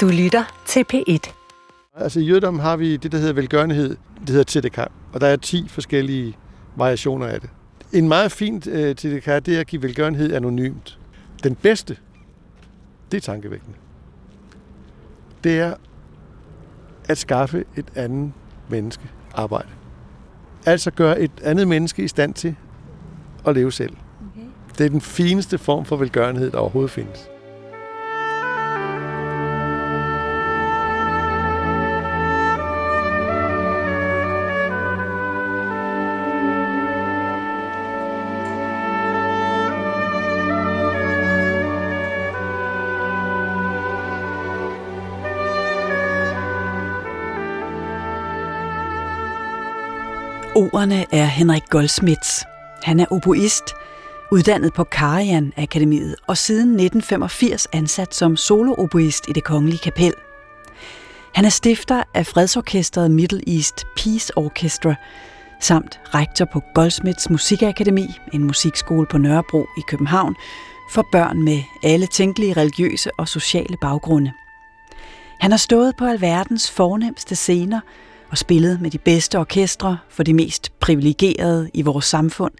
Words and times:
Du 0.00 0.08
lytter 0.08 0.62
til 0.66 0.84
P1. 0.92 1.32
Altså 1.94 2.20
i 2.20 2.24
jødedom 2.24 2.58
har 2.58 2.76
vi 2.76 2.96
det, 2.96 3.12
der 3.12 3.18
hedder 3.18 3.32
velgørenhed. 3.32 3.96
Det 4.20 4.28
hedder 4.28 4.44
tzedakah, 4.44 4.86
og 5.12 5.20
der 5.20 5.26
er 5.26 5.36
10 5.36 5.68
forskellige 5.68 6.36
variationer 6.76 7.26
af 7.26 7.40
det. 7.40 7.50
En 7.92 8.08
meget 8.08 8.32
fint 8.32 8.66
øh, 8.66 8.94
tzedakah, 8.94 9.42
det 9.46 9.56
er 9.56 9.60
at 9.60 9.66
give 9.66 9.82
velgørenhed 9.82 10.32
anonymt. 10.32 10.98
Den 11.42 11.54
bedste, 11.54 11.96
det 13.10 13.16
er 13.16 13.20
tankevækkende. 13.20 13.76
Det 15.44 15.58
er 15.60 15.74
at 17.08 17.18
skaffe 17.18 17.64
et 17.76 17.86
andet 17.94 18.32
menneske 18.68 19.04
arbejde. 19.34 19.68
Altså 20.66 20.90
gøre 20.90 21.20
et 21.20 21.32
andet 21.42 21.68
menneske 21.68 22.02
i 22.02 22.08
stand 22.08 22.34
til 22.34 22.56
at 23.46 23.54
leve 23.54 23.72
selv. 23.72 23.96
Okay. 24.32 24.46
Det 24.78 24.86
er 24.86 24.90
den 24.90 25.00
fineste 25.00 25.58
form 25.58 25.84
for 25.84 25.96
velgørenhed, 25.96 26.50
der 26.50 26.58
overhovedet 26.58 26.90
findes. 26.90 27.29
Ordene 50.80 51.06
er 51.12 51.24
Henrik 51.24 51.62
Goldsmiths. 51.70 52.44
Han 52.82 53.00
er 53.00 53.06
oboist, 53.10 53.64
uddannet 54.32 54.72
på 54.72 54.84
Karajan 54.84 55.52
Akademiet 55.56 56.16
og 56.26 56.38
siden 56.38 56.68
1985 56.68 57.66
ansat 57.72 58.14
som 58.14 58.36
solooboist 58.36 59.28
i 59.28 59.32
det 59.32 59.44
kongelige 59.44 59.78
kapel. 59.78 60.14
Han 61.34 61.44
er 61.44 61.48
stifter 61.48 62.02
af 62.14 62.26
fredsorkestret 62.26 63.10
Middle 63.10 63.56
East 63.56 63.84
Peace 63.96 64.38
Orchestra, 64.38 64.94
samt 65.60 66.00
rektor 66.14 66.44
på 66.52 66.62
Goldsmiths 66.74 67.30
Musikakademi, 67.30 68.06
en 68.32 68.44
musikskole 68.44 69.06
på 69.10 69.18
Nørrebro 69.18 69.66
i 69.78 69.80
København, 69.88 70.36
for 70.92 71.06
børn 71.12 71.42
med 71.42 71.62
alle 71.82 72.06
tænkelige 72.06 72.52
religiøse 72.52 73.10
og 73.18 73.28
sociale 73.28 73.76
baggrunde. 73.80 74.32
Han 75.40 75.50
har 75.50 75.58
stået 75.58 75.96
på 75.96 76.04
alverdens 76.04 76.70
fornemmeste 76.70 77.36
scener 77.36 77.80
og 78.30 78.38
spillet 78.38 78.80
med 78.80 78.90
de 78.90 78.98
bedste 78.98 79.38
orkestre 79.38 79.98
for 80.08 80.22
de 80.22 80.34
mest 80.34 80.72
privilegerede 80.80 81.70
i 81.74 81.82
vores 81.82 82.04
samfund, 82.04 82.52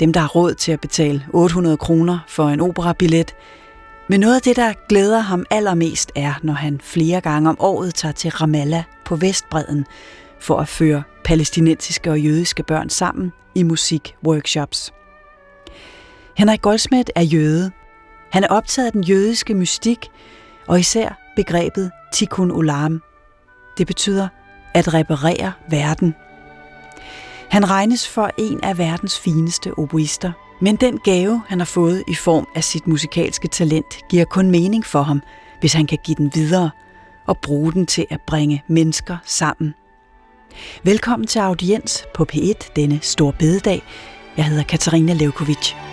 dem 0.00 0.12
der 0.12 0.20
har 0.20 0.28
råd 0.28 0.54
til 0.54 0.72
at 0.72 0.80
betale 0.80 1.26
800 1.32 1.76
kroner 1.76 2.18
for 2.28 2.48
en 2.48 2.60
operabillet. 2.60 3.34
Men 4.08 4.20
noget 4.20 4.34
af 4.34 4.42
det, 4.42 4.56
der 4.56 4.72
glæder 4.88 5.20
ham 5.20 5.46
allermest, 5.50 6.12
er, 6.14 6.34
når 6.42 6.52
han 6.52 6.80
flere 6.80 7.20
gange 7.20 7.48
om 7.48 7.56
året 7.60 7.94
tager 7.94 8.12
til 8.12 8.30
Ramallah 8.30 8.82
på 9.04 9.16
Vestbredden 9.16 9.86
for 10.40 10.58
at 10.58 10.68
føre 10.68 11.02
palæstinensiske 11.24 12.10
og 12.10 12.20
jødiske 12.20 12.62
børn 12.62 12.90
sammen 12.90 13.32
i 13.54 13.62
musikworkshops. 13.62 14.92
Henrik 16.36 16.62
Goldsmith 16.62 17.10
er 17.14 17.22
jøde. 17.22 17.70
Han 18.30 18.44
er 18.44 18.48
optaget 18.48 18.86
af 18.86 18.92
den 18.92 19.04
jødiske 19.04 19.54
mystik, 19.54 20.08
og 20.66 20.80
især 20.80 21.32
begrebet 21.36 21.90
tikkun 22.12 22.50
olam. 22.50 23.02
Det 23.78 23.86
betyder 23.86 24.28
at 24.74 24.94
reparere 24.94 25.52
verden. 25.68 26.14
Han 27.50 27.70
regnes 27.70 28.08
for 28.08 28.30
en 28.38 28.64
af 28.64 28.78
verdens 28.78 29.18
fineste 29.18 29.78
oboister, 29.78 30.32
men 30.60 30.76
den 30.76 30.98
gave, 30.98 31.42
han 31.48 31.60
har 31.60 31.64
fået 31.64 32.04
i 32.08 32.14
form 32.14 32.48
af 32.54 32.64
sit 32.64 32.86
musikalske 32.86 33.48
talent, 33.48 33.98
giver 34.08 34.24
kun 34.24 34.50
mening 34.50 34.86
for 34.86 35.02
ham, 35.02 35.22
hvis 35.60 35.72
han 35.72 35.86
kan 35.86 35.98
give 36.04 36.14
den 36.14 36.30
videre 36.34 36.70
og 37.26 37.38
bruge 37.38 37.72
den 37.72 37.86
til 37.86 38.06
at 38.10 38.20
bringe 38.26 38.62
mennesker 38.66 39.16
sammen. 39.24 39.74
Velkommen 40.82 41.26
til 41.26 41.38
audiens 41.38 42.04
på 42.14 42.26
P1 42.32 42.72
denne 42.76 42.98
store 43.02 43.32
bededag. 43.38 43.82
Jeg 44.36 44.44
hedder 44.44 44.62
Katarina 44.62 45.12
Levkovic. 45.12 45.91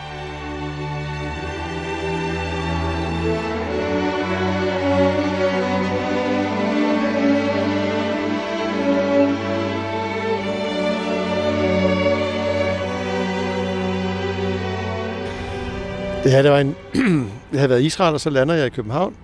Det 16.24 16.32
her, 16.32 16.42
det 16.42 16.52
var 16.52 16.60
en... 16.60 16.76
jeg 17.52 17.60
havde 17.60 17.70
været 17.70 17.82
i 17.82 17.86
Israel, 17.86 18.14
og 18.14 18.20
så 18.20 18.30
lander 18.30 18.56
jeg 18.56 18.66
i 18.66 18.70
København. 18.70 19.16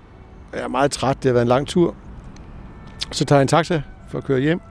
Jeg 0.53 0.61
er 0.61 0.67
meget 0.67 0.91
træt, 0.91 1.17
det 1.17 1.25
har 1.25 1.33
været 1.33 1.41
en 1.41 1.47
lang 1.47 1.67
tur. 1.67 1.95
Så 3.11 3.25
tager 3.25 3.39
jeg 3.39 3.41
en 3.41 3.47
taxa 3.47 3.81
for 4.09 4.17
at 4.17 4.23
køre 4.23 4.39
hjem. 4.39 4.61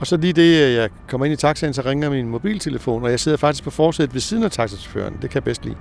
Og 0.00 0.06
så 0.06 0.16
lige 0.16 0.32
det, 0.32 0.62
øh, 0.62 0.74
jeg 0.74 0.90
kommer 1.08 1.24
ind 1.24 1.32
i 1.32 1.36
taxaen, 1.36 1.74
så 1.74 1.82
ringer 1.82 2.10
min 2.10 2.28
mobiltelefon, 2.28 3.02
og 3.02 3.10
jeg 3.10 3.20
sidder 3.20 3.38
faktisk 3.38 3.64
på 3.64 3.70
forsædet 3.70 4.14
ved 4.14 4.20
siden 4.20 4.42
af 4.42 4.50
taxachaufføren. 4.50 5.12
Det 5.12 5.30
kan 5.30 5.34
jeg 5.34 5.44
bedst 5.44 5.64
lide. 5.64 5.76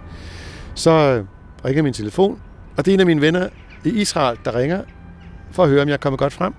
Så 0.76 0.92
øh, 0.92 1.26
ringer 1.66 1.84
min 1.84 1.94
telefon, 1.94 2.42
og 2.78 2.86
det 2.86 2.92
er 2.92 2.94
en 2.94 3.00
af 3.00 3.06
mine 3.06 3.22
venner 3.22 3.50
i 3.86 3.90
Israel, 3.90 4.38
der 4.46 4.56
ringer 4.56 4.82
for 5.52 5.64
at 5.64 5.70
høre, 5.70 5.82
om 5.82 5.88
jeg 5.88 5.94
er 5.94 5.98
kommet 5.98 6.20
godt 6.20 6.34
frem. 6.34 6.54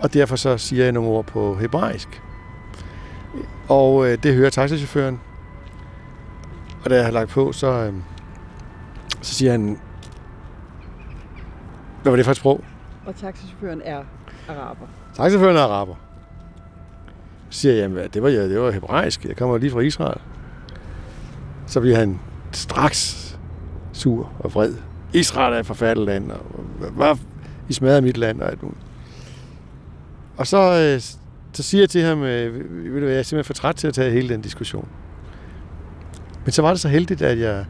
Og 0.00 0.14
derfor 0.14 0.36
så 0.36 0.58
siger 0.58 0.84
jeg 0.84 0.92
nogle 0.92 1.10
ord 1.10 1.24
på 1.24 1.54
hebraisk. 1.54 2.22
Og 3.68 4.06
øh, 4.06 4.18
det 4.22 4.34
hører 4.34 4.50
taxachaufføren, 4.50 5.20
og 6.86 6.90
da 6.90 6.96
jeg 6.96 7.04
har 7.04 7.12
lagt 7.12 7.30
på, 7.30 7.52
så, 7.52 7.66
øh, 7.66 7.92
så 9.22 9.34
siger 9.34 9.50
han, 9.52 9.78
hvad 12.02 12.12
var 12.12 12.16
det 12.16 12.24
for 12.24 12.30
et 12.30 12.36
sprog? 12.36 12.64
Og 13.06 13.16
taxichaufføren 13.16 13.82
er 13.84 14.02
araber. 14.48 14.86
Taxichaufføren 15.14 15.56
er 15.56 15.60
araber. 15.60 15.94
Så 17.50 17.60
siger 17.60 17.74
jeg, 17.74 17.82
jamen, 17.82 18.08
det 18.14 18.22
var, 18.22 18.28
det 18.28 18.60
var 18.60 18.70
hebraisk. 18.70 19.24
Jeg 19.24 19.36
kommer 19.36 19.58
lige 19.58 19.70
fra 19.70 19.80
Israel. 19.80 20.20
Så 21.66 21.80
bliver 21.80 21.96
han 21.96 22.20
straks 22.52 23.38
sur 23.92 24.32
og 24.38 24.54
vred. 24.54 24.74
Israel 25.12 25.54
er 25.54 25.58
et 25.58 25.66
forfærdeligt 25.66 26.06
land, 26.06 26.30
og 26.30 26.40
hvad 26.92 27.16
I 27.68 27.72
smadrer 27.72 28.00
mit 28.00 28.16
land 28.16 28.40
og 28.40 28.50
alt 28.50 28.62
muligt. 28.62 28.80
Og 30.36 30.46
så, 30.46 30.58
øh, 30.58 31.00
så 31.52 31.62
siger 31.62 31.82
jeg 31.82 31.90
til 31.90 32.02
ham, 32.02 32.22
øh, 32.22 32.54
ved 32.94 33.00
du, 33.00 33.06
jeg 33.06 33.18
er 33.18 33.22
simpelthen 33.22 33.44
for 33.44 33.60
træt 33.60 33.74
til 33.74 33.88
at 33.88 33.94
tage 33.94 34.10
hele 34.10 34.28
den 34.28 34.40
diskussion. 34.40 34.88
Men 36.46 36.52
så 36.52 36.62
var 36.62 36.70
det 36.70 36.80
så 36.80 36.88
heldigt, 36.88 37.22
at 37.22 37.38
jeg 37.38 37.64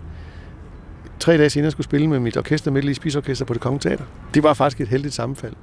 tre 1.20 1.38
dage 1.38 1.50
senere 1.50 1.70
skulle 1.70 1.84
spille 1.84 2.06
med 2.06 2.20
mit 2.20 2.37
orkester, 2.37 2.70
Middle 2.70 2.91
i 2.91 2.94
Spisorkester 2.94 3.44
på 3.44 3.54
det 3.54 3.60
Kongelige 3.60 3.91
Teater. 3.91 4.04
Det 4.34 4.42
var 4.42 4.54
faktisk 4.54 4.81
et 4.81 4.88
heldigt 4.88 5.14
sammenfald. 5.14 5.54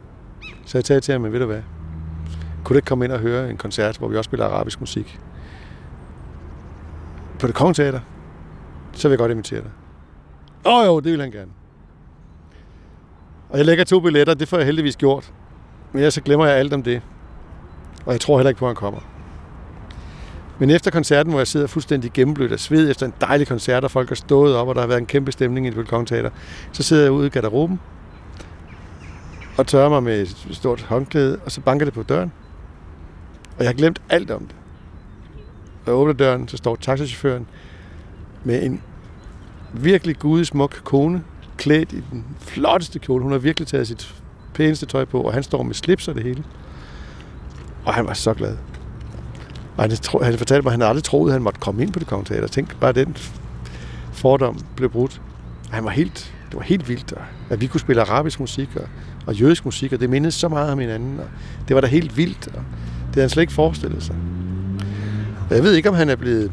Så 0.66 0.78
jeg 0.78 0.86
sagde 0.86 1.02
til 1.02 1.12
ham, 1.12 1.24
ved 1.24 1.40
du 1.40 1.46
hvad, 1.46 1.62
kunne 2.64 2.74
du 2.74 2.78
ikke 2.78 2.86
komme 2.86 3.06
ind 3.06 3.12
og 3.12 3.20
høre 3.20 3.50
en 3.50 3.58
koncert, 3.58 3.98
hvor 3.98 4.08
vi 4.08 4.18
også 4.18 4.28
spiller 4.28 4.46
arabisk 4.46 4.80
musik? 4.80 5.20
På 7.40 7.48
det 7.48 7.56
Kongelige 7.56 7.86
Teater, 7.86 8.00
så 8.94 9.08
vil 9.08 9.14
jeg 9.14 9.20
godt 9.20 9.32
invitere 9.32 9.62
dig. 9.62 9.72
Åh 10.66 10.80
oh, 10.80 10.86
jo, 10.86 11.00
det 11.00 11.12
vil 11.12 11.22
han 11.22 11.32
gerne. 11.32 11.52
Og 13.50 13.58
jeg 13.58 13.66
lægger 13.66 13.84
to 13.84 14.00
billetter, 14.00 14.34
det 14.34 14.48
får 14.48 14.58
jeg 14.58 14.66
heldigvis 14.66 14.96
gjort. 14.96 15.34
Men 15.92 16.04
jeg 16.04 16.14
så 16.14 16.22
glemmer 16.22 16.46
jeg 16.46 16.58
alt 16.58 16.74
om 16.74 16.84
det. 16.84 17.02
Og 18.06 18.12
jeg 18.12 18.22
tror 18.22 18.38
heller 18.38 18.50
ikke 18.50 18.60
på, 18.60 18.66
at 18.66 18.70
han 18.70 18.76
kommer. 18.76 19.13
Men 20.60 20.70
efter 20.70 20.92
koncerten, 20.92 21.32
hvor 21.32 21.40
jeg 21.40 21.48
sidder 21.48 21.68
fuldstændig 21.68 22.14
gennemblødt 22.14 22.52
af 22.52 22.60
sved 22.60 22.92
efter 22.92 23.06
en 23.06 23.14
dejlig 23.22 23.48
koncert, 23.48 23.84
og 23.84 23.92
folk 23.92 24.10
har 24.10 24.16
stået 24.16 24.56
op, 24.56 24.68
og 24.68 24.76
der 24.76 24.82
har 24.82 24.88
været 24.88 25.00
en 25.00 25.06
kæmpe 25.06 25.32
stemning 25.32 25.68
i 25.68 25.70
det 25.70 26.08
Teater, 26.08 26.30
så 26.72 26.84
sidder 26.84 27.04
jeg 27.04 27.12
ude 27.12 27.28
i 27.28 27.30
garderoben 27.30 27.80
og 29.58 29.68
tørrer 29.68 29.90
mig 29.90 30.04
med 30.04 30.22
et 30.22 30.48
stort 30.52 30.82
håndklæde, 30.82 31.40
og 31.46 31.52
så 31.52 31.62
banker 31.62 31.86
det 31.86 31.94
på 31.94 32.04
døren. 32.04 32.32
Og 33.58 33.64
jeg 33.64 33.68
har 33.68 33.74
glemt 33.74 34.02
alt 34.10 34.32
om 34.32 34.40
det. 34.40 34.56
Og 35.86 35.88
jeg 35.88 35.96
åbner 35.96 36.14
døren, 36.14 36.48
så 36.48 36.58
står 36.58 36.76
taxachaufføren 36.76 37.48
med 38.44 38.64
en 38.64 38.82
virkelig 39.74 40.20
gudesmuk 40.20 40.82
kone, 40.84 41.24
klædt 41.58 41.94
i 41.94 42.04
den 42.12 42.26
flotteste 42.40 43.00
kjole. 43.00 43.24
Hun 43.24 43.32
har 43.32 43.40
virkelig 43.40 43.68
taget 43.68 43.88
sit 43.88 44.16
pæneste 44.54 44.86
tøj 44.86 45.06
på, 45.06 45.22
og 45.22 45.34
han 45.34 45.44
står 45.44 45.64
med 45.64 45.74
slips 45.74 46.08
og 46.08 46.16
det 46.16 46.24
hele. 46.24 46.44
Og 47.86 47.94
han 47.94 48.08
var 48.08 48.14
så 48.14 48.34
glad. 48.34 48.58
Og 49.78 49.84
han, 49.84 49.92
han 50.24 50.38
fortalte 50.38 50.64
mig, 50.64 50.74
at 50.74 50.80
han 50.80 50.82
aldrig 50.82 51.04
troede, 51.04 51.32
at 51.32 51.34
han 51.34 51.42
måtte 51.42 51.60
komme 51.60 51.82
ind 51.82 51.94
på 51.94 52.00
det 52.00 52.08
kongelige 52.08 52.36
teater. 52.36 52.48
Tænk, 52.48 52.80
bare 52.80 52.92
den 52.92 53.18
fordom 54.14 54.60
blev 54.76 54.90
brudt. 54.90 55.22
Han 55.72 55.84
var 55.84 55.90
helt, 55.90 56.34
det 56.48 56.56
var 56.56 56.62
helt 56.62 56.90
vildt, 56.90 57.14
at 57.50 57.62
vi 57.62 57.68
kunne 57.68 57.80
spille 57.80 58.02
arabisk 58.02 58.40
musik 58.40 58.70
og, 58.76 58.88
og 59.26 59.34
jødisk 59.34 59.66
musik, 59.66 59.94
og 59.94 60.00
det 60.00 60.10
mindede 60.10 60.32
så 60.32 60.48
meget 60.50 60.72
om 60.72 60.80
hinanden. 60.80 61.20
Og 61.20 61.26
det 61.68 61.76
var 61.76 61.82
da 61.82 61.88
helt 61.88 62.18
vildt, 62.18 62.48
og 62.48 62.64
det 63.08 63.14
havde 63.14 63.22
han 63.22 63.30
slet 63.30 63.44
ikke 63.44 63.54
forestillet 63.54 64.04
sig. 64.04 64.16
Og 65.50 65.56
jeg 65.56 65.64
ved 65.64 65.74
ikke, 65.74 65.90
om 65.90 65.96
han 65.96 66.10
er 66.10 66.16
blevet 66.16 66.52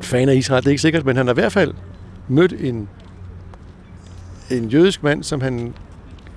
fan 0.00 0.28
af 0.28 0.34
Israel, 0.34 0.62
det 0.62 0.66
er 0.66 0.70
ikke 0.70 0.82
sikkert, 0.82 1.04
men 1.04 1.16
han 1.16 1.26
har 1.26 1.34
i 1.34 1.40
hvert 1.40 1.52
fald 1.52 1.74
mødt 2.28 2.52
en, 2.60 2.88
en 4.50 4.68
jødisk 4.68 5.02
mand, 5.02 5.22
som 5.22 5.40
han 5.40 5.74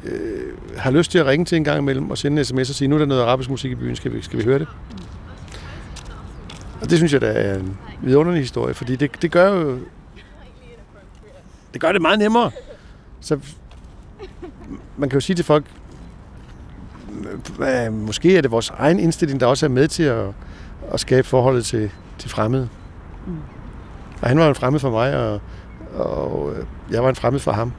øh, 0.06 0.42
har 0.78 0.92
lyst 0.92 1.12
til 1.12 1.20
at 1.20 1.26
ringe 1.26 1.46
til 1.46 1.56
en 1.56 1.64
gang 1.64 1.80
imellem 1.80 2.10
og 2.10 2.18
sende 2.18 2.40
en 2.40 2.46
sms 2.46 2.70
og 2.70 2.76
sige, 2.76 2.88
nu 2.88 2.96
er 2.96 3.00
der 3.00 3.06
noget 3.06 3.22
arabisk 3.22 3.50
musik 3.50 3.72
i 3.72 3.76
byen, 3.76 3.96
skal 3.96 4.14
vi, 4.14 4.22
skal 4.22 4.40
vi 4.40 4.44
høre 4.44 4.60
det? 4.60 4.68
Og 6.82 6.90
det 6.90 6.98
synes 6.98 7.14
jeg, 7.14 7.22
der 7.22 7.28
er 7.28 7.60
en 7.60 7.78
vidunderlig 8.02 8.42
historie, 8.42 8.74
fordi 8.74 8.96
det, 8.96 9.22
det 9.22 9.32
gør 9.32 9.50
jo... 9.50 9.80
Det 11.74 11.82
gør 11.82 11.92
det 11.92 12.02
meget 12.02 12.20
nemmere. 12.20 12.52
Så 13.22 13.40
man 14.98 15.10
kan 15.10 15.18
jo 15.18 15.22
sige 15.22 15.36
til 15.36 15.46
folk, 15.46 15.66
måske 17.92 18.38
er 18.38 18.42
det 18.42 18.52
vores 18.52 18.70
egen 18.70 19.00
indstilling, 19.00 19.40
der 19.40 19.46
også 19.46 19.66
er 19.66 19.70
med 19.70 19.88
til 19.88 20.04
at, 20.04 20.26
at 20.92 21.00
skabe 21.00 21.28
forholdet 21.28 21.66
til, 21.66 21.92
til 22.18 22.30
fremmede. 22.30 22.70
Mm. 23.28 23.38
Og 24.22 24.28
han 24.28 24.40
var 24.40 24.50
en 24.50 24.56
fremmed 24.56 24.80
for 24.80 24.90
mig, 24.90 25.18
og, 25.18 25.42
og 25.96 26.54
øh, 26.56 26.66
jeg 26.92 27.04
var 27.04 27.10
en 27.10 27.16
fremmed 27.16 27.40
for 27.40 27.52
ham. 27.52 27.74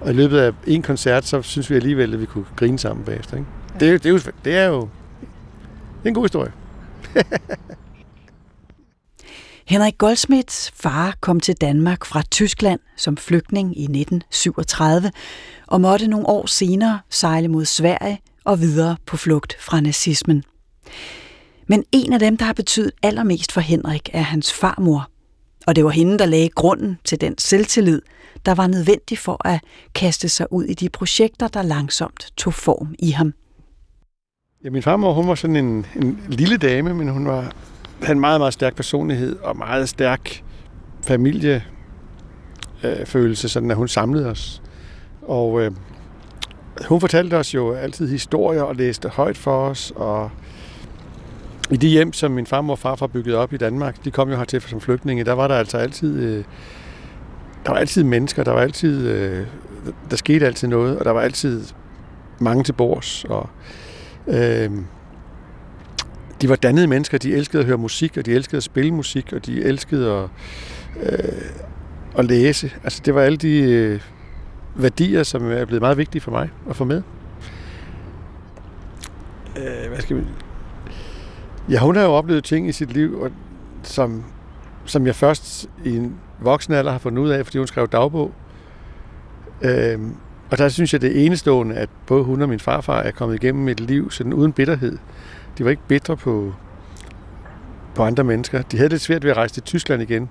Og 0.00 0.10
i 0.10 0.12
løbet 0.12 0.38
af 0.38 0.52
en 0.66 0.82
koncert, 0.82 1.24
så 1.24 1.42
synes 1.42 1.70
vi 1.70 1.76
alligevel, 1.76 2.14
at 2.14 2.20
vi 2.20 2.26
kunne 2.26 2.44
grine 2.56 2.78
sammen 2.78 3.04
bagefter. 3.04 3.36
Ikke? 3.36 3.48
Ja. 3.80 3.92
Det, 3.92 4.02
det, 4.02 4.08
er 4.08 4.12
jo, 4.12 4.20
det 4.44 4.56
er 4.56 4.66
jo 4.66 4.80
det 4.80 6.04
er 6.04 6.08
en 6.08 6.14
god 6.14 6.24
historie. 6.24 6.52
Henrik 9.68 9.98
Goldsmiths 9.98 10.70
far 10.74 11.16
kom 11.20 11.40
til 11.40 11.54
Danmark 11.54 12.04
fra 12.04 12.22
Tyskland 12.30 12.80
som 12.96 13.16
flygtning 13.16 13.78
i 13.78 13.82
1937 13.82 15.10
og 15.66 15.80
måtte 15.80 16.06
nogle 16.08 16.28
år 16.28 16.46
senere 16.46 17.00
sejle 17.10 17.48
mod 17.48 17.64
Sverige 17.64 18.20
og 18.44 18.60
videre 18.60 18.96
på 19.06 19.16
flugt 19.16 19.56
fra 19.60 19.80
nazismen. 19.80 20.44
Men 21.66 21.84
en 21.92 22.12
af 22.12 22.18
dem, 22.18 22.36
der 22.36 22.44
har 22.44 22.52
betydet 22.52 22.92
allermest 23.02 23.52
for 23.52 23.60
Henrik, 23.60 24.10
er 24.12 24.20
hans 24.20 24.52
farmor. 24.52 25.08
Og 25.66 25.76
det 25.76 25.84
var 25.84 25.90
hende, 25.90 26.18
der 26.18 26.26
lagde 26.26 26.48
grunden 26.48 26.98
til 27.04 27.20
den 27.20 27.38
selvtillid, 27.38 28.02
der 28.46 28.54
var 28.54 28.66
nødvendig 28.66 29.18
for 29.18 29.46
at 29.46 29.60
kaste 29.94 30.28
sig 30.28 30.52
ud 30.52 30.64
i 30.64 30.74
de 30.74 30.88
projekter, 30.88 31.48
der 31.48 31.62
langsomt 31.62 32.32
tog 32.36 32.54
form 32.54 32.94
i 32.98 33.10
ham. 33.10 33.32
Ja, 34.64 34.70
min 34.70 34.82
farmor, 34.82 35.12
hun 35.12 35.28
var 35.28 35.34
sådan 35.34 35.56
en, 35.56 35.86
en 35.96 36.20
lille 36.28 36.56
dame, 36.56 36.94
men 36.94 37.08
hun 37.08 37.26
var, 37.26 37.52
havde 38.02 38.12
en 38.12 38.20
meget, 38.20 38.40
meget 38.40 38.52
stærk 38.52 38.76
personlighed 38.76 39.36
og 39.36 39.56
meget 39.56 39.88
stærk 39.88 40.42
familiefølelse, 41.06 43.46
øh, 43.46 43.50
sådan 43.50 43.70
at 43.70 43.76
hun 43.76 43.88
samlede 43.88 44.30
os. 44.30 44.62
Og 45.22 45.62
øh, 45.62 45.72
hun 46.88 47.00
fortalte 47.00 47.34
os 47.34 47.54
jo 47.54 47.72
altid 47.72 48.08
historier 48.08 48.62
og 48.62 48.76
læste 48.76 49.08
højt 49.08 49.36
for 49.36 49.68
os, 49.68 49.92
og 49.96 50.30
i 51.70 51.76
de 51.76 51.88
hjem, 51.88 52.12
som 52.12 52.30
min 52.30 52.46
farmor 52.46 52.72
og 52.72 52.78
farfar 52.78 53.06
byggede 53.06 53.36
op 53.36 53.52
i 53.52 53.56
Danmark, 53.56 54.04
de 54.04 54.10
kom 54.10 54.30
jo 54.30 54.36
hertil 54.36 54.60
som 54.60 54.80
flygtninge, 54.80 55.24
der 55.24 55.32
var 55.32 55.48
der 55.48 55.54
altså 55.54 55.78
altid, 55.78 56.22
øh, 56.22 56.44
der 57.64 57.72
var 57.72 57.78
altid 57.78 58.04
mennesker, 58.04 58.44
der 58.44 58.52
var 58.52 58.60
altid, 58.60 59.08
øh, 59.08 59.46
der 60.10 60.16
skete 60.16 60.46
altid 60.46 60.68
noget, 60.68 60.98
og 60.98 61.04
der 61.04 61.10
var 61.10 61.20
altid 61.20 61.64
mange 62.38 62.64
til 62.64 62.72
bords, 62.72 63.24
og 63.24 63.48
øh, 64.26 64.70
de 66.40 66.48
var 66.48 66.56
dannede 66.56 66.86
mennesker, 66.86 67.18
de 67.18 67.34
elskede 67.34 67.60
at 67.60 67.66
høre 67.66 67.78
musik, 67.78 68.16
og 68.16 68.26
de 68.26 68.32
elskede 68.32 68.56
at 68.56 68.62
spille 68.62 68.94
musik, 68.94 69.32
og 69.32 69.46
de 69.46 69.64
elskede 69.64 70.12
at, 70.12 70.28
øh, 71.02 71.42
at 72.18 72.24
læse. 72.24 72.72
Altså 72.84 73.02
det 73.04 73.14
var 73.14 73.22
alle 73.22 73.38
de 73.38 73.58
øh, 73.62 74.00
værdier, 74.74 75.22
som 75.22 75.50
er 75.50 75.64
blevet 75.64 75.82
meget 75.82 75.98
vigtige 75.98 76.22
for 76.22 76.30
mig 76.30 76.50
at 76.70 76.76
få 76.76 76.84
med. 76.84 77.02
Øh, 79.56 79.88
hvad 79.88 80.00
skal 80.00 80.16
vi... 80.16 80.22
Ja, 81.70 81.80
hun 81.80 81.96
har 81.96 82.02
jo 82.02 82.12
oplevet 82.12 82.44
ting 82.44 82.68
i 82.68 82.72
sit 82.72 82.92
liv, 82.92 83.20
og, 83.20 83.30
som, 83.82 84.24
som 84.84 85.06
jeg 85.06 85.14
først 85.14 85.70
i 85.84 85.96
en 85.96 86.16
voksen 86.40 86.74
alder 86.74 86.92
har 86.92 86.98
fundet 86.98 87.22
ud 87.22 87.28
af, 87.30 87.46
fordi 87.46 87.58
hun 87.58 87.66
skrev 87.66 87.88
dagbog. 87.88 88.34
Øh, 89.62 89.98
og 90.50 90.58
der 90.58 90.68
synes 90.68 90.92
jeg, 90.92 91.00
det 91.00 91.16
er 91.16 91.26
enestående, 91.26 91.74
at 91.74 91.88
både 92.06 92.24
hun 92.24 92.42
og 92.42 92.48
min 92.48 92.60
farfar 92.60 93.00
er 93.00 93.10
kommet 93.10 93.42
igennem 93.42 93.68
et 93.68 93.80
liv 93.80 94.10
sådan 94.10 94.32
uden 94.32 94.52
bitterhed. 94.52 94.98
De 95.58 95.64
var 95.64 95.70
ikke 95.70 95.82
bitre 95.88 96.16
på, 96.16 96.54
på 97.94 98.02
andre 98.02 98.24
mennesker. 98.24 98.62
De 98.62 98.76
havde 98.76 98.88
lidt 98.88 99.02
svært 99.02 99.24
ved 99.24 99.30
at 99.30 99.36
rejse 99.36 99.54
til 99.54 99.62
Tyskland 99.62 100.02
igen. 100.02 100.28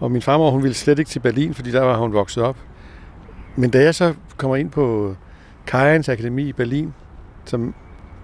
Og 0.00 0.10
min 0.10 0.22
farmor, 0.22 0.50
hun 0.50 0.62
ville 0.62 0.74
slet 0.74 0.98
ikke 0.98 1.08
til 1.08 1.20
Berlin, 1.20 1.54
fordi 1.54 1.70
der 1.70 1.80
var 1.80 1.96
hun 1.96 2.12
vokset 2.12 2.42
op. 2.42 2.56
Men 3.56 3.70
da 3.70 3.82
jeg 3.82 3.94
så 3.94 4.14
kommer 4.36 4.56
ind 4.56 4.70
på 4.70 5.16
Kajans 5.66 6.08
Akademi 6.08 6.48
i 6.48 6.52
Berlin, 6.52 6.94
som 7.44 7.74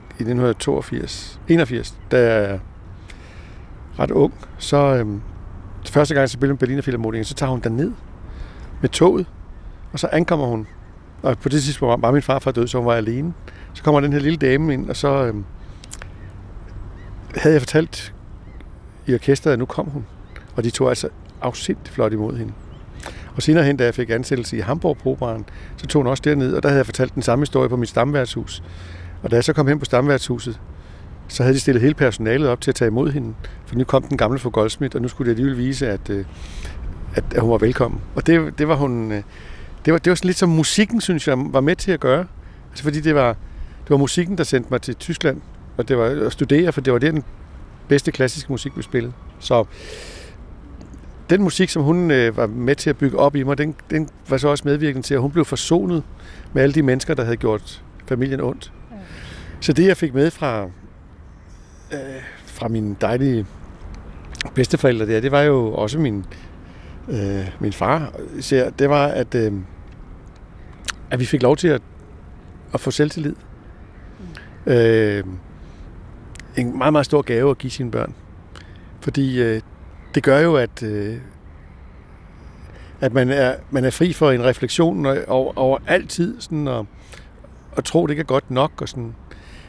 i 0.09 0.23
1982, 0.23 1.41
81, 1.49 1.99
da 2.11 2.35
jeg 2.35 2.51
er 2.51 2.59
ret 3.99 4.11
ung, 4.11 4.35
så 4.59 4.77
øhm, 4.77 5.21
første 5.87 6.15
gang 6.15 6.21
jeg 6.21 6.31
spiller 6.31 6.53
med 6.55 6.59
Berliner 6.59 6.83
Philharmonikeren, 6.83 7.25
så 7.25 7.35
tager 7.35 7.51
hun 7.51 7.63
ned 7.71 7.93
med 8.81 8.89
toget, 8.89 9.27
og 9.93 9.99
så 9.99 10.09
ankommer 10.13 10.47
hun. 10.47 10.67
Og 11.23 11.39
på 11.39 11.49
det 11.49 11.63
tidspunkt 11.63 12.03
var 12.03 12.11
min 12.11 12.23
farfar 12.23 12.51
død, 12.51 12.67
så 12.67 12.79
hun 12.79 12.87
var 12.87 12.95
alene. 12.95 13.33
Så 13.75 13.83
kommer 13.83 14.01
den 14.01 14.13
her 14.13 14.21
lille 14.21 14.37
dame 14.37 14.75
ind, 14.75 14.91
og 14.91 14.97
så 14.97 15.25
øhm, 15.25 15.45
havde 17.37 17.55
jeg 17.55 17.63
fortalt 17.63 18.15
i 19.07 19.15
orkestret, 19.15 19.53
at 19.53 19.59
nu 19.59 19.67
kom 19.67 19.87
hun. 19.87 20.07
Og 20.57 20.65
de 20.65 20.71
tog 20.71 20.89
altså 20.89 21.09
afsindigt 21.41 21.89
flot 21.89 22.13
imod 22.13 22.37
hende. 22.37 22.53
Og 23.37 23.43
senere 23.43 23.65
hen, 23.65 23.77
da 23.77 23.85
jeg 23.85 23.95
fik 23.95 24.11
ansættelse 24.11 24.57
i 24.57 24.61
Hamburg 24.61 24.99
Probaren, 24.99 25.45
så 25.77 25.87
tog 25.87 26.03
hun 26.03 26.07
også 26.07 26.23
derned, 26.25 26.55
og 26.55 26.63
der 26.63 26.69
havde 26.69 26.79
jeg 26.79 26.87
fortalt 26.87 27.15
den 27.15 27.23
samme 27.23 27.43
historie 27.43 27.69
på 27.69 27.77
mit 27.77 27.89
stamværtshus. 27.89 28.63
Og 29.23 29.31
da 29.31 29.37
jeg 29.37 29.45
så 29.45 29.53
kom 29.53 29.67
hen 29.67 29.79
på 29.79 29.85
stamværtshuset, 29.85 30.61
så 31.29 31.43
havde 31.43 31.55
de 31.55 31.61
stillet 31.61 31.83
hele 31.83 31.95
personalet 31.95 32.49
op 32.49 32.61
til 32.61 32.71
at 32.71 32.75
tage 32.75 32.87
imod 32.87 33.11
hende. 33.11 33.35
For 33.67 33.75
nu 33.75 33.85
kom 33.85 34.03
den 34.03 34.17
gamle 34.17 34.39
for 34.39 34.51
Goldsmith, 34.51 34.97
og 34.97 35.03
nu 35.03 35.09
skulle 35.09 35.27
de 35.27 35.31
alligevel 35.31 35.59
vise, 35.59 35.89
at, 35.89 36.11
øh, 36.11 36.25
at, 37.15 37.25
at 37.35 37.41
hun 37.41 37.51
var 37.51 37.59
velkommen. 37.59 38.01
Og 38.15 38.27
det, 38.27 38.59
det 38.59 38.69
var 38.69 38.77
hun... 38.77 39.13
Øh, 39.13 39.23
det 39.85 39.93
var, 39.93 39.99
det 39.99 40.11
var 40.11 40.15
sådan 40.15 40.27
lidt 40.27 40.39
som 40.39 40.49
musikken, 40.49 41.01
synes 41.01 41.29
jeg, 41.29 41.37
var 41.39 41.61
med 41.61 41.77
til 41.77 41.93
at 41.93 42.01
gøre. 42.01 42.27
Altså 42.71 42.85
fordi 42.85 43.01
det 43.01 43.15
var, 43.15 43.29
det 43.83 43.91
var 43.91 43.97
musikken, 43.97 44.39
der 44.39 44.45
sendte 44.45 44.71
mig 44.71 44.83
til 44.83 44.95
Tyskland, 44.95 45.41
og 45.81 45.89
det 45.89 45.99
var 45.99 46.05
at 46.27 46.33
studere, 46.33 46.73
for 46.73 46.81
det 46.81 46.93
var 46.93 46.99
der 46.99 47.11
den 47.11 47.25
bedste 47.89 48.13
klassiske 48.13 48.53
musik, 48.53 48.77
vi 48.77 48.83
spillede. 48.83 49.13
Så 49.39 49.65
den 51.31 51.43
musik, 51.43 51.69
som 51.69 51.83
hun 51.83 52.11
øh, 52.11 52.37
var 52.37 52.47
med 52.47 52.75
til 52.75 52.91
at 52.91 52.97
bygge 52.97 53.19
op 53.19 53.37
i 53.37 53.43
mig, 53.43 53.59
den, 53.59 53.75
den 53.91 54.09
var 54.29 54.37
så 54.37 54.49
også 54.49 54.63
medvirkende 54.67 55.07
til, 55.07 55.15
at 55.15 55.21
hun 55.21 55.31
blev 55.31 55.45
forsonet 55.45 56.03
med 56.53 56.63
alle 56.63 56.73
de 56.73 56.83
mennesker, 56.83 57.15
der 57.15 57.25
havde 57.25 57.37
gjort 57.37 57.83
familien 58.07 58.41
ondt. 58.41 58.73
Ja. 58.91 58.97
Så 59.61 59.73
det, 59.73 59.87
jeg 59.87 59.97
fik 59.97 60.15
med 60.15 60.31
fra, 60.31 60.65
øh, 61.93 62.23
fra 62.47 62.69
mine 62.69 62.97
dejlige 63.01 63.47
bedsteforældre 64.55 65.07
der, 65.07 65.21
det 65.21 65.33
var 65.33 65.43
jo 65.43 65.73
også 65.73 65.99
min, 65.99 66.25
øh, 67.09 67.49
min 67.61 67.73
far 67.73 68.13
især, 68.39 68.71
det 68.71 68.91
var, 68.91 69.07
at, 69.07 69.35
øh, 69.35 69.53
at 71.11 71.21
vi 71.21 71.25
fik 71.25 71.43
lov 71.43 71.57
til 71.57 71.69
at, 71.69 71.83
at 72.75 72.81
få 72.81 72.91
selvtillid. 72.91 73.35
Mm. 74.67 74.73
Øh, 74.73 75.25
en 76.57 76.79
meget, 76.79 76.93
meget 76.93 77.07
stor 77.07 77.23
gave 77.23 77.51
at 77.51 77.59
give 77.59 77.71
sine 77.71 77.91
børn. 77.91 78.15
Fordi 79.01 79.43
øh, 79.43 79.61
det 80.15 80.23
gør 80.23 80.41
jo, 80.41 80.57
at, 80.57 80.83
øh, 80.83 81.17
at 83.01 83.13
man, 83.13 83.31
er, 83.31 83.55
man 83.71 83.85
er 83.85 83.91
fri 83.91 84.13
for 84.13 84.31
en 84.31 84.45
refleksion 84.45 85.07
over, 85.07 85.59
over 85.59 85.79
altid 85.87 86.41
sådan 86.41 86.69
at, 86.69 86.85
at 87.77 87.85
tro, 87.85 88.07
det 88.07 88.13
ikke 88.13 88.21
er 88.21 88.25
godt 88.25 88.51
nok, 88.51 88.83
og 88.83 88.89
sådan, 88.89 89.15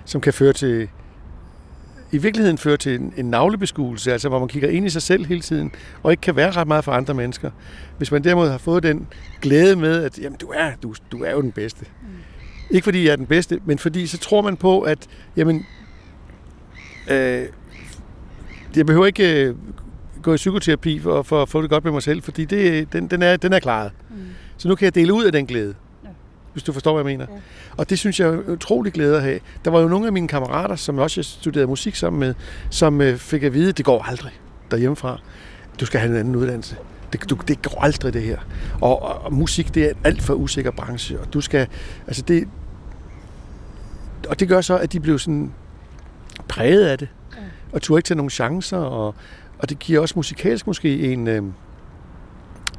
som 0.06 0.22
kan 0.22 0.34
føre 0.34 0.54
til 0.54 0.90
i 2.14 2.18
virkeligheden 2.18 2.58
føre 2.58 2.78
til 2.78 2.96
en, 2.96 3.14
en 3.18 3.26
navlebeskuelse, 3.26 4.12
altså 4.12 4.30
hvor 4.30 4.40
man 4.40 4.48
kigger 4.48 4.70
ind 4.70 4.86
i 4.86 4.90
sig 4.90 5.02
selv 5.02 5.26
hele 5.26 5.42
tiden, 5.42 5.72
og 6.04 6.12
ikke 6.12 6.22
kan 6.22 6.36
være 6.36 6.52
ret 6.52 6.68
meget 6.68 6.84
for 6.84 6.92
andre 6.92 7.14
mennesker. 7.14 7.52
Hvis 7.98 8.12
man 8.12 8.24
derimod 8.24 8.50
har 8.50 8.58
fået 8.58 8.84
den 8.84 9.08
glæde 9.42 9.76
med, 9.76 10.04
at 10.04 10.20
jamen, 10.20 10.38
du, 10.38 10.48
er, 10.48 10.72
du, 10.84 10.96
du 11.12 11.24
er 11.24 11.32
jo 11.32 11.42
den 11.42 11.52
bedste. 11.52 11.86
Mm. 12.02 12.08
Ikke 12.70 12.84
fordi 12.84 13.06
jeg 13.06 13.12
er 13.12 13.16
den 13.16 13.26
bedste, 13.26 13.60
men 13.66 13.78
fordi 13.78 14.08
så 14.08 14.18
tror 14.18 14.42
man 14.42 14.58
på, 14.58 14.82
at 14.82 15.08
jamen, 15.36 15.66
øh, 17.10 17.46
jeg 18.76 18.86
behøver 18.86 19.06
ikke 19.06 19.46
øh, 19.46 19.56
gå 20.22 20.34
i 20.34 20.36
psykoterapi 20.36 21.00
for, 21.00 21.24
for 21.24 21.42
at 21.42 21.50
få 21.50 21.62
det 21.62 21.70
godt 21.70 21.84
med 21.84 21.92
mig 21.92 22.04
selv, 22.04 22.22
fordi 22.24 22.46
det, 22.46 22.94
den, 22.94 23.08
den, 23.08 23.22
er, 23.22 23.38
den 23.38 23.54
er 23.54 23.60
klaret. 23.60 23.92
Mm. 24.10 24.16
Så 24.58 24.68
nu 24.68 24.76
kan 24.76 24.86
jeg 24.86 24.96
dele 24.96 25.14
ud 25.14 25.24
af 25.24 25.32
den 25.32 25.46
glæde 25.46 25.76
hvis 26.54 26.64
du 26.64 26.74
forstår, 26.74 26.94
hvad 26.94 27.12
jeg 27.12 27.18
mener. 27.18 27.34
Ja. 27.36 27.42
Og 27.78 27.90
det 27.90 28.00
synes 28.00 28.20
jeg 28.20 28.28
er 28.28 28.50
utrolig 28.50 28.94
glæde 28.94 29.16
at 29.16 29.24
have. 29.24 29.40
Der 29.66 29.72
var 29.72 29.80
jo 29.80 29.88
nogle 29.88 30.08
af 30.08 30.14
mine 30.14 30.28
kammerater, 30.28 30.76
som 30.76 30.98
også 30.98 31.24
studerede 31.24 31.68
musik 31.68 31.96
sammen 31.96 32.20
med, 32.20 32.34
som 32.70 33.02
øh, 33.02 33.18
fik 33.18 33.44
at 33.44 33.54
vide, 33.54 33.70
at 33.70 33.78
det 33.78 33.86
går 33.86 34.04
aldrig 34.04 34.32
derhjemmefra. 34.72 35.20
Du 35.80 35.86
skal 35.86 36.00
have 36.00 36.12
en 36.12 36.18
anden 36.18 36.36
uddannelse. 36.36 36.76
Det, 37.14 37.30
du, 37.30 37.38
det 37.48 37.62
går 37.62 37.82
aldrig 37.82 38.14
det 38.14 38.22
her. 38.22 38.38
Og, 38.82 39.02
og, 39.02 39.26
og 39.26 39.34
musik, 39.34 39.76
det 39.76 39.86
er 39.86 39.90
en 39.90 39.96
alt 40.04 40.22
for 40.22 40.34
usikker 40.34 40.72
branche, 40.72 41.20
og 41.20 41.34
du 41.34 41.42
skal, 41.42 41.68
altså 42.08 42.22
det, 42.22 42.48
og 44.30 44.40
det 44.40 44.48
gør 44.48 44.62
så, 44.62 44.78
at 44.78 44.94
de 44.94 45.00
blev 45.00 45.20
sådan 45.20 45.54
præget 46.48 46.86
af 46.86 46.98
det, 46.98 47.08
ja. 47.34 47.38
og 47.72 47.82
tog 47.82 47.98
ikke 47.98 48.08
til 48.08 48.18
nogle 48.18 48.30
chancer, 48.30 48.78
og, 48.78 49.16
og 49.60 49.70
det 49.70 49.80
giver 49.80 50.00
også 50.00 50.14
musikalsk 50.16 50.68
måske 50.68 51.14
en, 51.14 51.28
øh, 51.28 51.44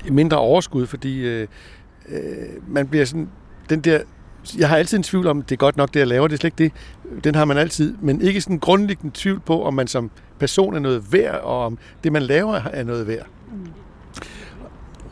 en 0.06 0.14
mindre 0.14 0.38
overskud, 0.38 0.87
fordi 0.87 1.18
øh, 1.18 1.49
øh, 2.09 2.18
man 2.68 2.88
bliver 2.88 3.04
sådan 3.04 3.28
den 3.68 3.80
der 3.80 4.00
jeg 4.59 4.68
har 4.68 4.76
altid 4.76 4.97
en 4.97 5.02
tvivl 5.02 5.26
om, 5.26 5.42
det 5.42 5.52
er 5.52 5.56
godt 5.56 5.76
nok 5.76 5.94
det, 5.94 6.00
jeg 6.00 6.06
laver, 6.06 6.28
det 6.28 6.35
er 6.35 6.38
slet 6.38 6.61
ikke 6.61 6.73
det. 7.14 7.25
Den 7.25 7.35
har 7.35 7.44
man 7.44 7.59
altid, 7.59 7.94
men 8.00 8.23
ikke 8.23 8.40
sådan 8.40 8.59
grundlæggende 8.59 9.14
tvivl 9.14 9.40
på, 9.40 9.64
om 9.64 9.75
man 9.75 9.87
som 9.87 10.11
person 10.38 10.75
er 10.75 10.78
noget 10.78 11.12
værd, 11.12 11.40
og 11.40 11.66
om 11.66 11.78
det, 12.04 12.12
man 12.12 12.23
laver, 12.23 12.54
er 12.54 12.85
noget 12.85 13.06
værd. 13.06 13.26
Mm. 13.52 13.66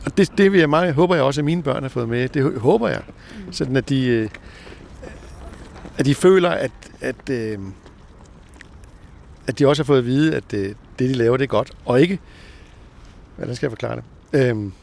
Og 0.05 0.17
det, 0.17 0.37
det 0.37 0.51
vil 0.51 0.59
jeg 0.59 0.69
meget, 0.69 0.93
håber 0.93 1.15
jeg 1.15 1.23
også, 1.23 1.41
at 1.41 1.45
mine 1.45 1.63
børn 1.63 1.81
har 1.83 1.89
fået 1.89 2.09
med. 2.09 2.29
Det 2.29 2.59
håber 2.59 2.87
jeg. 2.87 3.01
Mm. 3.45 3.53
Sådan 3.53 3.75
at 3.75 3.89
de, 3.89 4.07
øh, 4.07 4.29
at 5.97 6.05
de 6.05 6.15
føler, 6.15 6.49
at, 6.49 6.71
at, 7.01 7.29
øh, 7.29 7.59
at 9.51 9.59
de 9.59 9.67
også 9.67 9.83
har 9.83 9.85
fået 9.85 9.97
at 9.97 10.05
vide, 10.05 10.35
at 10.35 10.43
det, 10.51 10.57
øh, 10.57 10.75
det, 10.99 11.09
de 11.09 11.13
laver, 11.13 11.37
det 11.37 11.43
er 11.43 11.47
godt. 11.47 11.71
Og 11.85 12.01
ikke, 12.01 12.19
hvordan 13.35 13.55
skal 13.55 13.65
jeg 13.67 13.71
forklare 13.71 13.95
det? 13.95 14.49
Øhm, 14.49 14.73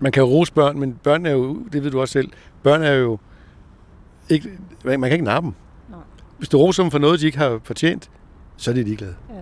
man 0.00 0.12
kan 0.12 0.22
jo 0.22 0.28
rose 0.28 0.52
børn, 0.52 0.78
men 0.78 0.98
børn 1.02 1.26
er 1.26 1.30
jo, 1.30 1.62
det 1.72 1.84
ved 1.84 1.90
du 1.90 2.00
også 2.00 2.12
selv, 2.12 2.30
børn 2.62 2.82
er 2.82 2.92
jo 2.92 3.18
ikke, 4.28 4.50
man 4.84 5.00
kan 5.00 5.12
ikke 5.12 5.24
nappe 5.24 5.46
dem. 5.46 5.54
Nej. 5.90 6.00
Hvis 6.38 6.48
du 6.48 6.58
roser 6.58 6.82
dem 6.82 6.90
for 6.90 6.98
noget, 6.98 7.20
de 7.20 7.26
ikke 7.26 7.38
har 7.38 7.60
fortjent, 7.64 8.10
så 8.56 8.70
er 8.70 8.74
de 8.74 8.82
ligeglade. 8.82 9.14
Ja. 9.30 9.34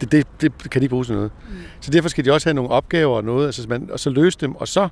Det, 0.00 0.12
det, 0.12 0.26
det 0.40 0.70
kan 0.70 0.80
de 0.80 0.84
ikke 0.84 0.90
bruge 0.90 1.04
til 1.04 1.14
noget. 1.14 1.30
Mm. 1.48 1.54
Så 1.80 1.90
derfor 1.90 2.08
skal 2.08 2.24
de 2.24 2.32
også 2.32 2.48
have 2.48 2.54
nogle 2.54 2.70
opgaver 2.70 3.16
og 3.16 3.24
noget, 3.24 3.46
altså, 3.46 3.68
man, 3.68 3.90
og 3.92 4.00
så 4.00 4.10
løse 4.10 4.38
dem, 4.40 4.54
og 4.54 4.68
så, 4.68 4.88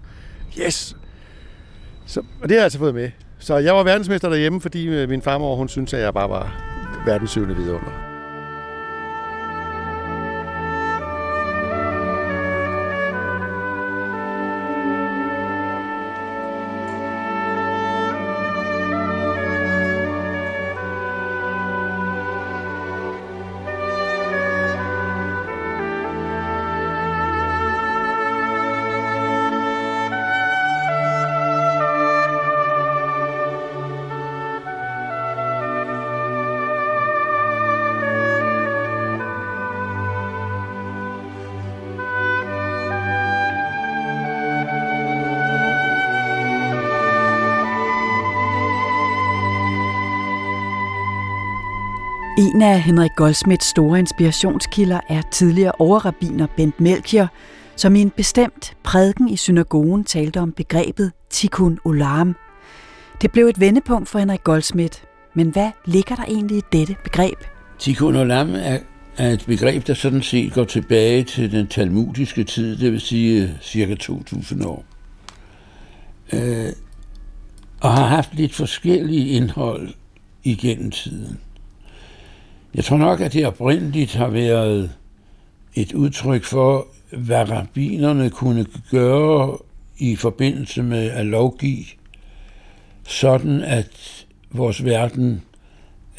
yes! 0.61 0.97
Så, 2.07 2.21
og 2.21 2.49
det 2.49 2.51
har 2.51 2.57
jeg 2.57 2.65
altså 2.65 2.79
fået 2.79 2.95
med. 2.95 3.11
Så 3.39 3.57
jeg 3.57 3.75
var 3.75 3.83
verdensmester 3.83 4.29
derhjemme, 4.29 4.61
fordi 4.61 4.87
øh, 4.87 5.09
min 5.09 5.23
farmor, 5.23 5.57
hun 5.57 5.69
synes, 5.69 5.95
at 5.95 6.01
jeg 6.01 6.15
bare 6.15 6.31
var 6.31 6.63
verdenssyvende 7.07 7.57
vidunder. 7.57 8.10
En 52.41 52.63
af 52.63 52.83
Henrik 52.83 53.11
Goldsmiths 53.17 53.67
store 53.67 53.99
inspirationskilder 53.99 55.01
er 55.09 55.23
tidligere 55.33 55.73
overrabiner 55.79 56.47
Bent 56.57 56.81
Melchior, 56.81 57.29
som 57.77 57.97
i 57.97 58.01
en 58.01 58.11
bestemt 58.11 58.77
prædiken 58.83 59.29
i 59.29 59.37
synagogen 59.37 60.05
talte 60.05 60.41
om 60.41 60.53
begrebet 60.53 61.13
tikkun 61.31 61.79
olam. 61.85 62.37
Det 63.23 63.33
blev 63.33 63.47
et 63.47 63.61
vendepunkt 63.61 64.09
for 64.09 64.19
Henrik 64.19 64.45
Goldsmith, 64.45 64.99
men 65.35 65.49
hvad 65.49 65.71
ligger 65.85 66.17
der 66.17 66.25
egentlig 66.25 66.57
i 66.59 66.63
dette 66.73 66.97
begreb? 67.05 67.37
Tikkun 67.79 68.17
olam 68.17 68.55
er, 68.55 68.79
er 69.17 69.31
et 69.31 69.45
begreb, 69.47 69.87
der 69.87 69.95
sådan 69.95 70.23
set 70.23 70.53
går 70.53 70.65
tilbage 70.65 71.25
til 71.25 71.53
den 71.53 71.67
talmudiske 71.67 72.45
tid, 72.45 72.77
det 72.77 72.93
vil 72.93 73.01
sige 73.01 73.43
øh, 73.43 73.51
cirka 73.63 73.95
2000 73.95 74.65
år. 74.65 74.85
Øh, 76.33 76.73
og 77.81 77.93
har 77.93 78.07
haft 78.07 78.35
lidt 78.35 78.55
forskellige 78.55 79.29
indhold 79.29 79.89
igennem 80.45 80.91
tiden. 80.91 81.39
Jeg 82.75 82.85
tror 82.85 82.97
nok, 82.97 83.21
at 83.21 83.33
det 83.33 83.47
oprindeligt 83.47 84.15
har 84.15 84.29
været 84.29 84.91
et 85.75 85.93
udtryk 85.93 86.45
for, 86.45 86.87
hvad 87.17 87.51
rabbinerne 87.51 88.31
kunne 88.31 88.67
gøre 88.91 89.59
i 89.99 90.17
forbindelse 90.17 90.83
med 90.83 91.11
at 91.11 91.27
lovgive, 91.27 91.85
sådan 93.07 93.63
at 93.63 94.27
vores 94.51 94.85
verden 94.85 95.43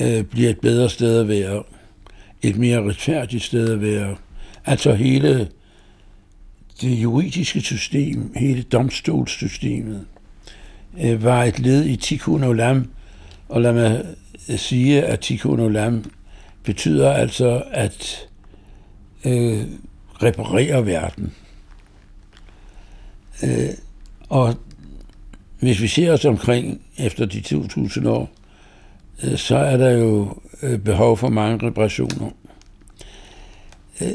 øh, 0.02 0.24
bliver 0.24 0.50
et 0.50 0.60
bedre 0.60 0.90
sted 0.90 1.20
at 1.20 1.28
være, 1.28 1.64
et 2.42 2.58
mere 2.58 2.90
retfærdigt 2.90 3.44
sted 3.44 3.74
at 3.74 3.82
være. 3.82 4.16
Altså 4.66 4.94
hele 4.94 5.50
det 6.82 6.92
juridiske 6.92 7.62
system, 7.62 8.34
hele 8.36 8.64
domstolssystemet, 8.64 10.06
øh, 11.02 11.24
var 11.24 11.44
et 11.44 11.60
led 11.60 11.86
i 11.86 11.96
Tikkun 11.96 12.44
Olam, 12.44 12.90
og 13.50 13.62
lad 13.62 13.74
mig 13.74 14.06
øh, 14.50 14.58
sige, 14.58 15.04
at 15.04 15.20
Tikkun 15.20 15.60
Olam 15.60 16.04
betyder 16.64 17.12
altså 17.12 17.64
at 17.72 18.28
øh, 19.26 19.64
reparere 20.24 20.86
verden. 20.86 21.34
Øh, 23.44 23.70
og 24.30 24.56
hvis 25.60 25.82
vi 25.82 25.88
ser 25.88 26.14
os 26.14 26.26
omkring 26.26 26.82
efter 26.98 27.26
de 27.26 27.42
2000 27.42 28.08
år, 28.08 28.30
øh, 29.24 29.38
så 29.38 29.58
er 29.58 29.78
der 29.78 29.90
jo 29.90 30.38
øh, 30.62 30.80
behov 30.80 31.18
for 31.18 31.30
mange 31.30 31.68
reparationer. 31.68 32.30
Øh, 34.02 34.12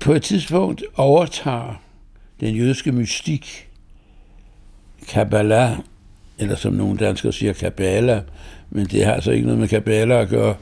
på 0.00 0.12
et 0.12 0.22
tidspunkt 0.22 0.82
overtager 0.96 1.82
den 2.40 2.54
jødiske 2.54 2.92
mystik, 2.92 3.68
Kabbalah, 5.08 5.78
eller 6.38 6.56
som 6.56 6.72
nogle 6.72 6.98
danskere 6.98 7.32
siger, 7.32 7.52
Kabbala, 7.52 8.22
men 8.70 8.86
det 8.86 9.04
har 9.04 9.12
altså 9.12 9.30
ikke 9.30 9.46
noget 9.46 9.60
med 9.60 9.68
Kabbala 9.68 10.20
at 10.20 10.28
gøre, 10.28 10.54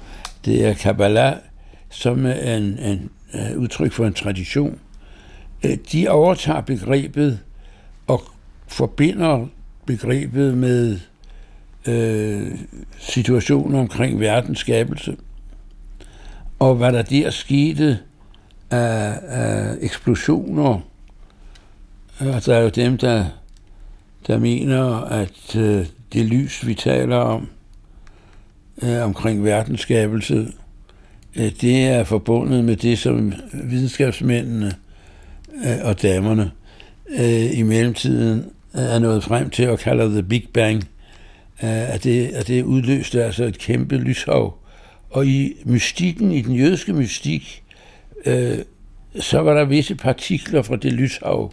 det 0.45 0.67
er 0.67 0.75
Kabbalah, 0.75 1.37
som 1.91 2.27
er 2.27 2.57
en, 2.57 2.79
en, 2.79 3.11
en 3.35 3.57
udtryk 3.57 3.93
for 3.93 4.07
en 4.07 4.15
tradition. 4.15 4.79
Øh, 5.65 5.77
de 5.93 6.09
overtager 6.09 6.61
begrebet 6.61 7.41
og 8.07 8.23
forbinder 8.67 9.47
begrebet 9.87 10.59
med 10.59 10.99
øh, 11.87 12.59
situationer 12.99 13.81
omkring 13.81 14.21
verdens 14.21 14.59
skabelse. 14.59 15.17
Og 16.59 16.75
hvad 16.75 16.93
der 16.93 17.03
der 17.03 17.31
skete 17.31 17.99
af, 18.71 19.19
af 19.23 19.77
eksplosioner, 19.81 20.81
øh, 22.21 22.37
og 22.37 22.47
der 22.47 22.57
er 22.57 22.61
jo 22.61 22.69
dem, 22.69 22.99
der, 22.99 23.25
der 24.27 24.39
mener, 24.39 25.01
at 25.01 25.57
øh, 25.57 25.87
det 26.13 26.27
lys, 26.27 26.67
vi 26.67 26.75
taler 26.75 27.17
om, 27.17 27.49
øh, 28.83 29.05
omkring 29.05 29.45
verdensskabelse, 29.45 30.49
øh, 31.37 31.53
det 31.61 31.87
er 31.87 32.05
forbundet 32.05 32.65
med 32.65 32.77
det, 32.77 32.99
som 32.99 33.33
videnskabsmændene 33.53 34.73
øh, 35.65 35.77
og 35.83 36.03
damerne 36.03 36.51
øh, 37.19 37.59
i 37.59 37.63
mellemtiden 37.63 38.39
øh, 38.75 38.83
er 38.83 38.99
nået 38.99 39.25
frem 39.25 39.51
til 39.51 39.63
at 39.63 39.79
kalde 39.79 40.05
The 40.05 40.23
Big 40.23 40.49
Bang, 40.55 40.77
øh, 41.63 41.95
at, 41.95 42.05
det, 42.05 42.27
at 42.27 42.49
det 42.49 42.63
udløste 42.63 43.25
altså 43.25 43.45
et 43.45 43.59
kæmpe 43.59 43.97
lyshav. 43.97 44.55
Og 45.11 45.27
i 45.27 45.55
mystikken, 45.65 46.33
i 46.33 46.41
den 46.41 46.55
jødiske 46.55 46.93
mystik, 46.93 47.63
øh, 48.27 48.59
så 49.21 49.41
var 49.41 49.55
der 49.55 49.65
visse 49.65 49.95
partikler 49.95 50.63
fra 50.63 50.77
det 50.77 50.93
lyshav, 50.93 51.53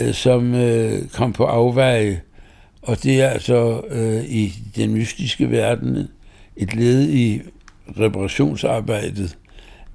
øh, 0.00 0.14
som 0.14 0.54
øh, 0.54 1.08
kom 1.08 1.32
på 1.32 1.44
afveje, 1.44 2.20
og 2.82 3.02
det 3.02 3.22
er 3.22 3.28
altså 3.28 3.82
øh, 3.90 4.24
i 4.24 4.52
den 4.76 4.94
mystiske 4.94 5.50
verden 5.50 6.08
et 6.56 6.74
led 6.74 7.08
i 7.08 7.42
reparationsarbejdet 8.00 9.38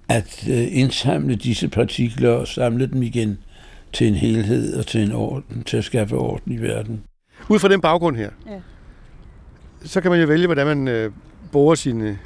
at 0.10 0.48
øh, 0.50 0.68
indsamle 0.72 1.36
disse 1.36 1.68
partikler 1.70 2.30
og 2.30 2.48
samle 2.48 2.88
dem 2.88 3.04
igen 3.04 3.38
til 3.94 4.08
en 4.08 4.14
helhed 4.16 4.76
og 4.80 4.88
til 4.88 5.02
en 5.04 5.12
orden, 5.12 5.64
til 5.64 5.78
at 5.78 5.84
skaffe 5.84 6.16
orden 6.16 6.52
i 6.54 6.58
verden. 6.62 7.04
Ud 7.50 7.60
fra 7.60 7.68
den 7.68 7.82
baggrund 7.82 8.16
her, 8.18 8.30
Ja. 8.48 8.60
så 9.86 10.02
kan 10.02 10.12
man 10.12 10.20
jo 10.22 10.28
vælge, 10.28 10.46
hvordan 10.48 10.68
man 10.68 10.88
øh, 10.88 11.12
bruger 11.52 11.76
sine 11.76 12.20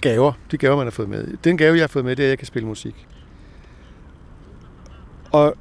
gaver, 0.00 0.32
de 0.50 0.56
gaver, 0.56 0.76
man 0.76 0.86
har 0.86 0.90
fået 0.90 1.08
med. 1.08 1.36
Den 1.44 1.58
gave, 1.58 1.74
jeg 1.74 1.82
har 1.82 1.88
fået 1.88 2.04
med, 2.04 2.16
det 2.16 2.22
er, 2.22 2.26
at 2.26 2.30
jeg 2.30 2.38
kan 2.38 2.46
spille 2.46 2.68
musik. 2.68 3.06
Og 5.32 5.54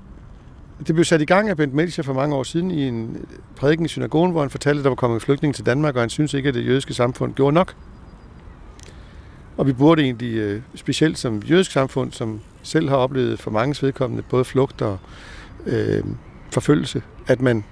det 0.80 0.96
blev 0.96 1.06
sat 1.06 1.22
i 1.22 1.26
gang 1.26 1.50
af 1.50 1.58
Bent 1.58 1.74
Melcher 1.74 2.04
for 2.04 2.14
mange 2.14 2.36
år 2.36 2.44
siden 2.44 2.72
i 2.72 2.88
en 2.88 3.26
prædiken 3.56 3.86
i 3.86 3.90
synagogen, 3.90 4.32
hvor 4.32 4.42
han 4.42 4.50
fortalte, 4.50 4.80
at 4.80 4.84
der 4.84 4.90
var 4.90 4.96
kommet 4.96 5.22
flygtninge 5.22 5.54
til 5.54 5.66
Danmark, 5.66 5.96
og 5.96 6.02
han 6.02 6.10
synes 6.10 6.34
ikke, 6.34 6.50
at 6.50 6.56
det 6.56 6.66
jødiske 6.66 6.94
samfund 6.94 7.34
gjorde 7.34 7.54
nok. 7.54 7.76
Og 9.58 9.68
vi 9.68 9.74
burde 9.74 10.02
egentlig, 10.02 10.36
øh, 10.36 10.62
specielt 10.76 11.18
som 11.18 11.40
jødisk 11.40 11.72
samfund, 11.72 12.12
som 12.12 12.40
selv 12.64 12.90
har 12.90 12.96
oplevet 12.96 13.40
for 13.40 13.52
mange 13.52 13.86
vedkommende 13.86 14.24
både 14.30 14.46
flugt 14.46 14.82
og 14.82 14.98
øh, 15.66 16.04
forfølgelse, 16.52 17.02
at 17.28 17.42
man 17.42 17.64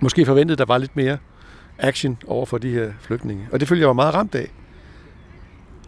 måske 0.00 0.26
forventede, 0.26 0.52
at 0.52 0.58
der 0.58 0.64
var 0.64 0.78
lidt 0.78 0.96
mere 0.96 1.18
action 1.78 2.18
over 2.26 2.46
for 2.46 2.58
de 2.58 2.70
her 2.70 2.92
flygtninge. 3.00 3.48
Og 3.52 3.60
det 3.60 3.68
følger 3.68 3.82
jeg 3.82 3.88
var 3.88 3.94
meget 3.94 4.14
ramt 4.14 4.34
af. 4.34 4.50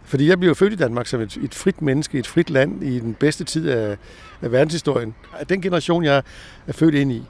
Fordi 0.03 0.29
jeg 0.29 0.39
blev 0.39 0.55
født 0.55 0.73
i 0.73 0.75
Danmark 0.75 1.07
som 1.07 1.21
et, 1.21 1.37
et 1.37 1.55
frit 1.55 1.81
menneske, 1.81 2.19
et 2.19 2.27
frit 2.27 2.49
land 2.49 2.83
i 2.83 2.99
den 2.99 3.13
bedste 3.13 3.43
tid 3.43 3.69
af, 3.69 3.97
af 4.41 4.51
verdenshistorien. 4.51 5.15
Den 5.49 5.61
generation, 5.61 6.03
jeg 6.03 6.23
er 6.67 6.73
født 6.73 6.95
ind 6.95 7.11
i, 7.11 7.23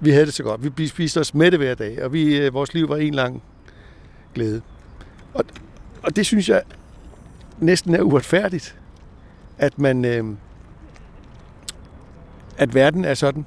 vi 0.00 0.10
havde 0.10 0.26
det 0.26 0.34
så 0.34 0.42
godt. 0.42 0.78
Vi 0.78 0.86
spiste 0.86 1.18
os 1.20 1.34
med 1.34 1.50
det 1.50 1.58
hver 1.58 1.74
dag, 1.74 2.04
og 2.04 2.12
vi, 2.12 2.38
øh, 2.38 2.54
vores 2.54 2.74
liv 2.74 2.88
var 2.88 2.96
en 2.96 3.14
lang 3.14 3.42
glæde. 4.34 4.62
Og, 5.34 5.44
og 6.02 6.16
det 6.16 6.26
synes 6.26 6.48
jeg 6.48 6.62
næsten 7.58 7.94
er 7.94 8.02
uretfærdigt, 8.02 8.76
at 9.58 9.78
man 9.78 10.04
øh, 10.04 10.24
at 12.58 12.74
verden 12.74 13.04
er 13.04 13.14
sådan, 13.14 13.46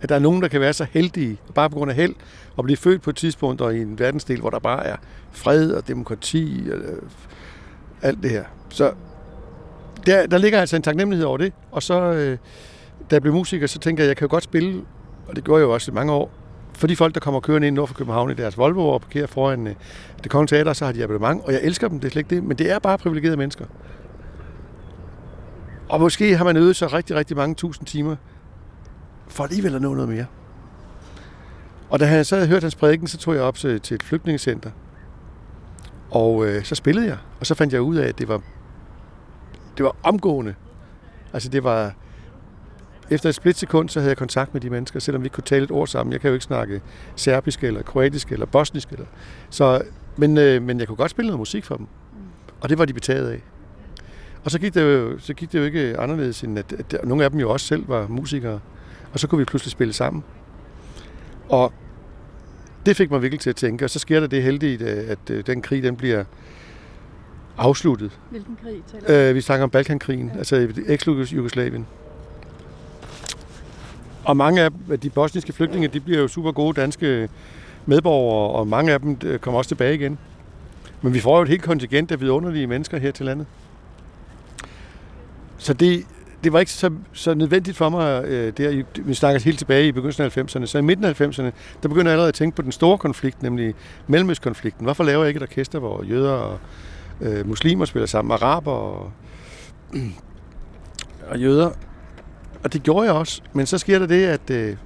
at 0.00 0.08
der 0.08 0.14
er 0.14 0.18
nogen, 0.18 0.42
der 0.42 0.48
kan 0.48 0.60
være 0.60 0.72
så 0.72 0.86
heldige, 0.90 1.38
bare 1.54 1.70
på 1.70 1.76
grund 1.76 1.90
af 1.90 1.96
held, 1.96 2.14
og 2.56 2.64
blive 2.64 2.76
født 2.76 3.02
på 3.02 3.10
et 3.10 3.16
tidspunkt 3.16 3.60
og 3.60 3.76
i 3.76 3.82
en 3.82 3.98
verdensdel, 3.98 4.40
hvor 4.40 4.50
der 4.50 4.58
bare 4.58 4.86
er 4.86 4.96
fred 5.32 5.70
og 5.70 5.88
demokrati 5.88 6.68
og 6.72 6.78
øh, 6.78 7.02
alt 8.02 8.22
det 8.22 8.30
her. 8.30 8.44
Så 8.68 8.92
der, 10.06 10.26
der 10.26 10.38
ligger 10.38 10.60
altså 10.60 10.76
en 10.76 10.82
taknemmelighed 10.82 11.26
over 11.26 11.38
det, 11.38 11.52
og 11.72 11.82
så, 11.82 12.00
øh, 12.00 12.38
da 13.10 13.14
jeg 13.14 13.22
blev 13.22 13.34
musiker, 13.34 13.66
så 13.66 13.78
tænker 13.78 14.02
jeg, 14.02 14.06
at 14.06 14.08
jeg 14.08 14.16
kan 14.16 14.26
jo 14.26 14.30
godt 14.30 14.44
spille 14.44 14.82
og 15.28 15.36
det 15.36 15.44
gjorde 15.44 15.60
jeg 15.60 15.66
jo 15.66 15.74
også 15.74 15.90
i 15.90 15.94
mange 15.94 16.12
år, 16.12 16.30
for 16.72 16.86
de 16.86 16.96
folk, 16.96 17.14
der 17.14 17.20
kommer 17.20 17.40
kørende 17.40 17.66
ind 17.66 17.76
nord 17.76 17.88
for 17.88 17.94
København 17.94 18.30
i 18.30 18.34
deres 18.34 18.58
Volvo 18.58 18.88
og 18.88 19.00
parkerer 19.00 19.26
foran 19.26 19.66
øh, 19.66 19.74
det 20.22 20.30
kongelige 20.30 20.58
teater, 20.58 20.72
så 20.72 20.84
har 20.84 20.92
de 20.92 21.04
abonnement, 21.04 21.44
og 21.44 21.52
jeg 21.52 21.60
elsker 21.62 21.88
dem, 21.88 22.00
det 22.00 22.06
er 22.06 22.10
slet 22.10 22.20
ikke 22.20 22.34
det, 22.34 22.44
men 22.44 22.58
det 22.58 22.70
er 22.70 22.78
bare 22.78 22.98
privilegerede 22.98 23.36
mennesker. 23.36 23.64
Og 25.88 26.00
måske 26.00 26.36
har 26.36 26.44
man 26.44 26.56
øvet 26.56 26.76
sig 26.76 26.92
rigtig, 26.92 27.16
rigtig 27.16 27.36
mange 27.36 27.54
tusind 27.54 27.86
timer, 27.86 28.16
for 29.28 29.44
alligevel 29.44 29.74
at 29.74 29.82
nå 29.82 29.94
noget 29.94 30.08
mere. 30.08 30.26
Og 31.90 32.00
da 32.00 32.08
jeg 32.08 32.26
så 32.26 32.36
havde 32.36 32.48
hørt 32.48 32.62
hans 32.62 32.74
prædiken, 32.74 33.06
så 33.06 33.18
tog 33.18 33.34
jeg 33.34 33.42
op 33.42 33.54
til, 33.54 33.80
til 33.80 33.94
et 33.94 34.02
flygtningecenter. 34.02 34.70
Og 36.10 36.46
øh, 36.46 36.64
så 36.64 36.74
spillede 36.74 37.06
jeg, 37.06 37.18
og 37.40 37.46
så 37.46 37.54
fandt 37.54 37.72
jeg 37.72 37.82
ud 37.82 37.96
af, 37.96 38.08
at 38.08 38.18
det 38.18 38.28
var, 38.28 38.40
det 39.76 39.84
var 39.84 39.96
omgående. 40.02 40.54
Altså 41.32 41.48
det 41.48 41.64
var, 41.64 41.94
efter 43.10 43.28
et 43.28 43.34
splitsekund, 43.34 43.88
så 43.88 44.00
havde 44.00 44.10
jeg 44.10 44.16
kontakt 44.16 44.54
med 44.54 44.60
de 44.60 44.70
mennesker, 44.70 45.00
selvom 45.00 45.22
vi 45.22 45.26
ikke 45.26 45.34
kunne 45.34 45.44
tale 45.44 45.64
et 45.64 45.70
ord 45.70 45.86
sammen. 45.86 46.12
Jeg 46.12 46.20
kan 46.20 46.28
jo 46.28 46.34
ikke 46.34 46.44
snakke 46.44 46.80
serbisk, 47.16 47.64
eller 47.64 47.82
kroatisk, 47.82 48.32
eller 48.32 48.46
bosnisk. 48.46 48.88
Eller. 48.88 49.06
Så, 49.50 49.82
men, 50.16 50.38
øh, 50.38 50.62
men 50.62 50.80
jeg 50.80 50.86
kunne 50.86 50.96
godt 50.96 51.10
spille 51.10 51.26
noget 51.26 51.38
musik 51.38 51.64
for 51.64 51.76
dem. 51.76 51.86
Og 52.60 52.68
det 52.68 52.78
var 52.78 52.84
de 52.84 52.92
betaget 52.92 53.30
af. 53.30 53.42
Og 54.44 54.50
så 54.50 54.58
gik 54.58 54.74
det 54.74 54.82
jo, 54.82 55.18
så 55.18 55.34
gik 55.34 55.52
det 55.52 55.58
jo 55.58 55.64
ikke 55.64 55.98
anderledes, 55.98 56.42
end 56.42 56.58
at, 56.58 56.72
at 56.72 57.04
nogle 57.04 57.24
af 57.24 57.30
dem 57.30 57.40
jo 57.40 57.50
også 57.50 57.66
selv 57.66 57.88
var 57.88 58.06
musikere. 58.08 58.60
Og 59.12 59.20
så 59.20 59.28
kunne 59.28 59.38
vi 59.38 59.44
pludselig 59.44 59.72
spille 59.72 59.92
sammen. 59.92 60.24
Og 61.48 61.72
det 62.86 62.96
fik 62.96 63.10
mig 63.10 63.22
virkelig 63.22 63.40
til 63.40 63.50
at 63.50 63.56
tænke, 63.56 63.84
og 63.84 63.90
så 63.90 63.98
sker 63.98 64.20
der 64.20 64.26
det 64.26 64.42
heldigt, 64.42 64.82
at 64.82 65.46
den 65.46 65.62
krig 65.62 65.82
den 65.82 65.96
bliver 65.96 66.24
afsluttet. 67.58 68.18
Hvilken 68.30 68.58
krig 68.62 68.82
taler? 69.06 69.28
Øh, 69.28 69.34
vi 69.34 69.40
snakker 69.40 69.64
om 69.64 69.70
Balkankrigen, 69.70 70.30
ja. 70.34 70.38
altså 70.38 70.68
eks-Jugoslavien. 70.86 71.86
Og 74.24 74.36
mange 74.36 74.62
af 74.62 75.00
de 75.02 75.10
bosniske 75.10 75.52
flygtninge, 75.52 75.88
de 75.88 76.00
bliver 76.00 76.20
jo 76.20 76.28
super 76.28 76.52
gode 76.52 76.80
danske 76.80 77.28
medborgere, 77.86 78.50
og 78.50 78.68
mange 78.68 78.92
af 78.92 79.00
dem 79.00 79.18
øh, 79.24 79.38
kommer 79.38 79.58
også 79.58 79.68
tilbage 79.68 79.94
igen. 79.94 80.18
Men 81.02 81.14
vi 81.14 81.20
får 81.20 81.36
jo 81.36 81.42
et 81.42 81.48
helt 81.48 81.62
kontingent 81.62 82.10
af 82.12 82.20
vidunderlige 82.20 82.66
mennesker 82.66 82.98
her 82.98 83.10
til 83.10 83.26
landet. 83.26 83.46
Så 85.58 85.72
det, 85.72 86.04
det 86.44 86.52
var 86.52 86.58
ikke 86.58 86.72
så, 86.72 86.90
så 87.12 87.34
nødvendigt 87.34 87.76
for 87.76 87.88
mig, 87.88 88.24
øh, 88.24 88.52
der, 88.56 88.82
vi 88.96 89.14
snakker 89.14 89.40
helt 89.40 89.58
tilbage 89.58 89.88
i 89.88 89.92
begyndelsen 89.92 90.24
af 90.24 90.38
90'erne, 90.38 90.66
så 90.66 90.78
i 90.78 90.80
midten 90.80 91.04
af 91.04 91.20
90'erne, 91.20 91.50
der 91.82 91.88
begynder 91.88 92.04
jeg 92.04 92.12
allerede 92.12 92.28
at 92.28 92.34
tænke 92.34 92.56
på 92.56 92.62
den 92.62 92.72
store 92.72 92.98
konflikt, 92.98 93.42
nemlig 93.42 93.74
Mellemøstkonflikten. 94.06 94.84
Hvorfor 94.84 95.04
laver 95.04 95.22
jeg 95.22 95.28
ikke 95.28 95.38
et 95.38 95.42
orkester, 95.42 95.78
hvor 95.78 96.04
jøder 96.04 96.32
og 96.32 96.58
øh, 97.20 97.48
muslimer 97.48 97.84
spiller 97.84 98.06
sammen, 98.06 98.32
araber 98.32 98.72
og, 98.72 99.10
og 101.30 101.38
jøder? 101.38 101.70
Og 102.64 102.72
det 102.72 102.82
gjorde 102.82 103.06
jeg 103.06 103.14
også, 103.14 103.42
men 103.52 103.66
så 103.66 103.78
sker 103.78 103.98
der 103.98 104.06
det, 104.06 104.26
at 104.26 104.50
øh, 104.50 104.76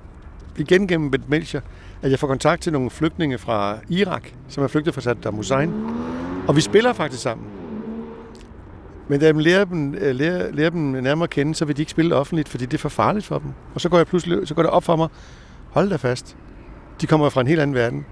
igen 0.57 0.87
gennem 0.87 1.11
Bent 1.11 1.31
Melcher, 1.31 1.61
at 2.03 2.11
jeg 2.11 2.19
får 2.19 2.27
kontakt 2.27 2.63
til 2.63 2.73
nogle 2.73 2.91
flygtninge 2.91 3.39
fra 3.39 3.79
Irak, 3.89 4.23
som 4.49 4.65
er 4.65 4.69
flygtet 4.69 4.95
fra 4.95 5.01
Saddam 5.01 5.35
Hussein. 5.35 5.73
Og 6.49 6.57
vi 6.57 6.61
spiller 6.61 6.93
faktisk 6.93 7.23
sammen. 7.23 7.60
Men 9.11 9.21
da 9.21 9.27
jeg 9.27 9.35
lærer 9.35 9.65
dem, 9.65 9.95
øh, 9.95 10.15
lærer, 10.15 10.53
lærer 10.53 10.71
dem 10.71 10.81
nærmere 10.81 11.25
at 11.25 11.31
kende, 11.31 11.55
så 11.55 11.65
vil 11.65 11.77
de 11.77 11.83
ikke 11.83 11.91
spille 11.91 12.15
offentligt, 12.15 12.49
fordi 12.49 12.67
det 12.67 12.75
er 12.75 12.79
for 12.79 12.89
farligt 12.89 13.27
for 13.27 13.39
dem. 13.39 13.53
Og 13.75 13.81
så 13.81 13.89
går, 13.89 13.97
jeg 13.97 14.07
pludselig, 14.07 14.49
så 14.49 14.55
går 14.55 14.63
det 14.63 14.71
op 14.71 14.85
for 14.85 14.97
mig, 14.97 15.09
hold 15.71 15.91
da 15.91 15.97
fast. 15.97 16.37
De 17.01 17.07
kommer 17.07 17.29
fra 17.29 17.41
en 17.41 17.47
helt 17.47 17.61
anden 17.61 17.77
verden. 17.77 18.07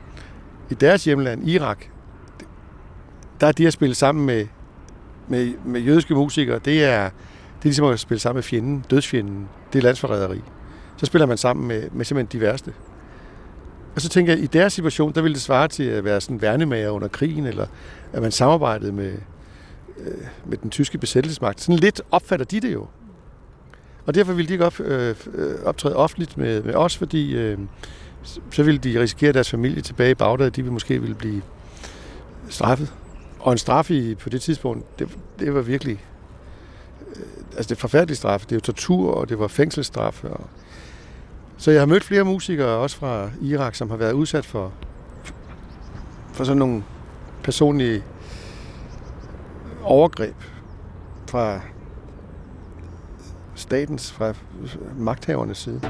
I 0.71 0.75
deres 0.75 1.05
hjemland, 1.05 1.49
Irak, 1.49 1.85
der 3.41 3.47
er 3.47 3.53
de 3.53 3.67
at 3.67 3.73
spille 3.73 3.95
sammen 3.95 4.27
med, 4.27 4.47
med, 5.29 5.53
med 5.65 5.81
jødiske 5.81 6.15
musikere, 6.15 6.59
det 6.59 6.85
er, 6.85 7.05
det 7.05 7.11
er 7.61 7.65
ligesom 7.65 7.87
at 7.87 8.01
spille 8.01 8.21
sammen 8.21 8.37
med 8.37 8.43
fjenden, 8.43 8.85
dødsfjenden. 8.91 9.49
Det 9.73 9.79
er 9.79 9.83
landsforræderi. 9.83 10.41
Så 10.97 11.07
spiller 11.07 11.27
man 11.27 11.39
sammen 11.39 11.69
med, 11.69 11.83
med 11.93 12.05
simpelthen 12.05 12.41
de 12.41 12.47
værste. 12.47 12.73
Og 13.95 14.01
så 14.01 14.09
tænker 14.09 14.33
jeg, 14.33 14.39
at 14.39 14.45
i 14.45 14.59
deres 14.59 14.73
situation, 14.73 15.13
der 15.13 15.23
ville 15.23 15.35
det 15.35 15.43
svare 15.43 15.69
til 15.69 15.83
at 15.83 16.05
være 16.05 16.21
sådan 16.21 16.43
værnemager 16.43 16.91
under 16.91 17.09
krigen, 17.09 17.47
eller 17.47 17.67
at 18.13 18.23
man 18.23 18.33
samarbejdede 18.33 18.93
med, 18.93 19.13
øh, 19.99 20.27
med 20.47 20.57
den 20.57 20.71
tyske 20.71 20.99
besættelsesmagt. 20.99 21.61
Sådan 21.61 21.79
lidt 21.79 22.01
opfatter 22.11 22.47
de 22.47 22.61
det 22.61 22.73
jo. 22.73 22.87
Og 24.07 24.15
derfor 24.15 24.33
ville 24.33 24.49
de 24.49 24.55
ikke 24.55 24.67
op, 24.67 24.81
øh, 24.81 25.15
øh 25.35 25.65
optræde 25.65 25.97
offentligt 25.97 26.37
med, 26.37 26.63
med 26.63 26.75
os, 26.75 26.97
fordi 26.97 27.37
øh, 27.37 27.59
så 28.51 28.63
ville 28.63 28.79
de 28.79 29.01
risikere 29.01 29.33
deres 29.33 29.51
familie 29.51 29.83
tilbage 29.83 30.11
i 30.11 30.15
Bagdad, 30.15 30.51
de 30.51 30.63
ville 30.63 30.73
måske 30.73 31.01
ville 31.01 31.15
blive 31.15 31.43
straffet. 32.49 32.95
Og 33.41 33.53
en 33.53 33.59
straf 33.59 33.91
i, 33.91 34.15
på 34.15 34.29
det 34.29 34.43
tidspunkt, 34.43 34.99
det, 34.99 35.09
det 35.39 35.55
var 35.55 35.61
virkelig... 35.61 36.05
Øh, 37.17 37.23
altså 37.57 37.69
det 37.69 37.77
er 37.77 37.81
forfærdelig 37.81 38.17
straf. 38.17 38.41
Det 38.41 38.53
er 38.53 38.57
jo 38.57 38.61
tortur, 38.61 39.15
og 39.15 39.29
det 39.29 39.39
var 39.39 39.49
fængselsstraf. 39.49 40.25
Og, 40.25 40.41
så 41.57 41.71
jeg 41.71 41.81
har 41.81 41.87
mødt 41.87 42.05
flere 42.05 42.25
musikere, 42.25 42.69
også 42.69 42.97
fra 42.97 43.31
Irak, 43.43 43.75
som 43.75 43.91
har 43.91 43.97
været 43.97 44.13
udsat 44.13 44.47
for, 44.47 44.73
for 46.33 46.45
sådan 46.45 46.59
nogle 46.59 46.85
personlige 47.43 48.03
overgreb 49.83 50.35
fra 51.31 51.61
statens, 53.55 54.13
fra 54.13 54.35
magthavernes 54.97 55.59
side. 55.59 55.81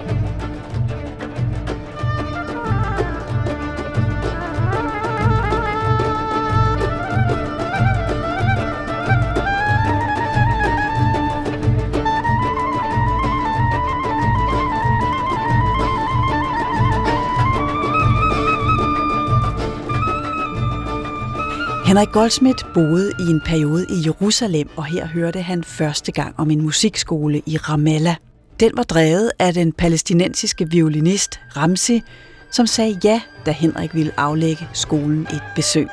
Henrik 21.88 22.09
Goldsmith 22.12 22.64
boede 22.74 23.12
i 23.20 23.22
en 23.22 23.40
periode 23.40 23.87
i 23.90 24.07
Jerusalem, 24.07 24.68
og 24.77 24.85
her 24.85 25.07
hørte 25.07 25.42
han 25.42 25.64
første 25.64 26.12
gang 26.12 26.35
om 26.38 26.51
en 26.51 26.62
musikskole 26.62 27.42
i 27.46 27.57
Ramallah. 27.57 28.16
Den 28.61 28.70
var 28.74 28.83
drevet 28.83 29.33
af 29.38 29.55
den 29.55 29.72
palæstinensiske 29.72 30.70
violinist 30.70 31.40
Ramsi, 31.57 32.03
som 32.51 32.66
sagde 32.66 33.01
ja, 33.05 33.20
da 33.46 33.51
Henrik 33.51 33.94
ville 33.94 34.20
aflægge 34.20 34.68
skolen 34.72 35.20
et 35.20 35.42
besøg. 35.57 35.88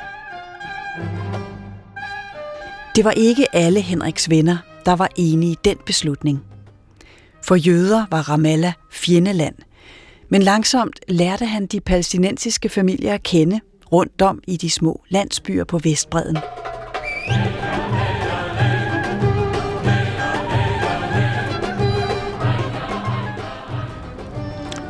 Det 2.96 3.04
var 3.06 3.12
ikke 3.12 3.56
alle 3.56 3.82
Henriks 3.82 4.30
venner, 4.30 4.58
der 4.86 4.96
var 4.96 5.10
enige 5.16 5.52
i 5.52 5.58
den 5.66 5.78
beslutning. 5.86 6.44
For 7.44 7.56
jøder 7.56 8.06
var 8.12 8.30
Ramallah 8.30 8.74
fjendeland, 8.92 9.56
men 10.30 10.42
langsomt 10.42 11.00
lærte 11.08 11.46
han 11.46 11.66
de 11.66 11.80
palæstinensiske 11.80 12.70
familier 12.70 13.14
at 13.14 13.24
kende 13.24 13.60
rundt 13.92 14.22
om 14.22 14.42
i 14.48 14.58
de 14.58 14.70
små 14.70 15.02
landsbyer 15.10 15.64
på 15.64 15.78
Vestbreden. 15.78 16.38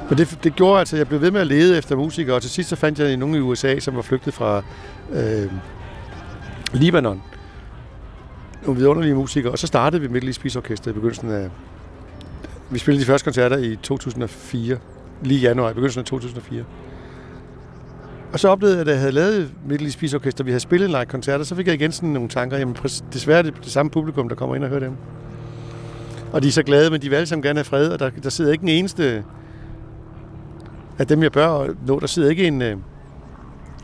Men 0.09 0.17
det, 0.17 0.39
det 0.43 0.55
gjorde 0.55 0.79
altså, 0.79 0.95
at 0.95 0.99
jeg 0.99 1.07
blev 1.07 1.21
ved 1.21 1.31
med 1.31 1.41
at 1.41 1.47
lede 1.47 1.77
efter 1.77 1.95
musikere, 1.95 2.35
og 2.35 2.41
til 2.41 2.51
sidst 2.51 2.69
så 2.69 2.75
fandt 2.75 2.99
jeg 2.99 3.17
nogen 3.17 3.35
i 3.35 3.39
USA, 3.39 3.79
som 3.79 3.95
var 3.95 4.01
flygtet 4.01 4.33
fra 4.33 4.63
øh, 5.11 5.51
Libanon. 6.73 7.21
Nogle 8.63 8.79
vidunderlige 8.79 9.15
musikere, 9.15 9.51
og 9.51 9.59
så 9.59 9.67
startede 9.67 10.01
vi 10.01 10.07
Middle 10.07 10.27
East 10.29 10.41
Peace 10.41 10.59
Orchestra 10.59 10.91
i 10.91 10.93
begyndelsen 10.93 11.31
af... 11.31 11.49
Vi 12.69 12.79
spillede 12.79 13.01
de 13.01 13.07
første 13.07 13.25
koncerter 13.25 13.57
i 13.57 13.75
2004, 13.75 14.77
lige 15.23 15.39
i 15.39 15.41
januar, 15.41 15.69
i 15.69 15.73
begyndelsen 15.73 15.99
af 15.99 16.05
2004. 16.05 16.63
Og 18.35 18.39
så 18.39 18.49
oplevede 18.49 18.77
jeg, 18.77 18.87
at 18.87 18.91
jeg 18.91 18.99
havde 18.99 19.11
lavet 19.11 19.51
Middle 19.67 19.85
East 19.85 19.99
Peace 19.99 20.15
Orchestra, 20.15 20.43
vi 20.43 20.51
havde 20.51 20.59
spillet 20.59 20.85
en 20.85 20.91
like 20.91 21.05
koncerter, 21.05 21.45
så 21.45 21.55
fik 21.55 21.67
jeg 21.67 21.75
igen 21.75 21.91
sådan 21.91 22.09
nogle 22.09 22.29
tanker, 22.29 22.57
jamen 22.57 22.75
desværre 23.13 23.37
er 23.37 23.41
det 23.41 23.53
det 23.63 23.71
samme 23.71 23.89
publikum, 23.89 24.29
der 24.29 24.35
kommer 24.35 24.55
ind 24.55 24.63
og 24.63 24.69
hører 24.69 24.79
dem. 24.79 24.95
Og 26.31 26.43
de 26.43 26.47
er 26.47 26.51
så 26.51 26.63
glade, 26.63 26.89
men 26.89 27.01
de 27.01 27.09
vil 27.09 27.15
alle 27.15 27.27
sammen 27.27 27.43
gerne 27.43 27.59
have 27.59 27.65
fred, 27.65 27.89
og 27.89 27.99
der, 27.99 28.09
der 28.09 28.29
sidder 28.29 28.51
ikke 28.51 28.63
en 28.63 28.69
eneste 28.69 29.23
af 30.97 31.07
dem, 31.07 31.23
jeg 31.23 31.31
bør 31.31 31.67
nå, 31.87 31.99
der 31.99 32.07
sidder 32.07 32.29
ikke 32.29 32.47
en, 32.47 32.61
øh, 32.61 32.77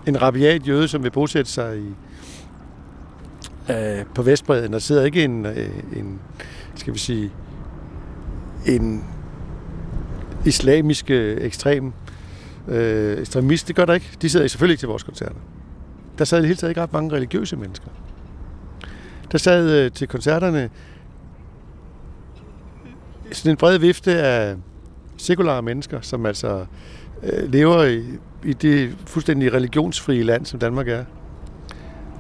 en 0.07 0.21
rabiat 0.21 0.67
jøde, 0.67 0.87
som 0.87 1.03
vil 1.03 1.11
bosætte 1.11 1.51
sig 1.51 1.77
i, 1.77 1.93
øh, 3.71 4.05
på 4.15 4.21
Vestbreden. 4.21 4.73
Der 4.73 4.79
sidder 4.79 5.03
ikke 5.03 5.23
en, 5.23 5.45
øh, 5.45 5.69
en 5.95 6.19
skal 6.75 6.93
vi 6.93 6.99
sige, 6.99 7.31
en 8.65 9.05
islamisk 10.45 11.09
øh, 11.09 11.37
ekstrem 11.41 11.93
øh, 12.71 13.19
ekstremist. 13.19 13.67
Det 13.67 13.75
gør 13.75 13.85
der 13.85 13.93
ikke. 13.93 14.09
De 14.21 14.29
sidder 14.29 14.47
selvfølgelig 14.47 14.73
ikke 14.73 14.81
til 14.81 14.87
vores 14.87 15.03
koncerter. 15.03 15.39
Der 16.17 16.25
sad 16.25 16.37
i 16.37 16.41
det 16.41 16.47
hele 16.47 16.57
taget 16.57 16.71
ikke 16.71 16.81
ret 16.81 16.93
mange 16.93 17.15
religiøse 17.15 17.55
mennesker. 17.55 17.87
Der 19.31 19.37
sad 19.37 19.85
øh, 19.85 19.91
til 19.91 20.07
koncerterne 20.07 20.69
sådan 23.31 23.51
en 23.51 23.57
bred 23.57 23.77
vifte 23.77 24.13
af 24.13 24.55
sekulære 25.17 25.61
mennesker, 25.61 26.01
som 26.01 26.25
altså 26.25 26.65
øh, 27.23 27.51
lever 27.51 27.83
i, 27.83 28.03
i 28.43 28.53
det 28.53 28.95
fuldstændig 29.05 29.53
religionsfrie 29.53 30.23
land, 30.23 30.45
som 30.45 30.59
Danmark 30.59 30.87
er. 30.87 31.03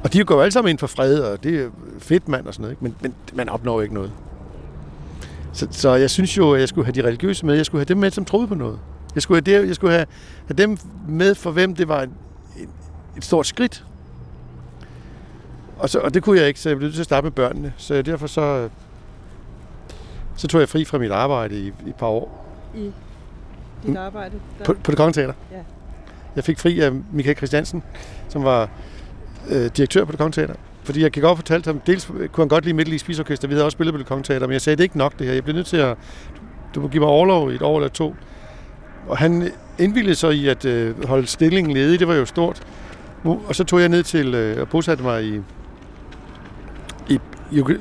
Og 0.03 0.13
de 0.13 0.23
går 0.23 0.35
jo 0.35 0.41
alle 0.41 0.51
sammen 0.51 0.69
ind 0.69 0.79
for 0.79 0.87
fred, 0.87 1.19
og 1.19 1.43
det 1.43 1.61
er 1.61 1.69
fedt 1.99 2.27
mand 2.27 2.47
og 2.47 2.53
sådan 2.53 2.61
noget, 2.61 2.71
ikke? 2.71 2.83
Men, 2.83 2.95
men 3.01 3.13
man 3.33 3.49
opnår 3.49 3.81
ikke 3.81 3.93
noget. 3.93 4.11
Så, 5.53 5.67
så 5.71 5.95
jeg 5.95 6.09
synes 6.09 6.37
jo, 6.37 6.53
at 6.53 6.59
jeg 6.59 6.69
skulle 6.69 6.85
have 6.85 7.01
de 7.01 7.07
religiøse 7.07 7.45
med. 7.45 7.55
Jeg 7.55 7.65
skulle 7.65 7.79
have 7.79 7.85
dem 7.85 7.97
med, 7.97 8.11
som 8.11 8.25
troede 8.25 8.47
på 8.47 8.55
noget. 8.55 8.79
Jeg 9.15 9.23
skulle, 9.23 9.43
have, 9.47 9.61
det- 9.61 9.67
jeg 9.67 9.75
skulle 9.75 9.93
have, 9.93 10.05
have 10.47 10.55
dem 10.57 10.77
med, 11.07 11.35
for 11.35 11.51
hvem 11.51 11.75
det 11.75 11.87
var 11.87 12.01
et, 12.01 12.09
et, 12.57 12.69
et 13.17 13.25
stort 13.25 13.47
skridt. 13.47 13.85
Og, 15.79 15.89
så, 15.89 15.99
og 15.99 16.13
det 16.13 16.23
kunne 16.23 16.39
jeg 16.39 16.47
ikke, 16.47 16.59
så 16.59 16.69
jeg 16.69 16.77
blev 16.77 16.85
nødt 16.87 16.93
til 16.95 17.01
at 17.01 17.05
starte 17.05 17.23
med 17.25 17.31
børnene. 17.31 17.73
Så 17.77 18.01
derfor 18.01 18.27
så, 18.27 18.69
så 20.35 20.47
tog 20.47 20.61
jeg 20.61 20.69
fri 20.69 20.85
fra 20.85 20.97
mit 20.97 21.11
arbejde 21.11 21.55
i, 21.59 21.67
i 21.67 21.89
et 21.89 21.95
par 21.95 22.07
år 22.07 22.47
I 22.75 22.91
dit 23.87 23.97
arbejde? 23.97 24.35
Der... 24.59 24.65
på, 24.65 24.73
på 24.83 24.91
det 24.91 24.97
kongelige 24.97 25.21
teater. 25.23 25.33
Ja. 25.51 25.57
Jeg 26.35 26.43
fik 26.43 26.59
fri 26.59 26.79
af 26.79 26.91
Michael 27.11 27.37
Christiansen, 27.37 27.83
som 28.29 28.43
var 28.43 28.69
øh, 29.49 29.65
direktør 29.77 30.05
på 30.05 30.11
det 30.11 30.17
kongelige 30.19 30.35
teater. 30.47 30.55
Fordi 30.83 31.01
jeg 31.03 31.11
gik 31.11 31.23
op 31.23 31.31
og 31.31 31.37
fortalte 31.37 31.67
ham, 31.67 31.79
dels 31.79 32.05
kunne 32.05 32.27
han 32.37 32.47
godt 32.47 32.65
lide 32.65 32.91
East 32.91 33.03
Spisorkester, 33.03 33.47
vi 33.47 33.53
havde 33.53 33.65
også 33.65 33.75
spillet 33.75 33.93
på 33.93 33.97
det 33.97 34.05
kongelige 34.05 34.27
teater, 34.33 34.47
men 34.47 34.53
jeg 34.53 34.61
sagde, 34.61 34.77
det 34.77 34.83
ikke 34.83 34.97
nok 34.97 35.19
det 35.19 35.27
her. 35.27 35.33
Jeg 35.33 35.43
bliver 35.43 35.55
nødt 35.55 35.67
til 35.67 35.77
at, 35.77 35.97
du 36.75 36.81
må 36.81 36.87
give 36.87 36.99
mig 36.99 37.09
overlov 37.09 37.51
i 37.51 37.55
et 37.55 37.61
år 37.61 37.77
eller 37.77 37.89
to. 37.89 38.15
Og 39.07 39.17
han 39.17 39.51
indvildede 39.79 40.15
sig 40.15 40.33
i 40.33 40.47
at 40.47 40.65
øh, 40.65 41.07
holde 41.07 41.27
stillingen 41.27 41.73
ledig, 41.73 41.99
det 41.99 42.07
var 42.07 42.15
jo 42.15 42.25
stort. 42.25 42.63
Og 43.23 43.55
så 43.55 43.63
tog 43.63 43.79
jeg 43.79 43.89
ned 43.89 44.03
til 44.03 44.33
øh, 44.33 44.61
og 44.61 44.69
bosatte 44.69 45.03
mig 45.03 45.23
i, 45.23 45.41
i, 47.09 47.19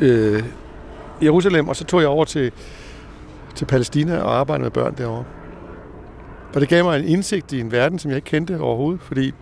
øh, 0.01 0.43
Jerusalem, 1.23 1.69
og 1.69 1.77
så 1.77 1.85
tog 1.85 2.01
jeg 2.01 2.09
over 2.09 2.25
til, 2.25 2.53
til 3.55 3.65
Palæstina 3.65 4.19
og 4.19 4.35
arbejdede 4.35 4.63
med 4.63 4.71
børn 4.71 4.95
derovre. 4.99 5.25
Og 6.55 6.61
det 6.61 6.69
gav 6.69 6.85
mig 6.85 7.01
en 7.01 7.09
indsigt 7.09 7.53
i 7.53 7.61
en 7.61 7.73
verden, 7.73 7.99
som 7.99 8.11
jeg 8.11 8.17
ikke 8.17 8.27
kendte 8.27 8.61
overhovedet, 8.61 9.01
fordi 9.03 9.35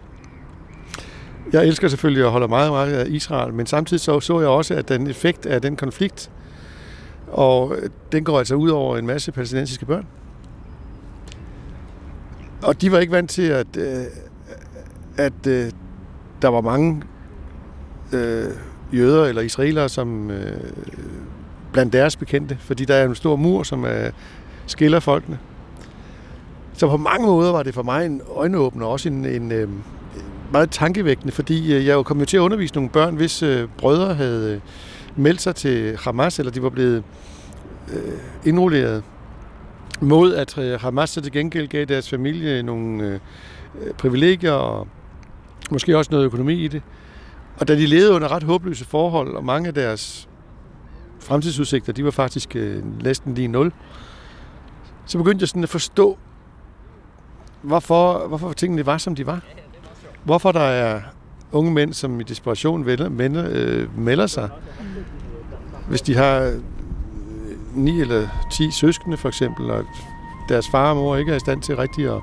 jeg 1.52 1.66
elsker 1.66 1.88
selvfølgelig 1.88 2.24
og 2.24 2.32
holder 2.32 2.48
meget, 2.48 2.70
meget 2.70 2.92
af 2.92 3.06
Israel, 3.08 3.54
men 3.54 3.66
samtidig 3.66 4.00
så, 4.00 4.20
så 4.20 4.40
jeg 4.40 4.48
også, 4.48 4.74
at 4.74 4.88
den 4.88 5.06
effekt 5.06 5.46
af 5.46 5.62
den 5.62 5.76
konflikt, 5.76 6.30
og 7.28 7.74
øh, 7.76 7.90
den 8.12 8.24
går 8.24 8.38
altså 8.38 8.54
ud 8.54 8.70
over 8.70 8.96
en 8.96 9.06
masse 9.06 9.32
palæstinensiske 9.32 9.86
børn. 9.86 10.06
Og 12.62 12.80
de 12.80 12.92
var 12.92 12.98
ikke 12.98 13.12
vant 13.12 13.30
til, 13.30 13.42
at, 13.42 13.76
øh, 13.76 14.04
at 15.16 15.46
øh, 15.46 15.70
der 16.42 16.48
var 16.48 16.60
mange 16.60 17.02
øh, 18.12 18.44
jøder 18.92 19.24
eller 19.24 19.42
israelere, 19.42 19.88
som 19.88 20.30
øh, 20.30 20.60
blandt 21.72 21.92
deres 21.92 22.16
bekendte, 22.16 22.56
fordi 22.60 22.84
der 22.84 22.94
er 22.94 23.04
en 23.04 23.14
stor 23.14 23.36
mur, 23.36 23.62
som 23.62 23.84
øh, 23.84 24.12
skiller 24.66 25.00
folkene. 25.00 25.38
Så 26.72 26.88
på 26.88 26.96
mange 26.96 27.26
måder 27.26 27.52
var 27.52 27.62
det 27.62 27.74
for 27.74 27.82
mig 27.82 28.06
en 28.06 28.22
øjenåbner, 28.36 28.86
og 28.86 28.92
også 28.92 29.08
en, 29.08 29.24
en 29.24 29.52
øh, 29.52 29.68
meget 30.52 30.70
tankevækkende, 30.70 31.32
fordi 31.32 31.74
øh, 31.74 31.86
jeg 31.86 31.94
jo 31.94 32.02
kom 32.02 32.18
jo 32.18 32.24
til 32.24 32.36
at 32.36 32.40
undervise 32.40 32.74
nogle 32.74 32.90
børn, 32.90 33.16
hvis 33.16 33.42
øh, 33.42 33.68
brødre 33.78 34.14
havde 34.14 34.54
øh, 34.54 34.60
meldt 35.22 35.40
sig 35.40 35.54
til 35.54 35.96
Hamas, 35.96 36.38
eller 36.38 36.52
de 36.52 36.62
var 36.62 36.70
blevet 36.70 37.02
øh, 37.92 38.18
indrulleret 38.44 39.02
mod, 40.00 40.34
at 40.34 40.58
øh, 40.58 40.80
Hamas 40.80 41.10
så 41.10 41.20
til 41.20 41.32
gengæld 41.32 41.68
gav 41.68 41.84
deres 41.84 42.10
familie 42.10 42.62
nogle 42.62 43.04
øh, 43.04 43.20
øh, 43.82 43.94
privilegier 43.94 44.52
og 44.52 44.88
måske 45.70 45.98
også 45.98 46.10
noget 46.10 46.24
økonomi 46.24 46.64
i 46.64 46.68
det. 46.68 46.82
Og 47.60 47.68
da 47.68 47.74
de 47.74 47.86
levede 47.86 48.12
under 48.12 48.32
ret 48.32 48.42
håbløse 48.42 48.84
forhold, 48.84 49.34
og 49.36 49.44
mange 49.44 49.68
af 49.68 49.74
deres 49.74 50.28
fremtidsudsigter, 51.20 51.92
de 51.92 52.04
var 52.04 52.10
faktisk 52.10 52.56
øh, 52.56 53.02
næsten 53.02 53.34
lige 53.34 53.48
nul, 53.48 53.72
så 55.06 55.18
begyndte 55.18 55.42
jeg 55.42 55.48
sådan 55.48 55.62
at 55.62 55.68
forstå, 55.68 56.18
hvorfor, 57.62 58.28
hvorfor 58.28 58.52
tingene 58.52 58.86
var, 58.86 58.98
som 58.98 59.14
de 59.14 59.26
var. 59.26 59.40
Hvorfor 60.24 60.52
der 60.52 60.60
er 60.60 61.00
unge 61.52 61.72
mænd, 61.72 61.92
som 61.92 62.20
i 62.20 62.22
desperation 62.22 62.86
vælger, 62.86 63.08
melder, 63.08 63.46
øh, 63.50 63.98
melder 63.98 64.26
sig. 64.26 64.50
Hvis 65.88 66.02
de 66.02 66.14
har 66.14 66.58
ni 67.84 68.00
eller 68.00 68.28
ti 68.50 68.70
søskende 68.70 69.16
for 69.16 69.28
eksempel, 69.28 69.70
og 69.70 69.84
deres 70.48 70.68
far 70.68 70.90
og 70.90 70.96
mor 70.96 71.16
ikke 71.16 71.32
er 71.32 71.36
i 71.36 71.40
stand 71.40 71.62
til 71.62 71.76
rigtig 71.76 72.06
at, 72.06 72.20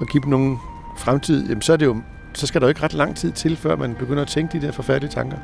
at 0.00 0.08
give 0.08 0.22
dem 0.22 0.30
nogen 0.30 0.58
fremtid, 0.96 1.48
jamen 1.48 1.62
så, 1.62 1.72
er 1.72 1.76
det 1.76 1.86
jo, 1.86 1.96
så 2.34 2.46
skal 2.46 2.60
der 2.60 2.66
jo 2.66 2.68
ikke 2.68 2.82
ret 2.82 2.94
lang 2.94 3.16
tid 3.16 3.32
til, 3.32 3.56
før 3.56 3.76
man 3.76 3.94
begynder 3.94 4.22
at 4.22 4.28
tænke 4.28 4.60
de 4.60 4.66
der 4.66 4.72
forfærdelige 4.72 5.10
tanker. 5.10 5.36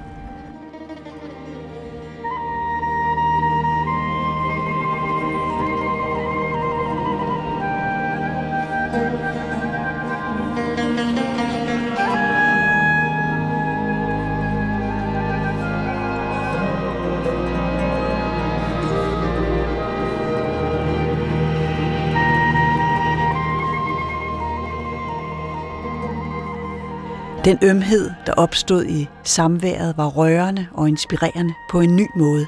Den 27.44 27.58
ømhed, 27.62 28.10
der 28.26 28.32
opstod 28.32 28.84
i 28.84 29.08
samværet, 29.22 29.96
var 29.96 30.06
rørende 30.06 30.66
og 30.72 30.88
inspirerende 30.88 31.54
på 31.70 31.80
en 31.80 31.96
ny 31.96 32.06
måde. 32.16 32.46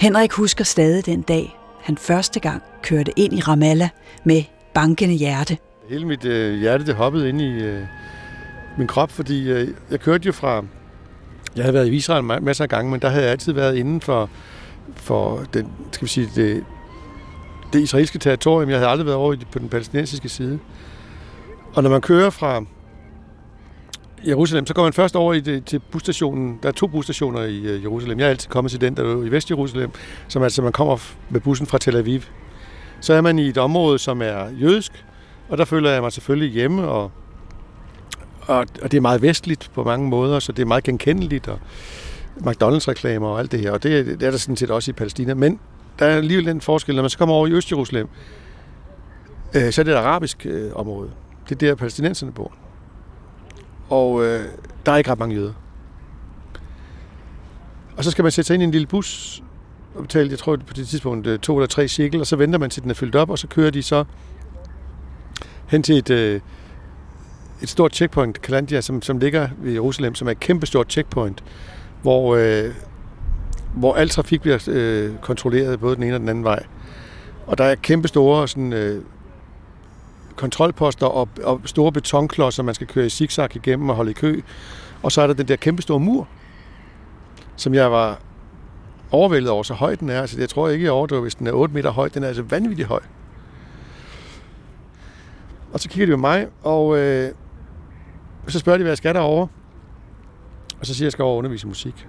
Henrik 0.00 0.32
husker 0.32 0.64
stadig 0.64 1.06
den 1.06 1.22
dag, 1.22 1.58
han 1.80 1.98
første 1.98 2.40
gang 2.40 2.62
kørte 2.82 3.12
ind 3.16 3.32
i 3.32 3.40
Ramallah 3.40 3.88
med 4.24 4.42
bankende 4.74 5.14
hjerte. 5.14 5.58
Hele 5.88 6.06
mit 6.06 6.24
øh, 6.24 6.54
hjerte 6.54 6.86
det 6.86 6.94
hoppede 6.94 7.28
ind 7.28 7.40
i 7.40 7.62
øh, 7.62 7.82
min 8.78 8.86
krop, 8.86 9.10
fordi 9.10 9.50
øh, 9.50 9.68
jeg 9.90 10.00
kørte 10.00 10.26
jo 10.26 10.32
fra... 10.32 10.64
Jeg 11.56 11.64
havde 11.64 11.74
været 11.74 11.88
i 11.88 11.96
Israel 11.96 12.24
masser 12.24 12.64
af 12.64 12.68
gange, 12.68 12.90
men 12.90 13.00
der 13.00 13.08
havde 13.08 13.22
jeg 13.22 13.32
altid 13.32 13.52
været 13.52 13.76
inden 13.76 14.00
for, 14.00 14.30
for 14.94 15.44
den, 15.54 15.72
skal 15.92 16.04
vi 16.04 16.10
sige, 16.10 16.28
det, 16.34 16.64
det 17.72 17.80
israelske 17.80 18.18
territorium. 18.18 18.70
Jeg 18.70 18.78
havde 18.78 18.90
aldrig 18.90 19.06
været 19.06 19.18
over 19.18 19.36
på 19.52 19.58
den 19.58 19.68
palæstinensiske 19.68 20.28
side. 20.28 20.58
Og 21.74 21.82
når 21.82 21.90
man 21.90 22.00
kører 22.00 22.30
fra 22.30 22.62
Jerusalem, 24.26 24.66
så 24.66 24.74
går 24.74 24.82
man 24.82 24.92
først 24.92 25.16
over 25.16 25.34
i 25.34 25.40
det, 25.40 25.64
til 25.64 25.78
busstationen. 25.78 26.58
Der 26.62 26.68
er 26.68 26.72
to 26.72 26.86
busstationer 26.86 27.42
i 27.42 27.58
øh, 27.58 27.82
Jerusalem. 27.82 28.18
Jeg 28.18 28.26
er 28.26 28.30
altid 28.30 28.48
kommet 28.50 28.70
til 28.70 28.80
den, 28.80 28.96
der 28.96 29.02
er 29.02 29.24
i 29.24 29.28
Vest-Jerusalem, 29.28 29.90
som 30.28 30.42
altså 30.42 30.62
man 30.62 30.72
kommer 30.72 30.98
med 31.30 31.40
bussen 31.40 31.66
fra 31.66 31.78
Tel 31.78 31.96
Aviv. 31.96 32.20
Så 33.00 33.14
er 33.14 33.20
man 33.20 33.38
i 33.38 33.48
et 33.48 33.58
område, 33.58 33.98
som 33.98 34.22
er 34.22 34.48
jødisk, 34.60 35.04
og 35.48 35.58
der 35.58 35.64
føler 35.64 35.90
jeg 35.90 36.02
mig 36.02 36.12
selvfølgelig 36.12 36.52
hjemme, 36.52 36.88
og, 36.88 37.10
og, 38.40 38.66
og 38.82 38.90
det 38.90 38.94
er 38.94 39.00
meget 39.00 39.22
vestligt 39.22 39.70
på 39.74 39.84
mange 39.84 40.08
måder, 40.08 40.38
så 40.38 40.52
det 40.52 40.62
er 40.62 40.66
meget 40.66 40.84
genkendeligt, 40.84 41.48
og 41.48 41.58
McDonald's-reklamer 42.36 43.26
og 43.26 43.38
alt 43.38 43.52
det 43.52 43.60
her, 43.60 43.70
og 43.72 43.82
det, 43.82 44.06
det 44.06 44.22
er 44.22 44.30
der 44.30 44.38
sådan 44.38 44.56
set 44.56 44.70
også 44.70 44.90
i 44.90 44.94
Palæstina. 44.94 45.34
Men 45.34 45.60
der 45.98 46.06
er 46.06 46.16
alligevel 46.16 46.46
den 46.46 46.60
forskel, 46.60 46.94
når 46.94 47.02
man 47.02 47.10
så 47.10 47.18
kommer 47.18 47.34
over 47.34 47.46
i 47.46 47.52
Øst-Jerusalem, 47.52 48.08
øh, 49.54 49.72
så 49.72 49.82
er 49.82 49.84
det 49.84 49.92
et 49.92 49.96
arabisk 49.96 50.46
øh, 50.46 50.70
område. 50.74 51.10
Det 51.48 51.62
er 51.62 51.68
der, 51.68 51.74
palæstinenserne 51.74 52.32
bor. 52.32 52.52
Og 53.88 54.24
øh, 54.24 54.44
der 54.86 54.92
er 54.92 54.96
ikke 54.96 55.10
ret 55.10 55.18
mange 55.18 55.34
jøder. 55.34 55.52
Og 57.96 58.04
så 58.04 58.10
skal 58.10 58.22
man 58.22 58.32
sætte 58.32 58.46
sig 58.46 58.54
ind 58.54 58.62
i 58.62 58.64
en 58.64 58.70
lille 58.70 58.86
bus, 58.86 59.42
og 59.94 60.02
betale, 60.02 60.30
jeg 60.30 60.38
tror 60.38 60.56
på 60.56 60.72
det 60.74 60.88
tidspunkt, 60.88 61.26
øh, 61.26 61.38
to 61.38 61.56
eller 61.56 61.66
tre 61.66 61.88
cirkel, 61.88 62.20
og 62.20 62.26
så 62.26 62.36
venter 62.36 62.58
man 62.58 62.70
til 62.70 62.82
den 62.82 62.90
er 62.90 62.94
fyldt 62.94 63.16
op, 63.16 63.30
og 63.30 63.38
så 63.38 63.46
kører 63.46 63.70
de 63.70 63.82
så 63.82 64.04
hen 65.66 65.82
til 65.82 65.98
et, 65.98 66.10
øh, 66.10 66.40
et 67.62 67.68
stort 67.68 67.94
checkpoint, 67.94 68.42
Kalandia, 68.42 68.80
som, 68.80 69.02
som 69.02 69.18
ligger 69.18 69.48
ved 69.58 69.72
Jerusalem, 69.72 70.14
som 70.14 70.28
er 70.28 70.32
et 70.32 70.40
kæmpestort 70.40 70.90
checkpoint, 70.92 71.44
hvor, 72.02 72.36
øh, 72.36 72.74
hvor 73.74 73.94
al 73.94 74.08
trafik 74.08 74.40
bliver 74.40 74.68
øh, 74.68 75.10
kontrolleret 75.20 75.80
både 75.80 75.96
den 75.96 76.02
ene 76.02 76.14
og 76.14 76.20
den 76.20 76.28
anden 76.28 76.44
vej. 76.44 76.64
Og 77.46 77.58
der 77.58 77.64
er 77.64 77.74
kæmpe 77.74 78.08
store 78.08 78.48
sådan, 78.48 78.72
øh, 78.72 79.02
kontrolposter 80.38 81.06
og, 81.06 81.28
og 81.44 81.60
store 81.64 81.92
betonklodser, 81.92 82.62
man 82.62 82.74
skal 82.74 82.86
køre 82.86 83.06
i 83.06 83.08
zigzag 83.08 83.56
igennem 83.56 83.88
og 83.88 83.96
holde 83.96 84.10
i 84.10 84.14
kø. 84.14 84.40
Og 85.02 85.12
så 85.12 85.22
er 85.22 85.26
der 85.26 85.34
den 85.34 85.48
der 85.48 85.56
kæmpestore 85.56 86.00
mur, 86.00 86.28
som 87.56 87.74
jeg 87.74 87.92
var 87.92 88.20
overvældet 89.10 89.50
over, 89.50 89.62
så 89.62 89.74
høj 89.74 89.94
den 89.94 90.08
er. 90.08 90.20
Altså, 90.20 90.40
jeg 90.40 90.48
tror 90.48 90.68
ikke, 90.68 90.84
jeg 90.84 90.92
overdriver, 90.92 91.22
hvis 91.22 91.34
den 91.34 91.46
er 91.46 91.52
8 91.52 91.74
meter 91.74 91.90
høj. 91.90 92.08
Den 92.08 92.22
er 92.22 92.28
altså 92.28 92.42
vanvittigt 92.42 92.88
høj. 92.88 93.00
Og 95.72 95.80
så 95.80 95.88
kigger 95.88 96.06
de 96.06 96.12
på 96.12 96.20
mig, 96.20 96.46
og 96.62 96.98
øh, 96.98 97.32
så 98.48 98.58
spørger 98.58 98.78
de, 98.78 98.82
hvad 98.82 98.90
jeg 98.90 98.98
skal 98.98 99.14
derovre. 99.14 99.48
Og 100.80 100.86
så 100.86 100.94
siger 100.94 101.04
jeg, 101.04 101.06
at 101.06 101.06
jeg 101.06 101.12
skal 101.12 101.22
over 101.22 101.38
undervise 101.38 101.66
musik. 101.66 102.06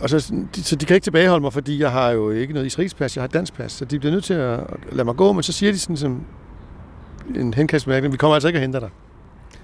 Og 0.00 0.10
så, 0.10 0.34
de, 0.56 0.62
så 0.62 0.76
de 0.76 0.86
kan 0.86 0.94
ikke 0.94 1.04
tilbageholde 1.04 1.42
mig, 1.42 1.52
fordi 1.52 1.80
jeg 1.80 1.92
har 1.92 2.10
jo 2.10 2.30
ikke 2.30 2.52
noget 2.52 2.66
israelsk 2.66 2.96
pas, 2.96 3.16
jeg 3.16 3.22
har 3.22 3.28
dansk 3.28 3.54
pas. 3.54 3.72
Så 3.72 3.84
de 3.84 3.98
bliver 3.98 4.12
nødt 4.12 4.24
til 4.24 4.34
at 4.34 4.60
lade 4.92 5.04
mig 5.04 5.16
gå, 5.16 5.32
men 5.32 5.42
så 5.42 5.52
siger 5.52 5.72
de 5.72 5.78
sådan 5.78 5.96
som 5.96 6.24
en 7.34 7.54
henkastmærkning, 7.54 8.12
vi 8.12 8.16
kommer 8.16 8.34
altså 8.34 8.48
ikke 8.48 8.56
at 8.56 8.60
hente 8.60 8.80
dig. 8.80 8.90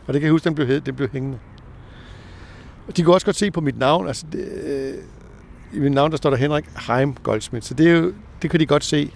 Og 0.07 0.15
det 0.15 0.21
kan 0.21 0.23
jeg 0.23 0.31
huske, 0.33 0.45
den 0.45 0.55
blev, 0.55 0.67
hed, 0.67 0.81
den 0.81 0.95
blev 0.95 1.09
hængende. 1.13 1.39
Og 2.89 2.97
de 2.97 3.03
kunne 3.03 3.15
også 3.15 3.25
godt 3.25 3.37
se 3.37 3.51
på 3.51 3.61
mit 3.61 3.79
navn, 3.79 4.07
altså 4.07 4.27
det, 4.33 4.49
øh, 4.65 4.95
i 5.73 5.79
mit 5.79 5.93
navn, 5.93 6.11
der 6.11 6.17
står 6.17 6.31
der 6.31 6.37
Henrik 6.37 6.65
Heim 6.89 7.15
Goldsmith, 7.15 7.67
så 7.67 7.75
det, 7.75 7.89
er 7.89 7.93
jo, 7.93 8.13
det 8.43 8.51
kan 8.51 8.61
de 8.61 8.67
godt 8.67 8.85
se, 8.85 9.11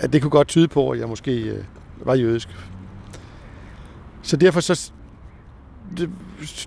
at 0.00 0.12
det 0.12 0.22
kunne 0.22 0.30
godt 0.30 0.48
tyde 0.48 0.68
på, 0.68 0.90
at 0.90 0.98
jeg 0.98 1.08
måske 1.08 1.40
øh, 1.40 1.64
var 1.96 2.14
jødisk. 2.14 2.48
Så 4.22 4.36
derfor 4.36 4.60
så, 4.60 4.92
det, 5.96 6.10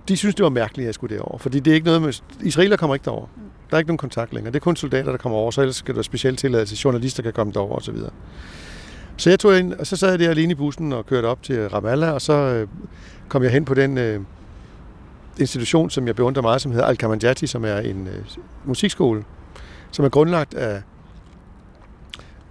de 0.08 0.16
synes, 0.16 0.34
det 0.34 0.42
var 0.42 0.50
mærkeligt, 0.50 0.84
at 0.84 0.86
jeg 0.86 0.94
skulle 0.94 1.16
derover, 1.16 1.38
fordi 1.38 1.60
det 1.60 1.70
er 1.70 1.74
ikke 1.74 1.86
noget 1.86 2.02
med, 2.02 2.12
israeler 2.40 2.76
kommer 2.76 2.94
ikke 2.94 3.04
derover. 3.04 3.26
Der 3.70 3.76
er 3.76 3.78
ikke 3.78 3.88
nogen 3.88 3.98
kontakt 3.98 4.32
længere. 4.34 4.52
Det 4.52 4.58
er 4.58 4.64
kun 4.64 4.76
soldater, 4.76 5.10
der 5.10 5.18
kommer 5.18 5.38
over, 5.38 5.50
så 5.50 5.60
ellers 5.60 5.76
skal 5.76 5.94
der 5.94 6.02
specielt 6.02 6.38
tilladelse, 6.38 6.76
journalister 6.84 7.22
kan 7.22 7.32
komme 7.32 7.52
derover 7.52 7.76
osv. 7.76 7.96
Så 9.16 9.30
jeg 9.30 9.40
tog 9.40 9.58
ind, 9.58 9.72
og 9.72 9.86
så 9.86 9.96
sad 9.96 10.10
jeg 10.10 10.18
der 10.18 10.30
alene 10.30 10.52
i 10.52 10.54
bussen 10.54 10.92
og 10.92 11.06
kørte 11.06 11.26
op 11.26 11.42
til 11.42 11.68
Ramallah, 11.68 12.14
og 12.14 12.22
så 12.22 12.32
øh, 12.32 12.68
kom 13.28 13.42
jeg 13.42 13.52
hen 13.52 13.64
på 13.64 13.74
den 13.74 13.98
øh, 13.98 14.20
institution, 15.38 15.90
som 15.90 16.06
jeg 16.06 16.16
beundrer 16.16 16.42
meget, 16.42 16.60
som 16.60 16.72
hedder 16.72 16.86
Al-Kamanjati, 16.86 17.46
som 17.46 17.64
er 17.64 17.78
en 17.78 18.06
øh, 18.06 18.24
musikskole, 18.64 19.24
som 19.90 20.04
er 20.04 20.08
grundlagt 20.08 20.54
af 20.54 20.82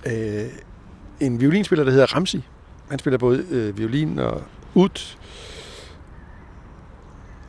øh, 0.06 0.46
en 1.20 1.42
violinspiller, 1.42 1.84
der 1.84 1.92
hedder 1.92 2.16
Ramsi. 2.16 2.44
Han 2.90 3.00
spiller 3.00 3.18
både 3.18 3.46
øh, 3.52 3.78
violin 3.78 4.20
og 4.20 4.42
ud. 4.74 5.16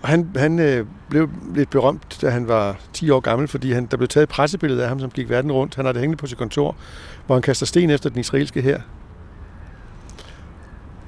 Og 0.02 0.08
han, 0.08 0.30
han 0.36 0.58
øh, 0.58 0.86
blev 1.10 1.30
lidt 1.54 1.70
berømt, 1.70 2.18
da 2.22 2.30
han 2.30 2.48
var 2.48 2.76
10 2.92 3.10
år 3.10 3.20
gammel, 3.20 3.48
fordi 3.48 3.72
han, 3.72 3.86
der 3.86 3.96
blev 3.96 4.08
taget 4.08 4.22
et 4.22 4.28
pressebillede 4.28 4.82
af 4.82 4.88
ham, 4.88 5.00
som 5.00 5.10
gik 5.10 5.28
verden 5.28 5.52
rundt. 5.52 5.74
Han 5.74 5.84
har 5.84 5.92
det 5.92 6.00
hængende 6.00 6.20
på 6.20 6.26
sit 6.26 6.38
kontor, 6.38 6.76
hvor 7.26 7.34
han 7.34 7.42
kaster 7.42 7.66
sten 7.66 7.90
efter 7.90 8.10
den 8.10 8.20
israelske 8.20 8.62
her. 8.62 8.80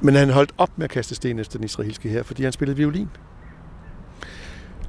Men 0.00 0.14
han 0.14 0.30
holdt 0.30 0.52
op 0.58 0.70
med 0.76 0.84
at 0.84 0.90
kaste 0.90 1.14
sten 1.14 1.38
efter 1.38 1.58
den 1.58 1.64
israelske 1.64 2.08
her, 2.08 2.22
fordi 2.22 2.42
han 2.42 2.52
spillede 2.52 2.76
violin. 2.76 3.08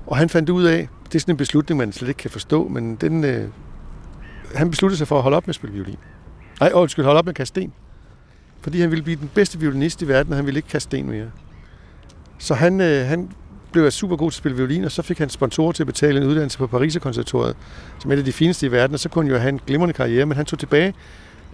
Og 0.08 0.18
han 0.18 0.30
fandt 0.30 0.50
ud 0.50 0.64
af, 0.64 0.88
det 1.06 1.16
er 1.16 1.20
sådan 1.20 1.34
en 1.34 1.38
beslutning, 1.38 1.78
man 1.78 1.92
slet 1.92 2.08
ikke 2.08 2.18
kan 2.18 2.32
forstå, 2.32 2.68
men 2.68 2.96
den, 2.96 3.24
øh, 3.24 3.50
han 4.56 4.70
besluttede 4.70 4.98
sig 4.98 5.08
for 5.08 5.16
at 5.18 5.24
holde 5.24 5.38
op 5.38 5.44
med 5.44 5.50
at 5.50 5.56
spille 5.56 5.74
violin. 5.74 5.98
Nej, 6.60 6.72
undskyld, 6.74 7.06
holde 7.06 7.18
op 7.18 7.26
med 7.26 7.32
at 7.32 7.36
kaste 7.36 7.62
sten. 7.62 7.74
Fordi 8.62 8.82
han 8.82 8.92
ville 8.92 9.04
blive 9.04 9.20
den 9.20 9.30
bedste 9.34 9.60
violinist 9.60 10.02
i 10.02 10.08
verden, 10.08 10.34
og 10.34 10.38
han 10.38 10.46
ville 10.46 10.58
ikke 10.58 10.70
kaste 10.70 10.90
sten 10.90 11.10
mere. 11.10 11.32
Så 12.38 12.54
han, 12.54 12.82
øh, 12.82 13.06
han 13.06 13.32
blev 13.72 13.92
super 13.92 14.16
god 14.16 14.32
til 14.32 14.36
at 14.36 14.38
spille 14.38 14.58
violin, 14.58 14.84
og 14.84 14.92
så 14.92 15.02
fik 15.02 15.18
han 15.20 15.30
sponsorer 15.30 15.72
til 15.72 15.84
at 15.84 15.88
betale 15.88 16.22
en 16.22 16.28
uddannelse 16.28 16.58
på 16.58 16.68
Pariserkonservatoriet, 16.68 17.56
som 18.00 18.12
er 18.12 18.16
et 18.16 18.20
af 18.20 18.26
de 18.26 18.32
fineste 18.32 18.66
i 18.66 18.72
verden, 18.72 18.94
og 18.94 19.00
så 19.00 19.10
kunne 19.10 19.26
han 19.26 19.32
jo 19.32 19.38
have 19.38 19.50
en 19.50 19.60
glimrende 19.68 19.94
karriere, 19.94 20.26
men 20.26 20.38
han 20.38 20.46
tog 20.46 20.60
tilbage 20.60 20.94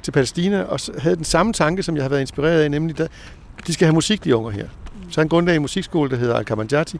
til 0.04 0.12
Palæstina 0.12 0.64
og 0.64 0.80
havde 0.98 1.16
den 1.16 1.24
samme 1.24 1.54
tanke, 1.54 1.84
som 1.84 1.96
jeg 1.96 2.04
har 2.04 2.10
været 2.10 2.22
inspireret 2.22 2.62
af, 2.62 2.72
nemlig 2.72 3.00
at 3.00 3.12
de 3.68 3.74
skal 3.74 3.86
have 3.86 3.94
musik, 3.94 4.24
de 4.24 4.36
unger 4.36 4.52
her. 4.52 4.68
Så 5.10 5.22
han 5.22 5.28
grundlagde 5.28 5.56
en 5.56 5.62
musikskole, 5.62 6.10
der 6.10 6.16
hedder 6.16 6.36
Al-Kamanjati, 6.36 7.00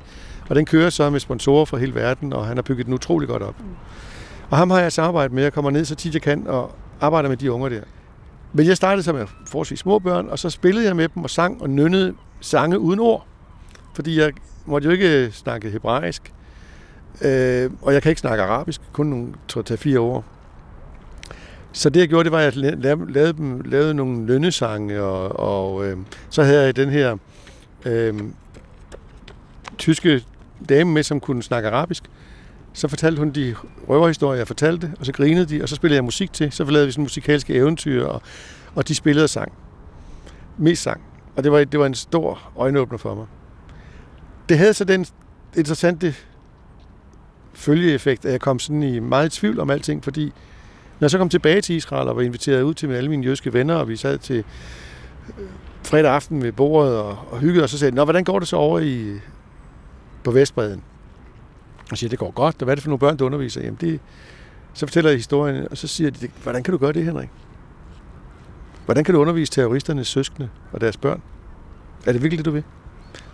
og 0.50 0.56
den 0.56 0.66
kører 0.66 0.90
så 0.90 1.10
med 1.10 1.20
sponsorer 1.20 1.66
fra 1.66 1.78
hele 1.78 1.96
verden, 1.96 2.34
og 2.34 2.46
han 2.46 2.58
har 2.58 2.62
bygget 2.62 2.86
den 2.86 2.94
utrolig 2.94 3.30
godt 3.30 3.44
op. 3.44 3.56
Og 4.50 4.58
ham 4.58 4.70
har 4.70 4.80
jeg 4.80 4.92
samarbejdet 4.92 5.32
med. 5.32 5.44
Jeg 5.44 5.54
kommer 5.54 5.72
ned 5.72 5.86
så 5.86 5.96
tit 5.96 6.14
jeg 6.14 6.22
kan 6.22 6.48
og 6.48 6.76
arbejder 7.02 7.30
med 7.30 7.38
de 7.38 7.52
unger 7.52 7.70
der. 7.70 7.82
Men 8.54 8.68
jeg 8.68 8.78
startede 8.78 9.04
som 9.04 9.16
med 9.16 9.28
forholdsvis 9.48 9.80
små 9.80 10.00
børn, 10.00 10.28
og 10.30 10.40
så 10.40 10.50
spillede 10.50 10.86
jeg 10.86 10.96
med 10.96 11.10
dem 11.16 11.24
og 11.24 11.30
sang 11.30 11.62
og 11.62 11.70
nynnede 11.70 12.14
sange 12.42 12.80
uden 12.80 13.00
ord. 13.00 13.26
Fordi 13.94 14.20
jeg 14.20 14.32
måtte 14.66 14.86
jo 14.86 14.92
ikke 14.92 15.32
snakke 15.32 15.70
hebraisk, 15.70 16.34
øh, 17.22 17.72
og 17.82 17.94
jeg 17.94 18.02
kan 18.02 18.10
ikke 18.10 18.22
snakke 18.22 18.44
arabisk, 18.44 18.82
kun 18.92 19.06
nogle 19.06 19.34
tre 19.48 19.78
fire 19.78 20.00
år. 20.00 20.26
Så 21.74 21.90
det 21.90 22.00
jeg 22.00 22.10
gjorde, 22.10 22.24
det 22.24 22.32
var, 22.32 22.40
at 22.40 22.56
jeg 22.56 22.78
lavede, 23.10 23.34
dem, 23.34 23.62
lavede 23.62 23.94
nogle 23.94 24.26
lønnesange, 24.26 25.02
og, 25.02 25.40
og 25.40 25.86
øh, 25.86 25.98
så 26.30 26.44
havde 26.44 26.64
jeg 26.64 26.76
den 26.76 26.90
her 26.90 27.18
øh, 27.86 28.14
tyske 29.78 30.24
dame 30.70 30.92
med, 30.92 31.04
som 31.04 31.20
kunne 31.20 31.44
snakke 31.44 31.70
arabisk. 31.70 32.04
Så 32.74 32.88
fortalte 32.88 33.20
hun 33.20 33.32
de 33.32 33.56
røverhistorier, 33.90 34.38
jeg 34.38 34.48
fortalte, 34.48 34.94
og 35.00 35.06
så 35.06 35.12
grinede 35.12 35.46
de, 35.46 35.62
og 35.64 35.70
så 35.70 35.76
spillede 35.76 35.96
jeg 35.96 36.04
musik 36.04 36.34
til. 36.34 36.52
Så 36.52 36.64
lavede 36.64 36.86
vi 36.86 36.92
sådan 36.92 37.04
musikalske 37.04 37.54
eventyr, 37.54 38.06
og, 38.06 38.22
og 38.76 38.88
de 38.88 38.96
spillede 38.96 39.28
sang. 39.28 39.52
Mest 40.58 40.84
sang. 40.84 41.02
Og 41.36 41.44
det 41.44 41.52
var, 41.52 41.64
det 41.64 41.80
var 41.80 41.86
en 41.86 41.96
stor 41.96 42.52
øjenåbner 42.56 42.98
for 42.98 43.16
mig. 43.16 43.26
Det 44.50 44.58
havde 44.58 44.74
så 44.74 44.84
den 44.84 45.06
interessante 45.58 46.16
følgeeffekt, 47.54 48.26
at 48.26 48.32
jeg 48.32 48.42
kom 48.42 48.60
sådan 48.60 48.84
i 48.84 49.00
meget 49.00 49.32
tvivl 49.32 49.60
om 49.60 49.70
alting, 49.70 50.04
fordi 50.04 50.34
når 51.04 51.06
jeg 51.06 51.12
så 51.12 51.18
kom 51.18 51.30
tilbage 51.30 51.62
til 51.62 51.76
Israel 51.76 52.08
og 52.08 52.16
var 52.16 52.22
inviteret 52.22 52.62
ud 52.62 52.74
til 52.74 52.90
med 52.90 52.98
alle 52.98 53.10
mine 53.10 53.24
jødiske 53.24 53.54
venner, 53.54 53.76
og 53.76 53.90
vi 53.90 53.96
sad 53.96 54.18
til 54.18 54.44
øh, 55.40 55.46
fredag 55.84 56.12
aften 56.12 56.44
ved 56.44 56.52
bordet 56.52 56.98
og, 56.98 57.18
og 57.32 57.40
hyggede, 57.40 57.64
og 57.64 57.70
så 57.70 57.78
sagde 57.78 57.92
de, 57.92 57.96
Nå, 57.96 58.04
hvordan 58.04 58.24
går 58.24 58.40
det 58.40 58.48
så 58.48 58.56
over 58.56 58.80
i, 58.80 59.20
på 60.24 60.32
Vestbreden? 60.32 60.84
Og 61.92 61.98
siger, 61.98 62.10
det 62.10 62.20
går 62.20 62.32
godt, 62.32 62.56
og 62.56 62.64
hvad 62.64 62.74
er 62.74 62.76
det 62.76 62.84
for 62.84 62.90
nogle 62.90 63.00
børn, 63.00 63.18
du 63.18 63.26
underviser? 63.26 63.62
Jamen, 63.62 63.78
det, 63.82 64.00
så 64.74 64.86
fortæller 64.86 65.10
jeg 65.10 65.18
historien, 65.18 65.68
og 65.72 65.78
så 65.78 65.88
siger 65.88 66.10
de, 66.10 66.28
hvordan 66.44 66.64
kan 66.64 66.72
du 66.72 66.78
gøre 66.78 66.94
det, 66.94 67.06
Henrik? 67.06 67.30
Hvordan 68.86 69.04
kan 69.04 69.16
du 69.16 69.22
undervise 69.22 69.52
terroristernes 69.52 70.08
søskende 70.08 70.50
og 70.72 70.82
deres 70.82 70.98
børn? 70.98 71.22
Er 72.06 72.12
det 72.12 72.22
virkelig 72.22 72.38
det, 72.38 72.46
du 72.46 72.52
vil? 72.52 72.64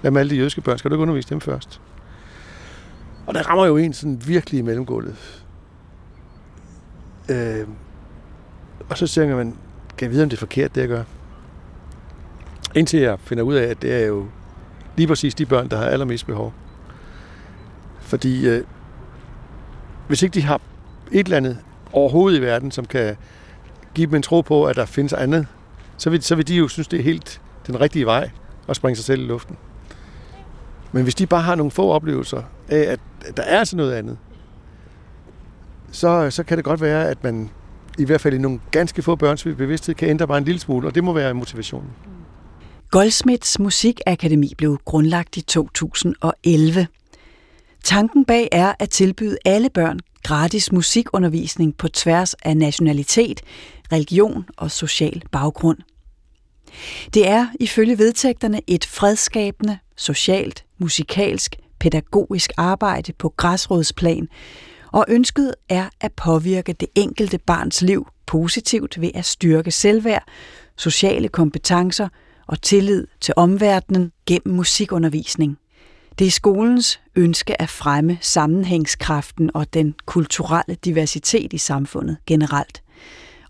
Hvad 0.01 0.11
med 0.11 0.21
alle 0.21 0.29
de 0.29 0.35
jødiske 0.35 0.61
børn? 0.61 0.77
Skal 0.77 0.91
du 0.91 0.95
ikke 0.95 1.01
undervise 1.01 1.29
dem 1.29 1.41
først? 1.41 1.81
Og 3.27 3.33
der 3.33 3.41
rammer 3.41 3.65
jo 3.65 3.77
en 3.77 3.93
sådan 3.93 4.21
virkelig 4.27 4.59
i 4.59 4.61
mellemgulvet. 4.61 5.38
Øh, 7.29 7.67
og 8.89 8.97
så 8.97 9.07
tænker 9.07 9.35
man, 9.35 9.55
kan 9.97 10.05
jeg 10.05 10.11
vide, 10.11 10.23
om 10.23 10.29
det 10.29 10.37
er 10.37 10.39
forkert, 10.39 10.75
det 10.75 10.81
jeg 10.81 10.89
gør? 10.89 11.03
Indtil 12.75 12.99
jeg 12.99 13.19
finder 13.19 13.43
ud 13.43 13.55
af, 13.55 13.67
at 13.67 13.81
det 13.81 13.93
er 13.93 14.05
jo 14.05 14.25
lige 14.97 15.07
præcis 15.07 15.35
de 15.35 15.45
børn, 15.45 15.69
der 15.69 15.77
har 15.77 15.85
allermest 15.85 16.25
behov. 16.25 16.53
Fordi 18.01 18.47
øh, 18.47 18.63
hvis 20.07 20.23
ikke 20.23 20.33
de 20.33 20.41
har 20.41 20.61
et 21.11 21.25
eller 21.25 21.37
andet 21.37 21.57
overhovedet 21.93 22.37
i 22.37 22.41
verden, 22.41 22.71
som 22.71 22.85
kan 22.85 23.15
give 23.93 24.07
dem 24.07 24.15
en 24.15 24.21
tro 24.21 24.41
på, 24.41 24.65
at 24.65 24.75
der 24.75 24.85
findes 24.85 25.13
andet, 25.13 25.47
så 25.97 26.09
vil, 26.09 26.23
så 26.23 26.35
vil 26.35 26.47
de 26.47 26.55
jo 26.55 26.67
synes, 26.67 26.87
det 26.87 26.99
er 26.99 27.03
helt 27.03 27.41
den 27.67 27.81
rigtige 27.81 28.05
vej 28.05 28.29
at 28.67 28.75
springe 28.75 28.95
sig 28.95 29.05
selv 29.05 29.21
i 29.21 29.25
luften. 29.25 29.57
Men 30.91 31.03
hvis 31.03 31.15
de 31.15 31.27
bare 31.27 31.41
har 31.41 31.55
nogle 31.55 31.71
få 31.71 31.91
oplevelser 31.91 32.43
af, 32.69 32.79
at 32.79 32.99
der 33.37 33.43
er 33.43 33.59
altså 33.59 33.77
noget 33.77 33.93
andet, 33.93 34.17
så, 35.91 36.31
så 36.31 36.43
kan 36.43 36.57
det 36.57 36.65
godt 36.65 36.81
være, 36.81 37.09
at 37.09 37.23
man 37.23 37.49
i 37.97 38.05
hvert 38.05 38.21
fald 38.21 38.33
i 38.33 38.37
nogle 38.37 38.59
ganske 38.71 39.01
få 39.01 39.15
børns 39.15 39.43
bevidsthed 39.43 39.95
kan 39.95 40.09
ændre 40.09 40.27
bare 40.27 40.37
en 40.37 40.43
lille 40.43 40.59
smule, 40.59 40.87
og 40.87 40.95
det 40.95 41.03
må 41.03 41.13
være 41.13 41.33
motivationen. 41.33 41.89
Goldsmiths 42.91 43.59
Musikakademi 43.59 44.53
blev 44.57 44.77
grundlagt 44.85 45.37
i 45.37 45.41
2011. 45.41 46.87
Tanken 47.83 48.25
bag 48.25 48.49
er 48.51 48.73
at 48.79 48.89
tilbyde 48.89 49.37
alle 49.45 49.69
børn 49.69 49.99
gratis 50.23 50.71
musikundervisning 50.71 51.77
på 51.77 51.87
tværs 51.87 52.33
af 52.33 52.57
nationalitet, 52.57 53.41
religion 53.91 54.45
og 54.57 54.71
social 54.71 55.23
baggrund. 55.31 55.77
Det 57.13 57.27
er 57.27 57.47
ifølge 57.59 57.97
vedtægterne 57.97 58.61
et 58.67 58.85
fredskabende, 58.85 59.77
socialt, 59.97 60.65
musikalsk, 60.77 61.55
pædagogisk 61.79 62.51
arbejde 62.57 63.13
på 63.13 63.33
græsrodsplan, 63.37 64.27
og 64.91 65.05
ønsket 65.09 65.55
er 65.69 65.89
at 66.01 66.13
påvirke 66.13 66.73
det 66.73 66.87
enkelte 66.95 67.37
barns 67.37 67.81
liv 67.81 68.07
positivt 68.25 69.01
ved 69.01 69.11
at 69.15 69.25
styrke 69.25 69.71
selvværd, 69.71 70.23
sociale 70.75 71.27
kompetencer 71.27 72.07
og 72.47 72.61
tillid 72.61 73.07
til 73.21 73.33
omverdenen 73.37 74.11
gennem 74.25 74.55
musikundervisning. 74.55 75.57
Det 76.19 76.27
er 76.27 76.31
skolens 76.31 77.01
ønske 77.15 77.61
at 77.61 77.69
fremme 77.69 78.17
sammenhængskraften 78.21 79.51
og 79.53 79.73
den 79.73 79.95
kulturelle 80.05 80.75
diversitet 80.75 81.53
i 81.53 81.57
samfundet 81.57 82.17
generelt. 82.27 82.83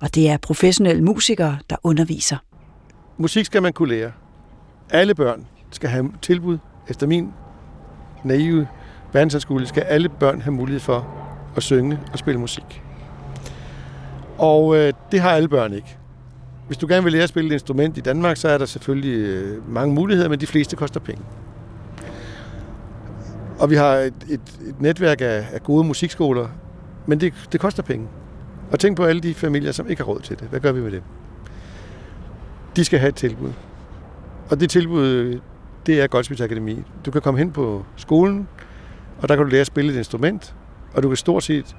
Og 0.01 0.15
det 0.15 0.29
er 0.29 0.37
professionelle 0.37 1.03
musikere, 1.03 1.59
der 1.69 1.75
underviser. 1.83 2.37
Musik 3.17 3.45
skal 3.45 3.61
man 3.61 3.73
kunne 3.73 3.89
lære. 3.89 4.11
Alle 4.89 5.15
børn 5.15 5.47
skal 5.71 5.89
have 5.89 6.11
tilbud. 6.21 6.57
Efter 6.87 7.07
min 7.07 7.29
naive 8.23 8.67
verdensanskuelse 9.13 9.67
skal 9.67 9.83
alle 9.83 10.09
børn 10.09 10.41
have 10.41 10.53
mulighed 10.53 10.79
for 10.79 11.28
og 11.59 11.63
synge 11.63 11.99
og 12.13 12.19
spille 12.19 12.39
musik. 12.39 12.83
Og 14.37 14.77
øh, 14.77 14.93
det 15.11 15.19
har 15.19 15.29
alle 15.29 15.47
børn 15.47 15.73
ikke. 15.73 15.97
Hvis 16.67 16.77
du 16.77 16.87
gerne 16.87 17.03
vil 17.03 17.11
lære 17.13 17.23
at 17.23 17.29
spille 17.29 17.47
et 17.47 17.53
instrument 17.53 17.97
i 17.97 18.01
Danmark, 18.01 18.37
så 18.37 18.49
er 18.49 18.57
der 18.57 18.65
selvfølgelig 18.65 19.19
øh, 19.19 19.73
mange 19.73 19.95
muligheder, 19.95 20.29
men 20.29 20.39
de 20.39 20.47
fleste 20.47 20.75
koster 20.75 20.99
penge. 20.99 21.21
Og 23.59 23.69
vi 23.69 23.75
har 23.75 23.93
et, 23.93 24.13
et, 24.29 24.41
et 24.67 24.81
netværk 24.81 25.21
af, 25.21 25.47
af 25.53 25.63
gode 25.63 25.87
musikskoler, 25.87 26.47
men 27.05 27.19
det, 27.19 27.33
det 27.51 27.59
koster 27.59 27.83
penge. 27.83 28.07
Og 28.71 28.79
tænk 28.79 28.97
på 28.97 29.03
alle 29.03 29.21
de 29.21 29.33
familier, 29.33 29.71
som 29.71 29.89
ikke 29.89 30.03
har 30.03 30.11
råd 30.11 30.19
til 30.19 30.39
det. 30.39 30.47
Hvad 30.47 30.59
gør 30.59 30.71
vi 30.71 30.81
med 30.81 30.91
dem? 30.91 31.01
De 32.75 32.85
skal 32.85 32.99
have 32.99 33.09
et 33.09 33.15
tilbud. 33.15 33.51
Og 34.49 34.59
det 34.59 34.69
tilbud, 34.69 35.39
det 35.85 36.01
er 36.01 36.07
Goldsmiths 36.07 36.41
Akademi. 36.41 36.83
Du 37.05 37.11
kan 37.11 37.21
komme 37.21 37.37
hen 37.37 37.51
på 37.51 37.85
skolen, 37.95 38.47
og 39.21 39.29
der 39.29 39.35
kan 39.35 39.45
du 39.45 39.51
lære 39.51 39.61
at 39.61 39.67
spille 39.67 39.93
et 39.93 39.97
instrument, 39.97 40.55
og 40.93 41.03
du 41.03 41.07
kan 41.07 41.17
stort 41.17 41.43
set 41.43 41.75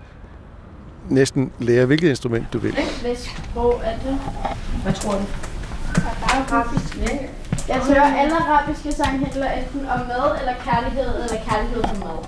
næsten 1.09 1.53
lære, 1.59 1.87
hvilket 1.87 2.09
instrument 2.09 2.53
du 2.53 2.59
vil. 2.59 2.73
Hvad 3.01 3.17
sprog 3.17 3.81
er 3.85 3.99
det? 3.99 4.19
Hvad 4.83 4.93
tror 4.93 5.13
du? 5.13 5.25
Arabisk. 6.23 6.97
Jeg 7.69 7.81
tror, 7.81 7.95
alle 7.95 8.37
arabiske 8.37 8.93
sange 8.93 9.19
handler 9.27 9.51
enten 9.51 9.81
om 9.81 9.99
mad, 9.99 10.39
eller 10.41 10.55
kærlighed, 10.65 11.23
eller 11.25 11.39
kærlighed 11.51 11.83
for 11.89 11.97
mad. 12.05 12.19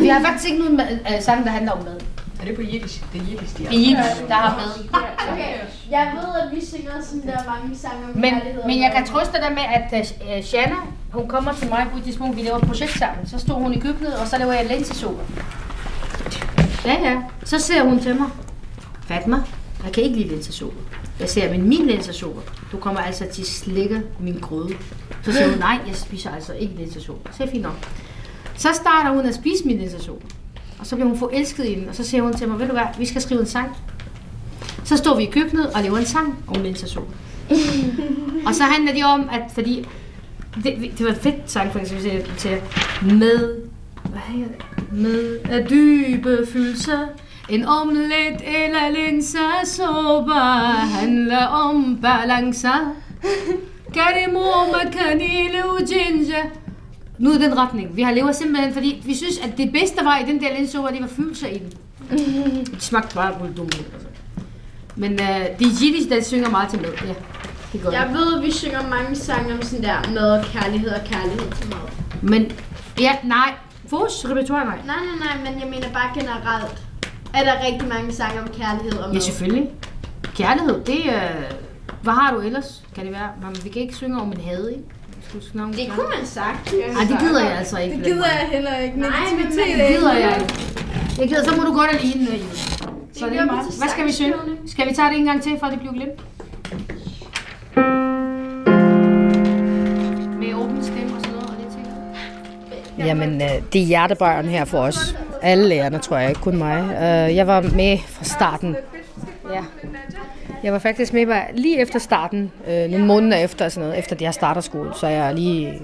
Vi 0.00 0.08
har 0.08 0.20
faktisk 0.22 0.50
ikke 0.50 0.64
nogen 0.64 0.80
uh, 0.80 1.22
sang, 1.22 1.44
der 1.44 1.50
handler 1.50 1.72
om 1.72 1.84
mad. 1.84 2.00
Er 2.40 2.44
det 2.44 2.56
på 2.56 2.62
jiddisch? 2.62 3.02
Det 3.12 3.20
er 3.20 3.24
jiddisch, 3.24 3.58
de 3.58 3.62
Det 3.62 3.68
er 3.68 3.72
Yiddish, 3.72 4.28
der 4.28 4.34
har 4.34 4.56
mad. 4.56 5.00
Okay, 5.32 5.54
jeg 5.90 6.12
ved, 6.14 6.42
at 6.42 6.56
vi 6.56 6.66
synger 6.66 6.92
sådan 7.02 7.22
der 7.22 7.38
mange 7.52 7.78
sange 7.78 8.04
om 8.14 8.20
Men, 8.20 8.34
men 8.66 8.82
jeg 8.82 8.92
kan 8.96 9.06
trøste 9.06 9.32
dig 9.32 9.52
med, 9.52 9.66
at 9.78 10.08
uh, 10.20 10.44
Shanna, 10.44 10.76
hun 11.12 11.28
kommer 11.28 11.52
til 11.52 11.68
mig 11.68 11.86
på 11.92 11.98
et 11.98 12.04
tidspunkt, 12.04 12.36
vi 12.36 12.42
laver 12.42 12.58
et 12.58 12.66
projekt 12.66 12.98
sammen. 12.98 13.26
Så 13.26 13.38
stod 13.38 13.54
hun 13.54 13.72
i 13.72 13.80
køkkenet, 13.80 14.14
og 14.14 14.26
så 14.26 14.38
laver 14.38 14.52
jeg 14.52 14.66
linsesuppe. 14.66 15.22
Ja, 16.84 17.10
ja. 17.10 17.22
Så 17.44 17.58
ser 17.58 17.82
hun 17.84 18.00
til 18.00 18.16
mig. 18.16 18.28
Fatma, 19.06 19.36
jeg 19.84 19.92
kan 19.92 20.02
ikke 20.02 20.16
lide 20.16 20.28
linsesuppe. 20.28 20.76
Jeg 21.20 21.28
siger, 21.28 21.50
men 21.50 21.68
min 21.68 21.86
linsesuppe, 21.86 22.40
du 22.72 22.76
kommer 22.76 23.00
altså 23.00 23.26
til 23.32 23.42
at 23.42 23.48
slikke 23.48 24.02
min 24.20 24.38
grøde. 24.38 24.74
Så 25.22 25.32
siger 25.32 25.48
hun, 25.48 25.58
nej, 25.58 25.78
jeg 25.86 25.96
spiser 25.96 26.30
altså 26.30 26.52
ikke 26.52 26.74
linsesol. 26.74 27.18
Så 27.32 27.42
er 27.42 27.50
fint 27.50 27.62
nok. 27.62 27.88
Så 28.56 28.68
starter 28.72 29.10
hun 29.10 29.26
at 29.26 29.34
spise 29.34 29.64
min 29.64 29.78
linsesol. 29.78 30.22
Og 30.78 30.86
så 30.86 30.96
bliver 30.96 31.08
hun 31.08 31.18
forelsket 31.18 31.66
i 31.66 31.74
den, 31.74 31.88
og 31.88 31.94
så 31.94 32.04
siger 32.04 32.22
hun 32.22 32.36
til 32.36 32.48
mig, 32.48 32.58
ved 32.58 32.66
du 32.66 32.72
hvad, 32.72 32.84
vi 32.98 33.06
skal 33.06 33.22
skrive 33.22 33.40
en 33.40 33.46
sang. 33.46 33.76
Så 34.84 34.96
står 34.96 35.16
vi 35.16 35.22
i 35.22 35.30
køkkenet 35.30 35.66
og 35.72 35.82
laver 35.82 35.98
en 35.98 36.06
sang 36.06 36.44
om 36.46 36.62
linsesol. 36.62 37.06
og 38.46 38.54
så 38.54 38.62
handler 38.62 38.92
det 38.92 39.04
om, 39.04 39.28
at 39.32 39.42
fordi 39.54 39.86
det, 40.64 40.92
det 40.98 41.06
var 41.06 41.12
et 41.12 41.18
fedt 41.18 41.50
sang, 41.50 41.72
for 41.72 41.78
eksempel 41.78 42.30
til 42.38 42.60
med, 43.02 43.60
hvad 44.10 44.20
hedder 44.28 44.48
det? 44.48 44.83
Med 44.92 45.38
at 45.44 45.70
dybe 45.70 46.46
følelser, 46.52 47.06
en 47.48 47.64
omelet 47.64 48.40
eller 48.46 48.88
linsesuppe 48.94 50.34
handler 51.00 51.46
om 51.46 51.98
balancer. 52.02 52.94
Kardemom 53.94 54.68
og 54.68 54.92
kanele 54.92 55.64
og 55.64 55.78
ginger. 55.78 56.44
Nu 57.18 57.30
er 57.30 57.38
den 57.38 57.58
retning. 57.58 57.96
Vi 57.96 58.02
har 58.02 58.12
levet 58.12 58.36
simpelthen, 58.36 58.72
fordi 58.72 59.02
vi 59.06 59.14
synes, 59.14 59.38
at 59.38 59.58
det 59.58 59.72
bedste 59.72 60.04
var 60.04 60.18
i 60.18 60.30
den 60.30 60.40
der 60.40 60.56
linsesuppe, 60.56 60.92
det 60.92 61.00
var 61.00 61.08
følelser 61.08 61.48
i 61.48 61.58
den. 61.58 61.72
Det 62.64 62.82
smagte 62.82 63.14
bare 63.14 63.32
dumt. 63.56 63.74
Altså. 63.94 64.08
Men 64.96 65.12
uh, 65.12 65.18
det 65.58 65.66
er 65.66 65.74
Jiddisch, 65.82 66.10
der 66.10 66.22
synger 66.22 66.50
meget 66.50 66.70
til 66.70 66.80
med. 66.80 66.88
Ja, 67.06 67.14
det 67.72 67.82
gør 67.82 67.90
Jeg 67.90 68.10
ved, 68.12 68.34
at 68.36 68.42
vi 68.42 68.50
synger 68.50 68.88
mange 68.88 69.16
sange 69.16 69.54
om 69.54 69.62
sådan 69.62 69.84
der 69.84 70.12
mad 70.14 70.38
og 70.38 70.44
kærlighed 70.44 70.90
og 70.90 71.00
kærlighed 71.04 71.52
til 71.60 71.68
mad. 71.68 71.78
Men 72.22 72.52
ja, 73.00 73.12
nej. 73.24 73.52
Vores 73.90 74.26
repertoire, 74.30 74.64
nej. 74.64 74.78
Nej, 74.86 74.96
nej, 74.96 75.36
nej, 75.36 75.52
men 75.52 75.60
jeg 75.60 75.68
mener 75.70 75.88
bare 75.92 76.10
generelt. 76.14 76.82
Er 77.34 77.44
der 77.44 77.66
rigtig 77.66 77.88
mange 77.88 78.12
sange 78.12 78.40
om 78.40 78.48
kærlighed 78.48 78.92
og 78.98 79.08
mad? 79.08 79.14
Ja, 79.14 79.20
selvfølgelig. 79.20 79.70
Kærlighed, 80.36 80.84
det 80.84 81.08
er... 81.14 81.28
Hvad 82.02 82.12
har 82.12 82.34
du 82.34 82.40
ellers? 82.40 82.82
Kan 82.94 83.04
det 83.04 83.12
være? 83.12 83.28
Men 83.42 83.64
vi 83.64 83.68
kan 83.68 83.82
ikke 83.82 83.94
synge 83.94 84.20
om 84.20 84.32
en 84.32 84.40
had, 84.40 84.68
ikke? 84.68 84.82
Det 85.32 85.88
kunne 85.90 86.08
man 86.18 86.26
sagt. 86.26 86.72
Nej, 86.92 87.04
det 87.04 87.18
gider 87.20 87.44
jeg 87.44 87.58
altså 87.58 87.78
ikke. 87.78 87.96
Det 87.96 88.04
gider 88.04 88.24
jeg 88.26 88.48
heller 88.52 88.76
ikke. 88.76 89.00
Nej, 89.00 89.10
men 89.36 89.44
man 89.44 89.52
Det 89.52 89.88
gider 89.98 90.12
jeg 90.12 90.38
ikke. 90.40 90.54
Jeg 91.18 91.28
gider, 91.28 91.44
så 91.44 91.56
må 91.56 91.62
du 91.62 91.72
godt 91.74 91.90
alene. 91.90 92.30
øh, 92.30 92.40
Så 93.16 93.26
det 93.26 93.36
er 93.38 93.44
meget. 93.44 93.66
Hvad 93.78 93.88
skal 93.88 94.06
vi 94.06 94.12
synge? 94.12 94.34
Skal 94.66 94.88
vi 94.88 94.94
tage 94.94 95.08
det 95.10 95.18
en 95.18 95.24
gang 95.24 95.42
til, 95.42 95.56
for 95.60 95.66
det 95.66 95.78
bliver 95.78 95.92
glemt? 95.94 96.20
Jamen, 102.98 103.42
øh, 103.42 103.48
det 103.72 103.80
er 103.80 103.86
hjertebørn 103.86 104.44
her 104.44 104.64
for 104.64 104.78
os. 104.78 105.16
Alle 105.42 105.68
lærerne, 105.68 105.98
tror 105.98 106.16
jeg, 106.16 106.28
ikke 106.28 106.40
kun 106.40 106.56
mig. 106.56 106.78
Øh, 106.90 107.36
Jeg 107.36 107.46
var 107.46 107.60
med 107.60 107.98
fra 107.98 108.24
starten. 108.24 108.76
Ja. 109.54 109.62
Jeg 110.62 110.72
var 110.72 110.78
faktisk 110.78 111.12
med 111.12 111.26
bare 111.26 111.44
lige 111.54 111.78
efter 111.80 111.98
starten, 111.98 112.52
øh, 112.68 112.90
nogle 112.90 113.06
måneder 113.06 113.36
efter, 113.36 113.68
sådan 113.68 113.88
noget, 113.88 113.98
efter 113.98 114.16
det 114.16 114.26
her 114.26 114.32
starterskole, 114.32 114.90
så 115.00 115.06
jeg 115.06 115.34
lige... 115.34 115.80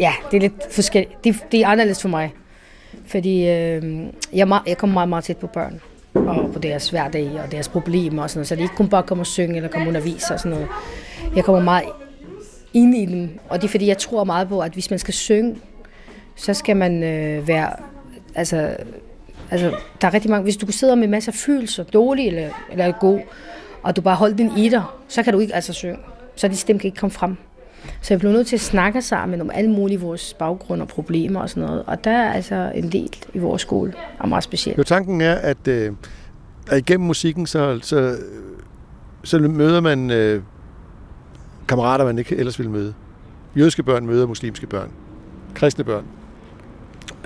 Ja, 0.00 0.12
det 0.30 0.36
er 0.36 0.40
lidt 0.40 0.74
forskelligt. 0.74 1.24
Det, 1.24 1.36
det 1.52 1.60
er 1.60 1.68
anderledes 1.68 2.02
for 2.02 2.08
mig. 2.08 2.32
Fordi 3.06 3.48
øh, 3.48 4.00
jeg, 4.32 4.60
jeg 4.66 4.76
kommer 4.78 4.94
meget, 4.94 5.08
meget 5.08 5.24
tæt 5.24 5.36
på 5.36 5.46
børn 5.46 5.80
og 6.14 6.50
på 6.52 6.58
deres 6.58 6.88
hverdag 6.90 7.30
og 7.44 7.52
deres 7.52 7.68
problemer 7.68 8.22
og 8.22 8.30
sådan 8.30 8.38
noget. 8.38 8.48
Så 8.48 8.54
det 8.54 8.60
er 8.60 8.64
ikke 8.64 8.74
kun 8.76 8.88
bare 8.88 9.02
at 9.02 9.06
komme 9.06 9.22
og 9.22 9.26
synge 9.26 9.56
eller 9.56 9.68
komme 9.68 9.88
undervise 9.88 10.34
og 10.34 10.40
sådan 10.40 10.52
noget. 10.52 10.68
Jeg 11.36 11.44
kommer 11.44 11.62
meget 11.62 11.84
ind 12.74 12.96
i 12.96 13.06
dem, 13.06 13.38
og 13.48 13.60
det 13.60 13.66
er 13.66 13.70
fordi, 13.70 13.86
jeg 13.86 13.98
tror 13.98 14.24
meget 14.24 14.48
på, 14.48 14.60
at 14.60 14.72
hvis 14.72 14.90
man 14.90 14.98
skal 14.98 15.14
synge, 15.14 15.56
så 16.36 16.54
skal 16.54 16.76
man 16.76 17.02
øh, 17.02 17.48
være, 17.48 17.72
altså, 18.34 18.76
altså, 19.50 19.74
der 20.00 20.08
er 20.08 20.14
rigtig 20.14 20.30
mange, 20.30 20.42
hvis 20.42 20.56
du 20.56 20.72
sidder 20.72 20.94
med 20.94 21.08
masser 21.08 21.32
af 21.32 21.36
følelser, 21.36 21.84
dårlig 21.84 22.26
eller, 22.26 22.48
eller 22.72 22.92
god, 22.92 23.20
og 23.82 23.96
du 23.96 24.00
bare 24.00 24.16
holder 24.16 24.36
den 24.36 24.58
i 24.58 24.68
dig, 24.68 24.82
så 25.08 25.22
kan 25.22 25.32
du 25.32 25.38
ikke 25.38 25.54
altså 25.54 25.72
synge. 25.72 25.98
Så 26.36 26.48
de 26.48 26.56
stemme 26.56 26.80
kan 26.80 26.88
ikke 26.88 26.98
komme 26.98 27.12
frem. 27.12 27.36
Så 28.02 28.14
jeg 28.14 28.20
blev 28.20 28.32
nødt 28.32 28.46
til 28.46 28.56
at 28.56 28.60
snakke 28.60 29.02
sammen 29.02 29.40
om 29.40 29.50
alle 29.54 29.70
mulige 29.70 30.00
vores 30.00 30.34
baggrund 30.34 30.82
og 30.82 30.88
problemer 30.88 31.40
og 31.40 31.50
sådan 31.50 31.62
noget. 31.62 31.84
Og 31.86 32.04
der 32.04 32.10
er 32.10 32.32
altså 32.32 32.72
en 32.74 32.92
del 32.92 33.16
i 33.34 33.38
vores 33.38 33.62
skole, 33.62 33.92
og 34.18 34.28
meget 34.28 34.44
specielt. 34.44 34.78
Jo, 34.78 34.82
tanken 34.82 35.20
er, 35.20 35.34
at, 35.34 35.68
øh, 35.68 35.92
at 36.70 36.78
igennem 36.78 37.06
musikken, 37.06 37.46
så, 37.46 37.78
så, 37.82 38.16
så 39.24 39.38
møder 39.38 39.80
man 39.80 40.10
øh, 40.10 40.42
kammerater, 41.68 42.04
man 42.04 42.18
ikke 42.18 42.36
ellers 42.36 42.58
ville 42.58 42.72
møde. 42.72 42.94
Jødiske 43.56 43.82
børn 43.82 44.06
møder 44.06 44.26
muslimske 44.26 44.66
børn. 44.66 44.90
Kristne 45.54 45.84
børn 45.84 46.04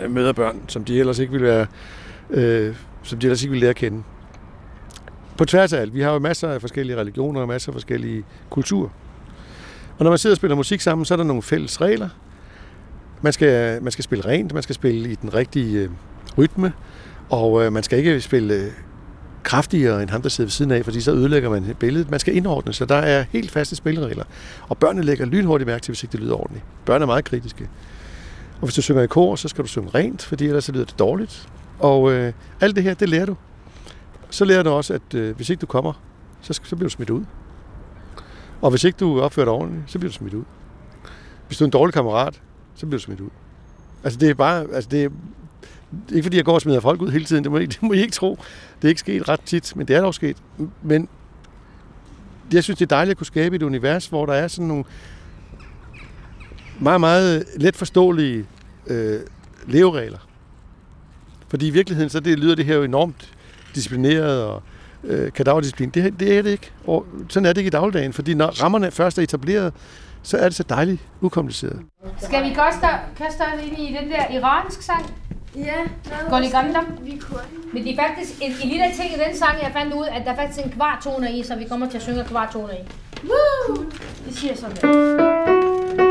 møder 0.09 0.33
børn, 0.33 0.61
som 0.69 0.85
de 0.85 0.99
ellers 0.99 1.19
ikke 1.19 1.33
ville 1.33 1.47
være, 1.47 1.67
øh, 2.31 2.75
som 3.03 3.19
de 3.19 3.27
ellers 3.27 3.43
ikke 3.43 3.51
ville 3.51 3.61
lære 3.61 3.71
at 3.71 3.77
kende. 3.77 4.03
På 5.39 5.45
tværs 5.45 5.73
af 5.73 5.81
alt. 5.81 5.95
Vi 5.95 6.01
har 6.01 6.13
jo 6.13 6.19
masser 6.19 6.49
af 6.49 6.61
forskellige 6.61 6.97
religioner 6.97 7.41
og 7.41 7.49
masser 7.49 7.73
af 7.73 7.75
forskellige 7.75 8.25
kulturer. 8.51 8.89
Og 9.99 10.05
når 10.05 10.11
man 10.11 10.19
sidder 10.19 10.35
og 10.35 10.37
spiller 10.37 10.57
musik 10.57 10.81
sammen, 10.81 11.05
så 11.05 11.15
er 11.15 11.17
der 11.17 11.25
nogle 11.25 11.43
fælles 11.43 11.81
regler. 11.81 12.09
Man 13.23 13.33
skal, 13.33 13.83
man 13.83 13.93
skal 13.93 14.05
spille 14.05 14.25
rent, 14.25 14.55
man 14.55 14.63
skal 14.63 14.75
spille 14.75 15.11
i 15.11 15.15
den 15.15 15.35
rigtige 15.35 15.79
øh, 15.79 15.91
rytme, 16.39 16.73
og 17.31 17.65
øh, 17.65 17.73
man 17.73 17.83
skal 17.83 17.99
ikke 17.99 18.21
spille 18.21 18.55
øh, 18.55 18.71
kraftigere 19.43 20.03
end 20.03 20.11
ham, 20.11 20.23
der 20.23 20.29
sidder 20.29 20.47
ved 20.47 20.53
siden 20.53 20.71
af, 20.71 20.85
fordi 20.85 21.01
så 21.01 21.13
ødelægger 21.13 21.51
man 21.51 21.75
billedet. 21.79 22.11
Man 22.11 22.21
skal 22.21 22.37
indordne 22.37 22.73
sig. 22.73 22.89
Der 22.89 22.95
er 22.95 23.25
helt 23.31 23.51
faste 23.51 23.77
spilleregler. 23.77 24.25
Og 24.69 24.79
børnene 24.79 25.07
lægger 25.07 25.27
lynhurtigt 25.27 25.67
mærke 25.67 25.83
til, 25.83 25.93
hvis 25.93 26.03
ikke 26.03 26.13
det 26.13 26.21
lyder 26.21 26.35
ordentligt. 26.35 26.65
Børn 26.85 27.03
er 27.03 27.07
meget 27.07 27.25
kritiske. 27.25 27.69
Og 28.61 28.67
hvis 28.67 28.75
du 28.75 28.83
synger 28.83 29.03
i 29.03 29.07
kor, 29.07 29.37
så 29.37 29.49
skal 29.49 29.65
du 29.65 29.69
synge 29.69 29.91
rent, 29.95 30.23
fordi 30.23 30.47
ellers 30.47 30.65
så 30.65 30.73
lyder 30.73 30.85
det 30.85 30.99
dårligt. 30.99 31.49
Og 31.79 32.13
øh, 32.13 32.33
alt 32.61 32.77
det 32.77 32.85
her, 32.85 32.95
det 32.95 33.09
lærer 33.09 33.27
du. 33.27 33.37
Så 34.31 34.45
lærer 34.45 34.63
du 34.63 34.71
også, 34.71 34.95
at 34.95 35.15
øh, 35.15 35.37
hvis 35.37 35.51
ikke 35.51 35.61
du 35.61 35.67
kommer, 35.67 35.93
så, 36.41 36.61
så 36.63 36.77
bliver 36.77 36.89
du 36.89 36.93
smidt 36.93 37.11
ud. 37.11 37.25
Og 38.61 38.71
hvis 38.71 38.85
ikke 38.85 38.97
du 38.97 39.21
opfører 39.21 39.47
dig 39.47 39.53
ordentligt, 39.53 39.91
så 39.91 39.99
bliver 39.99 40.11
du 40.11 40.17
smidt 40.17 40.35
ud. 40.35 40.45
Hvis 41.47 41.59
du 41.59 41.65
er 41.65 41.67
en 41.67 41.73
dårlig 41.73 41.95
kammerat, 41.95 42.43
så 42.75 42.87
bliver 42.87 42.99
du 42.99 43.03
smidt 43.03 43.21
ud. 43.21 43.31
Altså 44.05 44.19
det 44.19 44.31
er 44.31 44.35
bare, 44.35 44.67
altså 44.75 44.91
det 44.91 45.05
er, 45.05 45.09
det 45.91 46.13
er 46.13 46.15
ikke 46.15 46.25
fordi, 46.25 46.37
jeg 46.37 46.45
går 46.45 46.55
og 46.55 46.61
smider 46.61 46.81
folk 46.81 47.03
ud 47.03 47.11
hele 47.11 47.25
tiden, 47.25 47.45
det 47.45 47.53
må, 47.53 47.59
I, 47.59 47.67
det 47.75 47.83
må 47.83 47.93
I 47.93 48.01
ikke 48.01 48.13
tro. 48.13 48.39
Det 48.77 48.85
er 48.85 48.89
ikke 48.89 49.01
sket 49.01 49.29
ret 49.29 49.41
tit, 49.41 49.77
men 49.77 49.89
det 49.89 49.97
er 49.97 50.01
dog 50.01 50.15
sket. 50.15 50.37
Men 50.83 51.09
jeg 52.53 52.65
synes, 52.65 52.79
det 52.79 52.85
er 52.85 52.97
dejligt 52.97 53.11
at 53.11 53.17
kunne 53.17 53.27
skabe 53.27 53.57
et 53.57 53.63
univers, 53.63 54.07
hvor 54.07 54.27
der 54.27 54.33
er 54.33 54.49
sådan 54.49 54.69
nogle 54.69 54.85
meget, 56.81 57.01
meget 57.01 57.45
let 57.57 57.77
forståelige 57.77 58.47
øh, 58.87 59.21
leveregler. 59.67 60.19
Fordi 61.49 61.67
i 61.67 61.71
virkeligheden, 61.71 62.11
så 62.11 62.21
det, 62.21 62.39
lyder 62.39 62.55
det 62.55 62.65
her 62.65 62.77
jo 62.77 62.83
enormt 62.83 63.35
disciplineret 63.75 64.45
og 64.45 64.63
øh, 65.05 65.33
kadaverdisciplin. 65.33 65.91
Det, 65.91 66.21
det 66.21 66.39
er 66.39 66.43
det 66.43 66.51
ikke. 66.51 66.71
Og 66.87 67.07
sådan 67.29 67.47
er 67.47 67.53
det 67.53 67.59
ikke 67.59 67.69
i 67.69 67.71
dagligdagen, 67.71 68.13
fordi 68.13 68.35
når 68.35 68.63
rammerne 68.63 68.91
først 68.91 69.19
er 69.19 69.23
etableret, 69.23 69.73
så 70.23 70.39
er 70.39 70.45
det 70.45 70.55
så 70.55 70.63
dejligt 70.63 71.01
ukompliceret. 71.21 71.83
Skal 72.19 72.45
vi 72.45 72.49
kaste, 72.49 72.87
kaste 73.17 73.41
os 73.41 73.67
ind 73.67 73.79
i 73.79 73.97
den 74.01 74.11
der 74.11 74.39
iransk 74.39 74.83
sang? 74.83 75.15
Ja, 75.57 75.75
Golly 76.31 76.51
Gandam? 76.51 76.85
vi 77.03 77.17
kunne. 77.17 77.41
Men 77.73 77.85
det 77.85 77.93
er 77.93 78.09
faktisk 78.09 78.43
en, 78.43 78.53
en 78.63 78.69
lille 78.69 78.85
ting 78.97 79.11
i 79.13 79.19
den 79.29 79.37
sang, 79.37 79.63
jeg 79.63 79.71
fandt 79.73 79.95
ud, 79.95 80.07
at 80.13 80.23
der 80.25 80.33
er 80.33 80.37
faktisk 80.37 80.67
en 80.67 80.73
kvartone 80.73 81.39
i, 81.39 81.43
så 81.43 81.57
vi 81.57 81.65
kommer 81.65 81.89
til 81.89 81.97
at 81.97 82.03
synge 82.03 82.25
kvartone 82.25 82.73
i. 82.73 82.89
Woo! 83.27 83.85
Det 84.27 84.37
siger 84.37 84.55
sådan 84.57 84.77
her. 84.77 86.10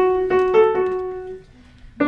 Det 2.00 2.08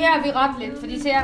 her 0.00 0.18
er 0.18 0.22
vi 0.22 0.30
ret 0.30 0.50
lidt, 0.60 0.78
for 0.80 0.86
de 0.86 1.02
siger 1.02 1.20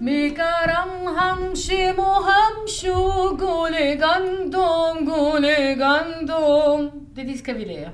Migaram 0.00 1.16
ham 1.16 1.56
shimo 1.56 2.02
ham 2.02 2.68
shu 2.68 2.92
gule 3.36 4.00
gandum 4.02 5.06
gule 5.06 5.54
gandum. 5.78 6.90
Det 7.16 7.26
de 7.28 7.38
skal 7.38 7.58
vi 7.58 7.64
lære. 7.64 7.90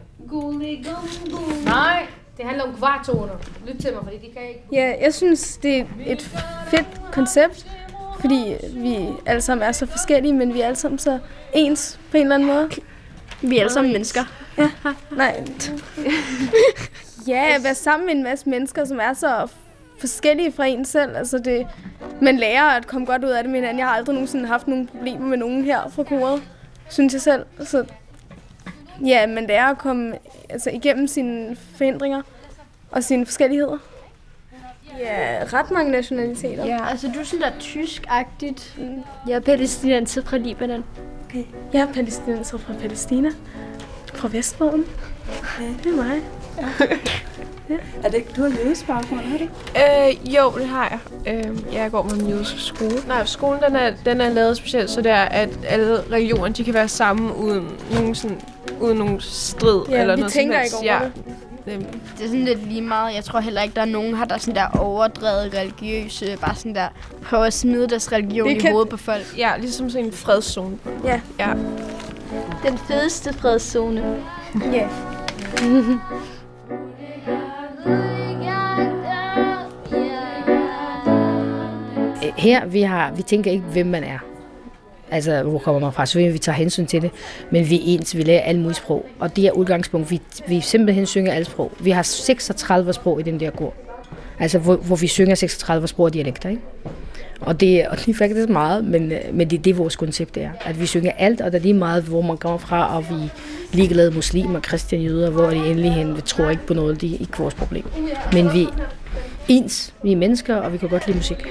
Nej, 1.65 2.07
det 2.37 2.45
handler 2.45 2.65
om 2.65 2.75
kvartoner. 2.77 3.33
Lyt 3.67 3.81
til 3.81 3.93
mig, 3.95 4.03
fordi 4.05 4.17
de 4.17 4.33
kan 4.33 4.49
ikke. 4.49 4.63
Ja, 4.73 4.95
jeg 5.03 5.15
synes, 5.15 5.57
det 5.57 5.79
er 5.79 5.85
et 6.07 6.23
fedt 6.69 7.01
koncept, 7.13 7.67
fordi 8.21 8.55
vi 8.75 9.09
alle 9.27 9.41
sammen 9.41 9.69
er 9.69 9.73
så 9.73 9.87
forskellige, 9.87 10.33
men 10.33 10.55
vi 10.55 10.61
er 10.61 10.67
alle 10.67 10.77
sammen 10.77 10.99
så 10.99 11.19
ens 11.55 12.01
på 12.11 12.17
en 12.17 12.23
eller 12.23 12.35
anden 12.35 12.49
måde. 12.49 12.69
Vi 13.43 13.57
er 13.57 13.61
alle 13.61 13.73
sammen 13.73 13.93
mennesker. 13.93 14.21
Nej. 15.11 15.45
ja, 17.29 17.55
at 17.57 17.65
være 17.65 17.75
sammen 17.75 18.07
med 18.07 18.15
en 18.15 18.23
masse 18.23 18.49
mennesker, 18.49 18.85
som 18.85 19.01
er 19.01 19.13
så 19.13 19.49
forskellige 19.99 20.53
fra 20.53 20.67
en 20.67 20.85
selv. 20.85 21.17
Altså 21.17 21.39
det, 21.39 21.67
man 22.21 22.37
lærer 22.37 22.65
at 22.65 22.87
komme 22.87 23.07
godt 23.07 23.25
ud 23.25 23.29
af 23.29 23.43
det 23.43 23.51
med 23.51 23.61
hinanden. 23.61 23.79
Jeg 23.79 23.87
har 23.87 23.95
aldrig 23.95 24.15
nogensinde 24.15 24.47
haft 24.47 24.69
nogle 24.69 24.87
problemer 24.87 25.27
med 25.27 25.37
nogen 25.37 25.65
her 25.65 25.89
fra 25.89 26.03
koret, 26.03 26.43
synes 26.91 27.13
jeg 27.13 27.23
selv. 27.23 27.47
Så 27.65 27.85
ja, 29.07 29.27
man 29.27 29.47
lærer 29.47 29.67
at 29.67 29.79
komme 29.79 30.15
altså, 30.51 30.71
igennem 30.71 31.07
sine 31.07 31.57
forhindringer 31.77 32.23
og 32.91 33.05
sine 33.05 33.27
forskelligheder. 33.27 33.79
Ja, 34.99 35.45
ret 35.53 35.71
mange 35.71 35.93
nationaliteter. 35.93 36.67
Ja, 36.67 36.89
altså 36.91 37.11
du 37.15 37.21
er 37.21 37.25
sådan 37.25 37.41
der 37.41 37.59
tysk-agtigt. 37.61 38.79
Jeg 39.29 39.35
er 39.35 39.41
palæstinenser 39.41 40.23
fra 40.23 40.37
Libanon. 40.37 40.85
Jeg 41.73 41.81
er 41.81 41.93
palæstinenser 41.93 42.59
fra 42.59 42.73
Palæstina. 42.81 43.29
Fra 44.15 44.29
Vestbredden. 44.33 44.85
Ja, 45.61 45.67
det 45.85 45.87
er 45.93 45.97
mig. 45.97 46.21
Er 48.03 48.09
det 48.09 48.15
ikke, 48.15 48.29
du 48.37 48.43
har 48.43 48.49
jødisk 48.65 48.87
baggrund, 48.87 49.21
har 49.21 49.39
du? 49.39 49.45
Øh, 49.45 50.35
jo, 50.35 50.53
det 50.59 50.67
har 50.67 51.01
jeg. 51.25 51.35
Øh, 51.35 51.75
jeg 51.75 51.91
går 51.91 52.03
på 52.03 52.15
en 52.15 52.29
jødisk 52.29 52.67
skole. 52.67 52.97
Nej, 53.09 53.25
skolen 53.25 53.63
den 53.63 53.77
er, 53.77 53.93
den 54.05 54.21
er 54.21 54.29
lavet 54.31 54.57
specielt, 54.57 54.91
så 54.91 55.01
det 55.03 55.11
er, 55.11 55.23
at 55.23 55.49
alle 55.69 56.03
religioner 56.13 56.49
de 56.49 56.65
kan 56.65 56.75
være 56.75 56.89
sammen 56.89 57.33
uden 57.33 57.69
nogen, 57.95 58.15
sådan, 58.15 58.41
uden 58.81 58.99
nogen 58.99 59.21
strid. 59.21 59.81
Ja, 59.89 60.01
eller 60.01 60.15
vi 60.15 60.21
noget 60.21 60.33
tænker 60.33 60.55
som 60.55 60.61
helst. 60.61 60.83
ikke 60.83 60.93
over 60.95 61.03
ja. 61.03 61.09
det. 61.09 61.35
Nemlig. 61.67 61.89
Det 62.19 62.25
er 62.25 62.29
sådan 62.29 62.45
lidt 62.45 62.69
lige 62.69 62.83
meget. 62.83 63.15
Jeg 63.15 63.25
tror 63.25 63.41
heller 63.41 63.63
ikke, 63.63 63.75
der 63.75 63.81
er 63.81 63.85
nogen 63.87 64.17
her, 64.17 64.25
der 64.25 64.35
er 64.35 64.39
sådan 64.39 64.55
der 64.55 64.67
overdrevet 64.79 65.55
religiøse. 65.55 66.37
Bare 66.41 66.55
sådan 66.55 66.75
der 66.75 66.89
prøver 67.23 67.45
at 67.45 67.53
smide 67.53 67.89
deres 67.89 68.13
religion 68.13 68.49
Vi 68.49 68.55
i 68.55 68.59
kan- 68.59 68.73
hovedet 68.73 68.89
på 68.89 68.97
folk. 68.97 69.35
Ja, 69.39 69.53
ligesom 69.59 69.91
sådan 69.91 70.07
en 70.07 70.13
fredszone. 70.13 70.79
Ja. 71.05 71.21
Ja. 71.39 71.53
Den 72.67 72.79
fedeste 72.79 73.33
fredszone. 73.35 74.17
Ja. 74.73 74.89
Her, 82.37 82.67
vi, 82.67 82.83
har, 82.83 83.13
vi 83.13 83.23
tænker 83.23 83.51
ikke, 83.51 83.65
hvem 83.65 83.87
man 83.87 84.05
er. 84.05 84.19
Altså, 85.13 85.43
hvor 85.43 85.59
kommer 85.59 85.81
man 85.81 85.93
fra? 85.93 86.07
Så 86.07 86.19
vi 86.19 86.39
tager 86.39 86.57
hensyn 86.57 86.87
til 86.87 87.03
det. 87.03 87.11
Men 87.51 87.71
vi 87.71 87.77
er 87.77 87.81
ens, 87.85 88.17
vi 88.17 88.23
lærer 88.23 88.41
alle 88.41 88.61
mulige 88.61 88.77
sprog. 88.77 89.07
Og 89.19 89.37
det 89.37 89.47
er 89.47 89.53
udgangspunkt. 89.53 90.11
Vi, 90.11 90.21
vi 90.49 90.61
simpelthen 90.61 91.07
synger 91.07 91.33
alle 91.33 91.45
sprog. 91.45 91.73
Vi 91.81 91.91
har 91.91 92.03
36 92.03 92.93
sprog 92.93 93.21
i 93.21 93.23
den 93.23 93.41
der 93.41 93.51
kor. 93.51 93.75
Altså, 94.39 94.59
hvor, 94.59 94.77
hvor 94.77 94.97
vi 94.97 95.07
synger 95.07 95.35
36 95.35 95.89
sprog 95.89 96.05
og 96.05 96.15
dialekter, 96.15 96.49
ikke? 96.49 96.63
Og 97.41 97.61
det, 97.61 97.87
og 97.89 97.99
det 97.99 98.09
er 98.09 98.15
faktisk 98.15 98.49
meget, 98.49 98.85
men, 98.85 99.13
men 99.33 99.51
det 99.51 99.59
er 99.59 99.63
det, 99.63 99.79
vores 99.79 99.97
koncept 99.97 100.37
er. 100.37 100.51
At 100.65 100.81
vi 100.81 100.87
synger 100.87 101.13
alt, 101.19 101.41
og 101.41 101.53
der 101.53 101.59
er 101.59 101.63
lige 101.63 101.75
meget, 101.75 102.03
hvor 102.03 102.23
man 102.23 102.37
kommer 102.37 102.59
fra, 102.59 102.97
og 102.97 103.05
vi 103.11 103.15
er 103.15 103.29
ligeglade 103.73 104.11
muslimer, 104.11 104.61
kristne 104.61 104.99
jøder, 104.99 105.31
hvor 105.31 105.47
de 105.47 105.57
endelig 105.57 105.93
hen, 105.93 106.17
vi 106.17 106.21
tror 106.21 106.51
ikke 106.51 106.67
på 106.67 106.75
noget, 106.75 107.01
det 107.01 107.15
er 107.15 107.19
ikke 107.21 107.39
vores 107.39 107.55
problem. 107.55 107.85
Men 108.33 108.53
vi 108.53 108.69
ens, 109.49 109.95
vi 110.03 110.13
er 110.13 110.17
mennesker, 110.17 110.57
og 110.57 110.73
vi 110.73 110.79
kan 110.79 110.89
godt 110.89 111.07
lide 111.07 111.17
musik. 111.17 111.47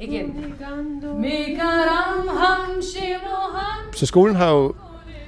Igen. 0.00 0.54
Så 3.92 4.06
skolen 4.06 4.36
har 4.36 4.50
jo 4.50 4.74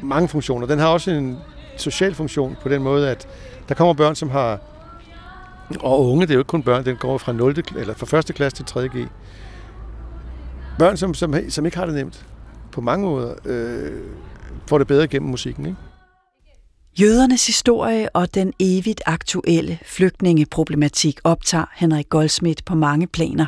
mange 0.03 0.29
funktioner. 0.29 0.66
Den 0.66 0.79
har 0.79 0.89
også 0.89 1.11
en 1.11 1.37
social 1.77 2.14
funktion 2.14 2.57
på 2.62 2.68
den 2.68 2.83
måde, 2.83 3.11
at 3.11 3.29
der 3.68 3.75
kommer 3.75 3.95
børn, 3.95 4.14
som 4.14 4.31
har 4.31 4.59
og 5.81 6.07
unge, 6.07 6.27
det 6.27 6.31
er 6.31 6.35
jo 6.35 6.41
ikke 6.41 6.49
kun 6.49 6.62
børn, 6.62 6.85
den 6.85 6.97
går 6.97 7.18
fra 7.18 7.33
0. 7.33 7.64
kl- 7.71 7.79
eller 7.79 7.95
fra 7.95 8.18
1. 8.18 8.35
klasse 8.35 8.57
til 8.57 8.64
3. 8.64 8.89
G. 8.89 9.09
Børn, 10.79 10.97
som, 10.97 11.14
som, 11.14 11.35
som 11.49 11.66
ikke 11.66 11.79
har 11.79 11.87
det 11.87 11.95
nemt 11.95 12.27
på 12.73 12.81
mange 12.81 13.07
måder, 13.07 13.35
øh, 13.45 14.01
får 14.66 14.79
det 14.79 14.87
bedre 14.87 15.09
gennem 15.09 15.31
musikken. 15.31 15.66
Ikke? 15.66 15.79
Jødernes 17.01 17.47
historie 17.47 18.09
og 18.16 18.35
den 18.35 18.53
evigt 18.61 19.03
aktuelle 19.07 19.79
flygtningeproblematik 19.87 21.21
optager 21.25 21.64
Henrik 21.75 22.09
Goldsmith 22.09 22.62
på 22.66 22.75
mange 22.75 23.07
planer. 23.07 23.47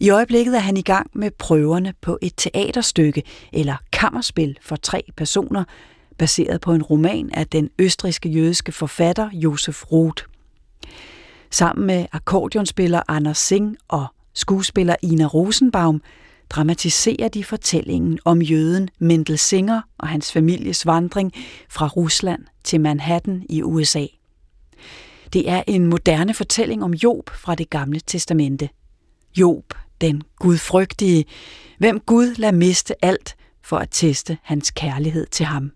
I 0.00 0.10
øjeblikket 0.10 0.54
er 0.54 0.60
han 0.60 0.76
i 0.76 0.82
gang 0.82 1.10
med 1.14 1.30
prøverne 1.30 1.94
på 2.00 2.18
et 2.22 2.32
teaterstykke 2.36 3.22
eller 3.52 3.76
kammerspil 3.92 4.58
for 4.62 4.76
tre 4.76 5.04
personer, 5.16 5.64
baseret 6.18 6.60
på 6.60 6.72
en 6.72 6.82
roman 6.82 7.30
af 7.32 7.46
den 7.46 7.70
østriske 7.78 8.28
jødiske 8.28 8.72
forfatter 8.72 9.30
Josef 9.32 9.92
Roth. 9.92 10.24
Sammen 11.50 11.86
med 11.86 12.06
akkordionspiller 12.12 13.02
Anders 13.08 13.38
Singh 13.38 13.74
og 13.88 14.06
skuespiller 14.34 14.96
Ina 15.02 15.26
Rosenbaum 15.26 16.02
dramatiserer 16.50 17.28
de 17.28 17.44
fortællingen 17.44 18.18
om 18.24 18.42
jøden 18.42 18.88
Mendel 18.98 19.38
Singer 19.38 19.82
og 19.98 20.08
hans 20.08 20.32
families 20.32 20.86
vandring 20.86 21.32
fra 21.70 21.88
Rusland 21.88 22.44
til 22.64 22.80
Manhattan 22.80 23.46
i 23.50 23.62
USA. 23.62 24.06
Det 25.32 25.50
er 25.50 25.62
en 25.66 25.86
moderne 25.86 26.34
fortælling 26.34 26.84
om 26.84 26.92
Job 26.92 27.30
fra 27.30 27.54
det 27.54 27.70
gamle 27.70 28.00
testamente. 28.00 28.68
Job, 29.36 29.74
den 30.00 30.22
gudfrygtige, 30.38 31.24
hvem 31.78 32.00
Gud 32.00 32.34
lader 32.34 32.52
miste 32.52 33.04
alt 33.04 33.36
for 33.62 33.78
at 33.78 33.88
teste 33.90 34.38
hans 34.42 34.70
kærlighed 34.70 35.26
til 35.26 35.46
ham. 35.46 35.72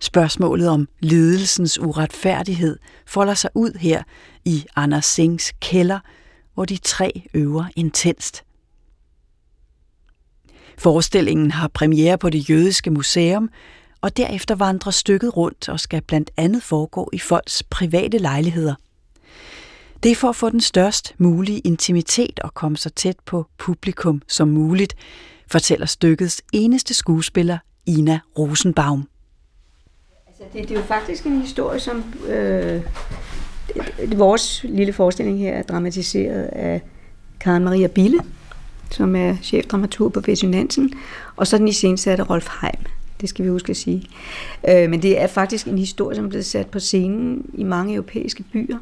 Spørgsmålet 0.00 0.68
om 0.68 0.88
lidelsens 1.00 1.78
uretfærdighed 1.78 2.78
folder 3.06 3.34
sig 3.34 3.50
ud 3.54 3.78
her 3.78 4.02
i 4.44 4.64
Anders 4.76 5.06
Sings 5.06 5.52
kælder, 5.60 6.00
hvor 6.54 6.64
de 6.64 6.76
tre 6.76 7.22
øver 7.34 7.64
intenst. 7.76 8.44
Forestillingen 10.78 11.50
har 11.50 11.68
premiere 11.68 12.18
på 12.18 12.30
det 12.30 12.50
jødiske 12.50 12.90
museum, 12.90 13.50
og 14.00 14.16
derefter 14.16 14.54
vandrer 14.54 14.92
stykket 14.92 15.36
rundt 15.36 15.68
og 15.68 15.80
skal 15.80 16.02
blandt 16.02 16.30
andet 16.36 16.62
foregå 16.62 17.10
i 17.12 17.18
folks 17.18 17.62
private 17.62 18.18
lejligheder. 18.18 18.74
Det 20.02 20.10
er 20.10 20.16
for 20.16 20.28
at 20.28 20.36
få 20.36 20.50
den 20.50 20.60
størst 20.60 21.14
mulige 21.18 21.58
intimitet 21.58 22.40
og 22.40 22.54
komme 22.54 22.76
så 22.76 22.90
tæt 22.90 23.16
på 23.26 23.46
publikum 23.58 24.22
som 24.28 24.48
muligt, 24.48 24.96
fortæller 25.46 25.86
stykkets 25.86 26.42
eneste 26.52 26.94
skuespiller, 26.94 27.58
Ina 27.86 28.20
Rosenbaum. 28.38 29.08
Altså, 30.26 30.42
det, 30.52 30.68
det 30.68 30.74
er 30.74 30.80
jo 30.80 30.86
faktisk 30.86 31.26
en 31.26 31.40
historie, 31.40 31.80
som 31.80 32.04
øh, 32.28 32.82
vores 34.16 34.64
lille 34.68 34.92
forestilling 34.92 35.38
her 35.38 35.52
er 35.52 35.62
dramatiseret 35.62 36.42
af 36.42 36.82
Karen 37.40 37.64
Maria 37.64 37.86
Bille, 37.86 38.18
som 38.90 39.16
er 39.16 39.36
chefdramaturg 39.42 40.12
på 40.12 40.20
Besynansen, 40.20 40.92
og 41.36 41.46
så 41.46 41.58
den 41.58 41.68
i 41.68 41.72
af 42.06 42.30
Rolf 42.30 42.48
Heim. 42.60 42.86
Det 43.20 43.28
skal 43.28 43.44
vi 43.44 43.50
huske 43.50 43.70
at 43.70 43.76
sige. 43.76 44.08
Øh, 44.68 44.90
men 44.90 45.02
det 45.02 45.20
er 45.20 45.26
faktisk 45.26 45.66
en 45.66 45.78
historie, 45.78 46.16
som 46.16 46.24
er 46.24 46.28
blevet 46.28 46.46
sat 46.46 46.66
på 46.66 46.80
scenen 46.80 47.50
i 47.54 47.62
mange 47.62 47.94
europæiske 47.94 48.42
byer 48.42 48.78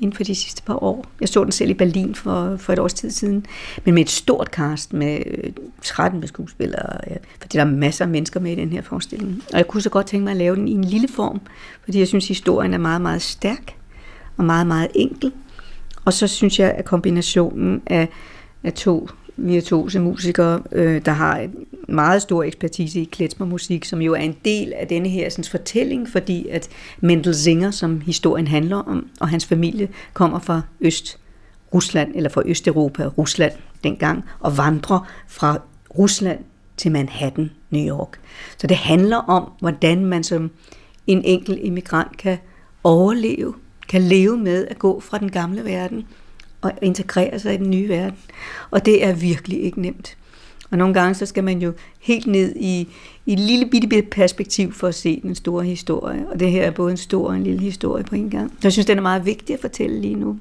inden 0.00 0.16
for 0.16 0.24
de 0.24 0.34
sidste 0.34 0.62
par 0.62 0.82
år. 0.82 1.06
Jeg 1.20 1.28
så 1.28 1.44
den 1.44 1.52
selv 1.52 1.70
i 1.70 1.74
Berlin 1.74 2.14
for, 2.14 2.56
for 2.56 2.72
et 2.72 2.78
års 2.78 2.94
tid 2.94 3.10
siden, 3.10 3.46
men 3.84 3.94
med 3.94 4.02
et 4.02 4.10
stort 4.10 4.46
cast 4.46 4.92
med 4.92 5.22
øh, 5.26 5.52
13 5.82 6.20
med 6.20 6.28
skuespillere, 6.28 7.00
ja, 7.10 7.16
fordi 7.40 7.58
der 7.58 7.64
er 7.64 7.70
masser 7.70 8.04
af 8.04 8.08
mennesker 8.08 8.40
med 8.40 8.52
i 8.52 8.54
den 8.54 8.72
her 8.72 8.82
forestilling. 8.82 9.42
Og 9.52 9.58
jeg 9.58 9.66
kunne 9.66 9.82
så 9.82 9.90
godt 9.90 10.06
tænke 10.06 10.24
mig 10.24 10.30
at 10.30 10.36
lave 10.36 10.56
den 10.56 10.68
i 10.68 10.72
en 10.72 10.84
lille 10.84 11.08
form, 11.08 11.40
fordi 11.84 11.98
jeg 11.98 12.08
synes, 12.08 12.28
historien 12.28 12.74
er 12.74 12.78
meget, 12.78 13.00
meget 13.00 13.22
stærk 13.22 13.74
og 14.36 14.44
meget, 14.44 14.66
meget 14.66 14.88
enkel. 14.94 15.32
Og 16.04 16.12
så 16.12 16.26
synes 16.26 16.58
jeg, 16.58 16.70
at 16.70 16.84
kombinationen 16.84 17.82
af, 17.86 18.08
af 18.64 18.72
to 18.72 19.08
virtuose 19.46 20.00
musikere, 20.00 20.62
øh, 20.72 21.04
der 21.04 21.12
har 21.12 21.36
en 21.38 21.54
meget 21.88 22.22
stor 22.22 22.42
ekspertise 22.42 23.00
i 23.00 23.04
klezmermusik, 23.04 23.84
som 23.84 24.02
jo 24.02 24.12
er 24.12 24.20
en 24.20 24.36
del 24.44 24.72
af 24.72 24.86
denne 24.86 25.08
her 25.08 25.30
sådan, 25.30 25.44
fortælling, 25.44 26.08
fordi 26.08 26.48
at 26.48 26.68
Mendel 27.00 27.34
Singer, 27.34 27.70
som 27.70 28.00
historien 28.00 28.46
handler 28.46 28.76
om, 28.76 29.08
og 29.20 29.28
hans 29.28 29.46
familie 29.46 29.88
kommer 30.12 30.38
fra 30.38 30.62
Øst 30.80 31.18
Rusland, 31.74 32.12
eller 32.14 32.30
fra 32.30 32.42
Østeuropa, 32.46 33.06
Rusland 33.06 33.52
dengang, 33.84 34.24
og 34.40 34.56
vandrer 34.58 35.10
fra 35.28 35.60
Rusland 35.98 36.38
til 36.76 36.92
Manhattan, 36.92 37.50
New 37.70 37.96
York. 37.96 38.20
Så 38.56 38.66
det 38.66 38.76
handler 38.76 39.16
om, 39.16 39.50
hvordan 39.60 40.04
man 40.04 40.24
som 40.24 40.50
en 41.06 41.24
enkelt 41.24 41.58
immigrant 41.62 42.16
kan 42.16 42.38
overleve, 42.84 43.54
kan 43.88 44.02
leve 44.02 44.38
med 44.38 44.66
at 44.66 44.78
gå 44.78 45.00
fra 45.00 45.18
den 45.18 45.30
gamle 45.30 45.64
verden 45.64 46.06
og 46.60 46.72
integrere 46.82 47.38
sig 47.38 47.54
i 47.54 47.56
den 47.56 47.70
nye 47.70 47.88
verden. 47.88 48.18
Og 48.70 48.86
det 48.86 49.04
er 49.04 49.12
virkelig 49.12 49.62
ikke 49.62 49.80
nemt. 49.80 50.16
Og 50.70 50.78
nogle 50.78 50.94
gange 50.94 51.14
så 51.14 51.26
skal 51.26 51.44
man 51.44 51.62
jo 51.62 51.72
helt 52.00 52.26
ned 52.26 52.56
i, 52.56 52.88
i 53.26 53.32
et 53.32 53.40
lille 53.40 53.66
bitte, 53.66 53.88
bitte 53.88 54.08
perspektiv 54.10 54.72
for 54.72 54.88
at 54.88 54.94
se 54.94 55.20
den 55.20 55.34
store 55.34 55.64
historie. 55.64 56.26
Og 56.32 56.40
det 56.40 56.50
her 56.50 56.62
er 56.62 56.70
både 56.70 56.90
en 56.90 56.96
stor 56.96 57.28
og 57.28 57.36
en 57.36 57.44
lille 57.44 57.60
historie 57.60 58.04
på 58.04 58.14
en 58.14 58.30
gang. 58.30 58.50
Så 58.50 58.58
jeg 58.62 58.72
synes, 58.72 58.86
den 58.86 58.98
er 58.98 59.02
meget 59.02 59.26
vigtig 59.26 59.54
at 59.54 59.60
fortælle 59.60 60.00
lige 60.00 60.14
nu. 60.14 60.38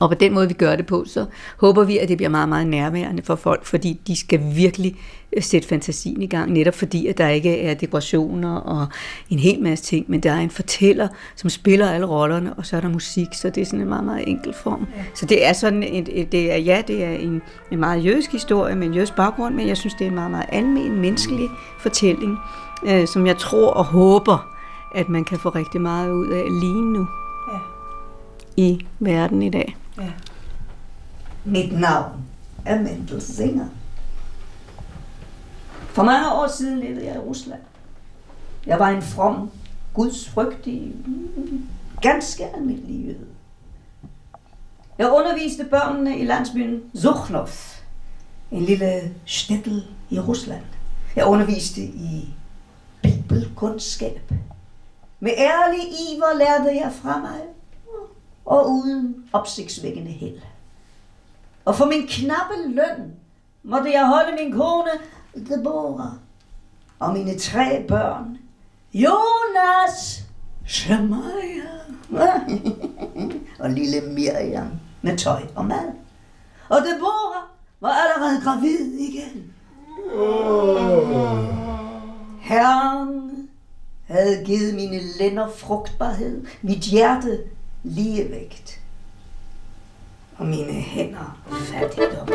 Og 0.00 0.08
på 0.08 0.14
den 0.14 0.34
måde, 0.34 0.48
vi 0.48 0.54
gør 0.54 0.76
det 0.76 0.86
på, 0.86 1.04
så 1.06 1.26
håber 1.60 1.84
vi, 1.84 1.98
at 1.98 2.08
det 2.08 2.16
bliver 2.16 2.30
meget, 2.30 2.48
meget 2.48 2.66
nærværende 2.66 3.22
for 3.22 3.34
folk, 3.34 3.64
fordi 3.64 4.00
de 4.06 4.16
skal 4.16 4.40
virkelig 4.54 4.96
øh, 5.36 5.42
sætte 5.42 5.68
fantasien 5.68 6.22
i 6.22 6.26
gang, 6.26 6.52
netop 6.52 6.74
fordi, 6.74 7.06
at 7.06 7.18
der 7.18 7.28
ikke 7.28 7.60
er 7.60 7.74
dekorationer 7.74 8.54
og 8.56 8.86
en 9.30 9.38
hel 9.38 9.62
masse 9.62 9.84
ting, 9.84 10.04
men 10.08 10.20
der 10.20 10.32
er 10.32 10.40
en 10.40 10.50
fortæller, 10.50 11.08
som 11.36 11.50
spiller 11.50 11.90
alle 11.90 12.06
rollerne, 12.06 12.54
og 12.54 12.66
så 12.66 12.76
er 12.76 12.80
der 12.80 12.88
musik, 12.88 13.26
så 13.32 13.50
det 13.50 13.60
er 13.60 13.64
sådan 13.64 13.80
en 13.80 13.88
meget, 13.88 14.04
meget 14.04 14.28
enkel 14.28 14.54
form. 14.54 14.86
Ja. 14.96 15.02
Så 15.14 15.26
det 15.26 15.46
er 15.46 15.52
sådan, 15.52 15.82
et, 15.82 16.08
et, 16.12 16.32
det 16.32 16.52
er, 16.52 16.56
ja, 16.56 16.82
det 16.86 17.04
er 17.04 17.10
en, 17.10 17.42
en 17.70 17.80
meget 17.80 18.04
jødisk 18.04 18.32
historie 18.32 18.74
med 18.74 18.86
en 18.86 18.94
jødisk 18.94 19.16
baggrund, 19.16 19.54
men 19.54 19.68
jeg 19.68 19.76
synes, 19.76 19.94
det 19.94 20.04
er 20.04 20.08
en 20.08 20.14
meget, 20.14 20.30
meget 20.30 20.46
almen, 20.48 21.00
menneskelig 21.00 21.48
fortælling, 21.78 22.38
øh, 22.86 23.06
som 23.06 23.26
jeg 23.26 23.36
tror 23.36 23.70
og 23.70 23.84
håber, 23.84 24.56
at 24.94 25.08
man 25.08 25.24
kan 25.24 25.38
få 25.38 25.48
rigtig 25.48 25.80
meget 25.80 26.10
ud 26.10 26.28
af 26.28 26.44
lige 26.60 26.82
nu 26.82 27.06
Ja. 27.52 27.58
i 28.56 28.86
verden 29.00 29.42
i 29.42 29.50
dag. 29.50 29.76
Ja. 29.98 30.12
Mit 31.44 31.72
navn 31.80 32.24
er 32.64 32.82
Mendel 32.82 33.22
Singer. 33.22 33.66
For 35.88 36.02
mange 36.02 36.32
år 36.32 36.46
siden 36.48 36.78
levede 36.78 37.06
jeg 37.06 37.14
i 37.14 37.18
Rusland. 37.18 37.60
Jeg 38.66 38.78
var 38.78 38.88
en 38.88 39.02
from, 39.02 39.50
gudsfrygtig, 39.94 40.94
ganske 42.02 42.46
almindelig 42.54 43.06
jøde. 43.06 43.26
Jeg 44.98 45.10
underviste 45.10 45.64
børnene 45.64 46.18
i 46.18 46.24
landsbyen 46.24 46.82
Zuchnov, 46.96 47.48
en 48.50 48.62
lille 48.62 49.14
stættel 49.24 49.86
i 50.10 50.20
Rusland. 50.20 50.62
Jeg 51.16 51.26
underviste 51.26 51.80
i 51.82 52.34
bibelkundskab, 53.02 54.32
Med 55.20 55.32
ærlig 55.36 55.80
iver 55.80 56.38
lærte 56.38 56.76
jeg 56.76 56.92
fra 57.02 57.18
mig, 57.18 57.40
og 58.46 58.70
uden 58.70 59.24
opsigtsvækkende 59.32 60.10
held. 60.10 60.40
Og 61.64 61.76
for 61.76 61.84
min 61.84 62.06
knappe 62.08 62.54
løn 62.66 63.14
måtte 63.62 63.92
jeg 63.92 64.06
holde 64.06 64.36
min 64.42 64.52
kone, 64.52 64.90
Deborah, 65.34 66.12
og 66.98 67.12
mine 67.12 67.38
tre 67.38 67.84
børn, 67.88 68.38
Jonas, 68.94 70.24
Shemaya 70.66 71.76
og 73.60 73.70
lille 73.70 74.00
Miriam 74.00 74.70
med 75.02 75.18
tøj 75.18 75.42
og 75.54 75.64
mad. 75.64 75.92
Og 76.68 76.76
Deborah 76.76 77.42
var 77.80 77.90
allerede 77.90 78.40
gravid 78.44 78.92
igen. 78.92 79.52
Herren 82.40 83.48
havde 84.06 84.44
givet 84.44 84.74
mine 84.74 85.00
lænder 85.18 85.48
frugtbarhed, 85.48 86.46
mit 86.62 86.78
hjerte 86.78 87.38
ligevægt 87.86 88.80
og 90.36 90.46
mine 90.46 90.72
hænder 90.72 91.38
fattigdom. 91.50 92.28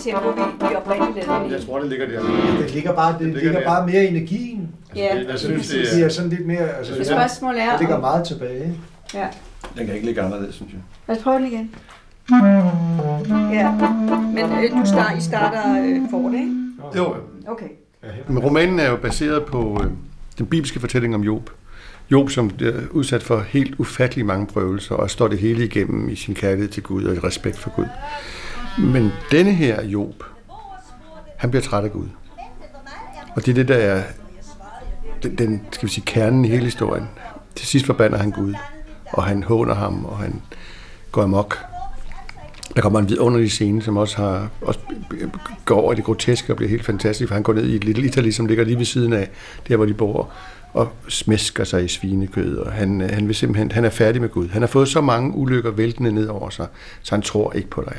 Tempo, 0.00 0.28
vi, 0.30 0.42
vi 0.68 0.74
oprindeligt 0.74 1.26
lavede. 1.26 1.52
Jeg 1.52 1.60
tror, 1.66 1.78
det 1.78 1.88
ligger 1.88 2.06
der. 2.06 2.20
Det 2.60 2.74
ligger 2.74 2.92
bare, 2.94 3.12
det, 3.12 3.20
det 3.20 3.26
ligger 3.26 3.42
ligger 3.42 3.64
bare 3.64 3.86
mere 3.86 4.04
i 4.04 4.08
energien. 4.08 4.55
Ja. 4.96 5.14
Jeg 5.30 5.38
synes, 5.38 5.68
det 5.68 5.86
Det 5.92 6.00
er... 6.00 6.04
er 6.04 6.08
sådan 6.08 6.30
lidt 6.30 6.46
mere... 6.46 6.76
Altså, 6.76 6.94
Det 6.94 7.06
spørgsmål 7.06 7.54
er, 7.58 7.70
Det 7.70 7.80
ligger 7.80 8.00
meget 8.00 8.26
tilbage. 8.26 8.74
Ja. 9.14 9.26
Den 9.78 9.86
kan 9.86 9.94
ikke 9.94 10.06
ligge 10.06 10.22
anderledes, 10.22 10.54
synes 10.54 10.72
jeg. 10.72 10.80
Lad 11.08 11.16
os 11.16 11.22
prøve 11.22 11.36
den 11.38 11.46
igen. 11.46 11.74
Ja, 13.52 13.70
men 14.34 14.64
øh, 14.64 14.80
du 14.80 14.86
start, 14.86 15.18
I 15.18 15.20
starter 15.20 15.82
øh, 15.84 16.00
for 16.10 16.18
det, 16.18 16.38
ikke? 16.38 16.52
Jo, 16.96 17.14
Okay. 17.48 17.66
Men 18.28 18.38
romanen 18.38 18.78
er 18.80 18.90
jo 18.90 18.96
baseret 18.96 19.44
på 19.44 19.80
øh, 19.84 19.90
den 20.38 20.46
bibelske 20.46 20.80
fortælling 20.80 21.14
om 21.14 21.22
Job. 21.22 21.50
Job, 22.10 22.30
som 22.30 22.50
er 22.60 22.72
udsat 22.90 23.22
for 23.22 23.40
helt 23.40 23.74
ufattelig 23.78 24.26
mange 24.26 24.46
prøvelser, 24.46 24.94
og 24.94 25.10
står 25.10 25.28
det 25.28 25.38
hele 25.38 25.64
igennem 25.64 26.08
i 26.08 26.14
sin 26.14 26.34
kærlighed 26.34 26.68
til 26.68 26.82
Gud 26.82 27.04
og 27.04 27.14
i 27.14 27.18
respekt 27.18 27.58
for 27.58 27.70
Gud. 27.76 27.84
Men 28.78 29.12
denne 29.30 29.52
her 29.52 29.84
Job, 29.84 30.22
han 31.36 31.50
bliver 31.50 31.62
træt 31.62 31.84
af 31.84 31.92
Gud. 31.92 32.06
Og 33.36 33.46
det 33.46 33.48
er 33.48 33.54
det, 33.54 33.68
der 33.68 33.74
er 33.76 34.02
den, 35.28 35.48
den 35.48 35.60
skal 35.72 35.88
vi 35.88 35.92
sige, 35.92 36.04
kernen 36.04 36.44
i 36.44 36.48
hele 36.48 36.64
historien. 36.64 37.08
Til 37.54 37.66
sidst 37.66 37.86
forbander 37.86 38.18
han 38.18 38.30
Gud, 38.30 38.54
og 39.12 39.24
han 39.24 39.42
håner 39.42 39.74
ham, 39.74 40.04
og 40.04 40.18
han 40.18 40.42
går 41.12 41.22
amok. 41.22 41.58
Der 42.76 42.82
kommer 42.82 42.98
en 42.98 43.08
vidunderlig 43.08 43.50
scene, 43.50 43.82
som 43.82 43.96
også, 43.96 44.16
har, 44.16 44.48
også 44.60 44.80
går 45.64 45.80
over 45.80 45.92
i 45.92 45.96
det 45.96 46.04
groteske 46.04 46.52
og 46.52 46.56
bliver 46.56 46.70
helt 46.70 46.84
fantastisk, 46.84 47.28
for 47.28 47.34
han 47.34 47.42
går 47.42 47.52
ned 47.52 47.66
i 47.66 47.76
et 47.76 47.84
lille 47.84 48.06
Italy, 48.06 48.30
som 48.30 48.46
ligger 48.46 48.64
lige 48.64 48.78
ved 48.78 48.84
siden 48.84 49.12
af 49.12 49.28
der, 49.68 49.76
hvor 49.76 49.86
de 49.86 49.94
bor, 49.94 50.30
og 50.72 50.92
smæsker 51.08 51.64
sig 51.64 51.84
i 51.84 51.88
svinekød, 51.88 52.56
og 52.56 52.72
han, 52.72 53.00
øh, 53.00 53.10
han, 53.10 53.26
vil 53.26 53.34
simpelthen, 53.34 53.72
han 53.72 53.84
er 53.84 53.90
færdig 53.90 54.20
med 54.20 54.28
Gud. 54.28 54.48
Han 54.48 54.62
har 54.62 54.66
fået 54.66 54.88
så 54.88 55.00
mange 55.00 55.36
ulykker 55.36 55.70
væltende 55.70 56.12
ned 56.12 56.26
over 56.26 56.50
sig, 56.50 56.66
så 57.02 57.14
han 57.14 57.22
tror 57.22 57.52
ikke 57.52 57.68
på 57.68 57.82
dig. 57.86 57.96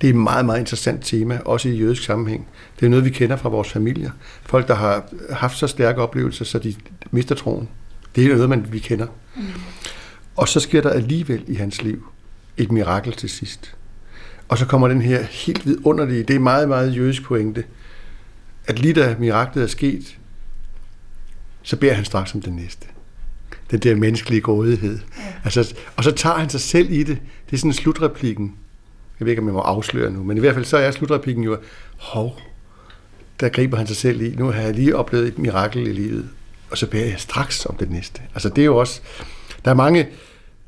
Det 0.00 0.06
er 0.06 0.12
et 0.12 0.18
meget, 0.18 0.44
meget 0.44 0.58
interessant 0.58 1.04
tema, 1.04 1.38
også 1.44 1.68
i 1.68 1.76
jødisk 1.76 2.04
sammenhæng. 2.04 2.48
Det 2.80 2.86
er 2.86 2.90
noget, 2.90 3.04
vi 3.04 3.10
kender 3.10 3.36
fra 3.36 3.48
vores 3.48 3.70
familier. 3.70 4.10
Folk, 4.42 4.68
der 4.68 4.74
har 4.74 5.04
haft 5.30 5.58
så 5.58 5.66
stærke 5.66 6.02
oplevelser, 6.02 6.44
så 6.44 6.58
de 6.58 6.74
mister 7.10 7.34
troen. 7.34 7.68
Det 8.16 8.24
er 8.24 8.34
noget, 8.34 8.48
man, 8.48 8.66
vi 8.72 8.78
kender. 8.78 9.06
Mm. 9.36 9.42
Og 10.36 10.48
så 10.48 10.60
sker 10.60 10.80
der 10.80 10.90
alligevel 10.90 11.44
i 11.46 11.54
hans 11.54 11.82
liv 11.82 12.06
et 12.56 12.72
mirakel 12.72 13.12
til 13.12 13.30
sidst. 13.30 13.74
Og 14.48 14.58
så 14.58 14.66
kommer 14.66 14.88
den 14.88 15.02
her 15.02 15.22
helt 15.22 15.66
vidunderlige, 15.66 16.22
det 16.22 16.36
er 16.36 16.40
meget, 16.40 16.68
meget 16.68 16.96
jødisk 16.96 17.22
pointe, 17.22 17.64
at 18.66 18.78
lige 18.78 18.94
da 18.94 19.16
miraklet 19.18 19.62
er 19.62 19.68
sket, 19.68 20.18
så 21.62 21.76
beder 21.76 21.94
han 21.94 22.04
straks 22.04 22.34
om 22.34 22.42
det 22.42 22.52
næste. 22.52 22.86
Den 23.70 23.78
der 23.78 23.94
menneskelige 23.94 24.40
grådighed. 24.40 24.98
Ja. 25.18 25.22
Altså, 25.44 25.74
og 25.96 26.04
så 26.04 26.10
tager 26.10 26.38
han 26.38 26.50
sig 26.50 26.60
selv 26.60 26.90
i 26.90 27.02
det. 27.02 27.18
Det 27.46 27.56
er 27.56 27.58
sådan 27.58 27.72
slutreplikken. 27.72 28.54
Jeg 29.22 29.26
ved 29.26 29.32
ikke, 29.32 29.42
om 29.42 29.46
jeg 29.46 29.54
må 29.54 29.60
afsløre 29.60 30.10
nu, 30.10 30.24
men 30.24 30.36
i 30.36 30.40
hvert 30.40 30.54
fald 30.54 30.64
så 30.64 30.76
er 30.76 30.90
slutreplikken 30.90 31.44
jo, 31.44 31.58
hov, 31.96 32.40
der 33.40 33.48
griber 33.48 33.76
han 33.76 33.86
sig 33.86 33.96
selv 33.96 34.22
i. 34.22 34.34
Nu 34.36 34.44
har 34.44 34.60
jeg 34.60 34.74
lige 34.74 34.96
oplevet 34.96 35.28
et 35.28 35.38
mirakel 35.38 35.86
i 35.86 35.92
livet, 35.92 36.28
og 36.70 36.78
så 36.78 36.86
beder 36.86 37.04
jeg 37.04 37.14
straks 37.18 37.66
om 37.66 37.76
det 37.76 37.90
næste. 37.90 38.22
Altså 38.34 38.48
det 38.48 38.62
er 38.62 38.64
jo 38.66 38.76
også, 38.76 39.00
der 39.64 39.70
er 39.70 39.74
mange, 39.74 40.08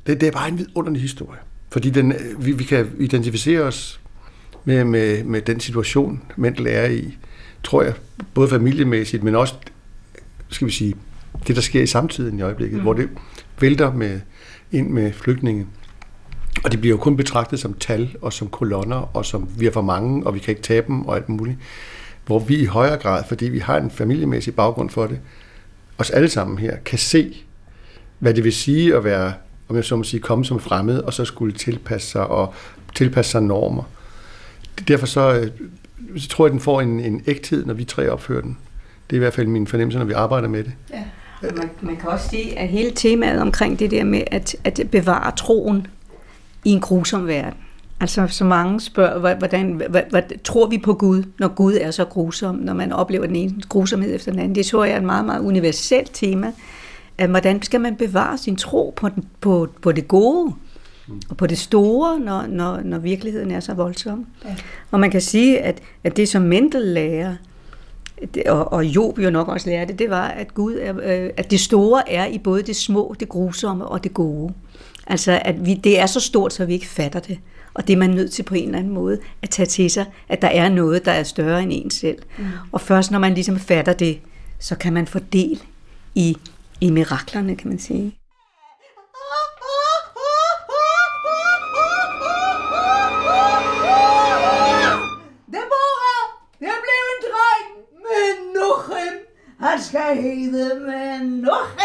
det, 0.07 0.21
det 0.21 0.27
er 0.27 0.31
bare 0.31 0.49
en 0.49 0.57
vidunderlig 0.57 1.01
historie. 1.01 1.39
Fordi 1.69 1.89
den, 1.89 2.13
vi, 2.39 2.51
vi 2.51 2.63
kan 2.63 2.91
identificere 2.99 3.61
os 3.61 3.99
med, 4.65 4.83
med, 4.83 5.23
med 5.23 5.41
den 5.41 5.59
situation, 5.59 6.21
Mendel 6.35 6.67
er 6.69 6.85
i, 6.85 7.17
tror 7.63 7.83
jeg, 7.83 7.93
både 8.33 8.49
familiemæssigt, 8.49 9.23
men 9.23 9.35
også, 9.35 9.53
skal 10.49 10.67
vi 10.67 10.71
sige, 10.71 10.95
det 11.47 11.55
der 11.55 11.61
sker 11.61 11.81
i 11.81 11.87
samtiden 11.87 12.39
i 12.39 12.41
øjeblikket, 12.41 12.77
mm. 12.77 12.83
hvor 12.83 12.93
det 12.93 13.09
vælter 13.59 13.93
med, 13.93 14.19
ind 14.71 14.89
med 14.89 15.13
flygtninge. 15.13 15.67
Og 16.63 16.71
de 16.71 16.77
bliver 16.77 16.93
jo 16.95 16.97
kun 16.97 17.17
betragtet 17.17 17.59
som 17.59 17.73
tal 17.73 18.15
og 18.21 18.33
som 18.33 18.47
kolonner, 18.47 19.15
og 19.15 19.25
som 19.25 19.49
vi 19.57 19.65
er 19.65 19.71
for 19.71 19.81
mange, 19.81 20.27
og 20.27 20.33
vi 20.33 20.39
kan 20.39 20.51
ikke 20.51 20.61
tabe 20.61 20.87
dem 20.87 21.05
og 21.05 21.15
alt 21.15 21.29
muligt. 21.29 21.57
Hvor 22.25 22.39
vi 22.39 22.55
i 22.55 22.65
højere 22.65 22.97
grad, 22.97 23.23
fordi 23.27 23.45
vi 23.45 23.59
har 23.59 23.77
en 23.77 23.91
familiemæssig 23.91 24.55
baggrund 24.55 24.89
for 24.89 25.07
det, 25.07 25.19
os 25.97 26.09
alle 26.09 26.29
sammen 26.29 26.57
her, 26.57 26.77
kan 26.85 26.99
se, 26.99 27.35
hvad 28.19 28.33
det 28.33 28.43
vil 28.43 28.53
sige 28.53 28.95
at 28.95 29.03
være, 29.03 29.33
om 29.69 29.75
jeg 29.75 29.85
så 29.85 29.95
må 29.95 30.03
sige, 30.03 30.19
komme 30.19 30.45
som 30.45 30.59
fremmed, 30.59 30.99
og 30.99 31.13
så 31.13 31.25
skulle 31.25 31.53
tilpasse 31.53 32.07
sig 32.07 32.27
og 32.27 32.53
tilpasse 32.95 33.31
sig 33.31 33.41
normer. 33.41 33.83
Derfor 34.87 35.05
så, 35.05 35.33
øh, 35.33 35.47
så 36.17 36.27
tror 36.29 36.45
jeg, 36.45 36.49
at 36.49 36.51
den 36.51 36.59
får 36.59 36.81
en, 36.81 36.99
en 36.99 37.23
ægthed, 37.27 37.65
når 37.65 37.73
vi 37.73 37.83
tre 37.83 38.09
opfører 38.09 38.41
den. 38.41 38.57
Det 39.09 39.15
er 39.15 39.17
i 39.17 39.19
hvert 39.19 39.33
fald 39.33 39.47
min 39.47 39.67
fornemmelse, 39.67 39.99
når 39.99 40.05
vi 40.05 40.13
arbejder 40.13 40.47
med 40.47 40.63
det. 40.63 40.73
Ja. 40.93 41.03
Man, 41.41 41.69
man 41.81 41.97
kan 41.97 42.09
også 42.09 42.29
sige, 42.29 42.59
at 42.59 42.67
hele 42.67 42.91
temaet 42.91 43.41
omkring 43.41 43.79
det 43.79 43.91
der 43.91 44.03
med 44.03 44.21
at, 44.31 44.55
at 44.63 44.81
bevare 44.91 45.31
troen 45.35 45.87
i 46.65 46.69
en 46.69 46.79
grusom 46.79 47.27
verden. 47.27 47.59
Altså, 47.99 48.27
så 48.27 48.43
mange 48.43 48.81
spørger, 48.81 49.35
hvordan, 49.35 49.81
hvad, 49.89 50.43
tror 50.43 50.67
vi 50.67 50.77
på 50.77 50.93
Gud, 50.93 51.23
når 51.39 51.47
Gud 51.47 51.73
er 51.81 51.91
så 51.91 52.05
grusom, 52.05 52.55
når 52.55 52.73
man 52.73 52.91
oplever 52.91 53.25
den 53.25 53.35
ene 53.35 53.61
grusomhed 53.69 54.15
efter 54.15 54.31
den 54.31 54.39
anden. 54.39 54.55
Det 54.55 54.65
tror 54.65 54.85
jeg 54.85 54.93
er 54.93 54.97
et 54.97 55.03
meget, 55.03 55.25
meget 55.25 55.41
universelt 55.41 56.09
tema. 56.13 56.51
At 57.17 57.29
hvordan 57.29 57.61
skal 57.61 57.81
man 57.81 57.95
bevare 57.95 58.37
sin 58.37 58.55
tro 58.55 58.93
på, 58.95 59.09
den, 59.09 59.25
på, 59.41 59.67
på 59.81 59.91
det 59.91 60.07
gode 60.07 60.53
og 61.29 61.37
på 61.37 61.47
det 61.47 61.57
store, 61.57 62.19
når, 62.19 62.45
når, 62.47 62.79
når 62.83 62.97
virkeligheden 62.97 63.51
er 63.51 63.59
så 63.59 63.73
voldsom. 63.73 64.25
Ja. 64.45 64.55
Og 64.91 64.99
man 64.99 65.11
kan 65.11 65.21
sige, 65.21 65.59
at, 65.59 65.81
at 66.03 66.17
det 66.17 66.29
som 66.29 66.41
Mendel 66.41 66.81
lærer, 66.81 67.35
og, 68.47 68.73
og 68.73 68.85
Job 68.85 69.19
jo 69.19 69.29
nok 69.29 69.47
også 69.47 69.69
lærte, 69.69 69.93
det 69.93 70.09
var, 70.09 70.27
at 70.27 70.53
Gud 70.53 70.77
er, 70.81 70.93
øh, 71.03 71.29
at 71.37 71.51
det 71.51 71.59
store 71.59 72.11
er 72.11 72.25
i 72.25 72.37
både 72.37 72.61
det 72.61 72.75
små, 72.75 73.15
det 73.19 73.29
grusomme 73.29 73.85
og 73.85 74.03
det 74.03 74.13
gode. 74.13 74.53
Altså, 75.07 75.41
at 75.45 75.65
vi, 75.65 75.73
det 75.73 75.99
er 75.99 76.05
så 76.05 76.19
stort, 76.19 76.53
så 76.53 76.65
vi 76.65 76.73
ikke 76.73 76.87
fatter 76.87 77.19
det. 77.19 77.39
Og 77.73 77.87
det 77.87 77.93
er 77.93 77.97
man 77.97 78.09
nødt 78.09 78.31
til 78.31 78.43
på 78.43 78.55
en 78.55 78.65
eller 78.65 78.79
anden 78.79 78.93
måde 78.93 79.19
at 79.41 79.49
tage 79.49 79.65
til 79.65 79.91
sig, 79.91 80.05
at 80.29 80.41
der 80.41 80.47
er 80.47 80.69
noget, 80.69 81.05
der 81.05 81.11
er 81.11 81.23
større 81.23 81.63
end 81.63 81.71
en 81.73 81.91
selv. 81.91 82.17
Mm. 82.37 82.45
Og 82.71 82.81
først 82.81 83.11
når 83.11 83.19
man 83.19 83.33
ligesom 83.33 83.59
fatter 83.59 83.93
det, 83.93 84.19
så 84.59 84.75
kan 84.75 84.93
man 84.93 85.07
få 85.07 85.19
del 85.19 85.61
i, 86.15 86.37
i 86.81 86.89
miraklerne, 86.89 87.55
kan 87.55 87.69
man 87.69 87.79
sige. 87.79 88.15
Han 99.59 99.83
skal 99.83 100.21
hedde 100.21 100.79
med 100.79 101.19
Nuchem. 101.19 101.75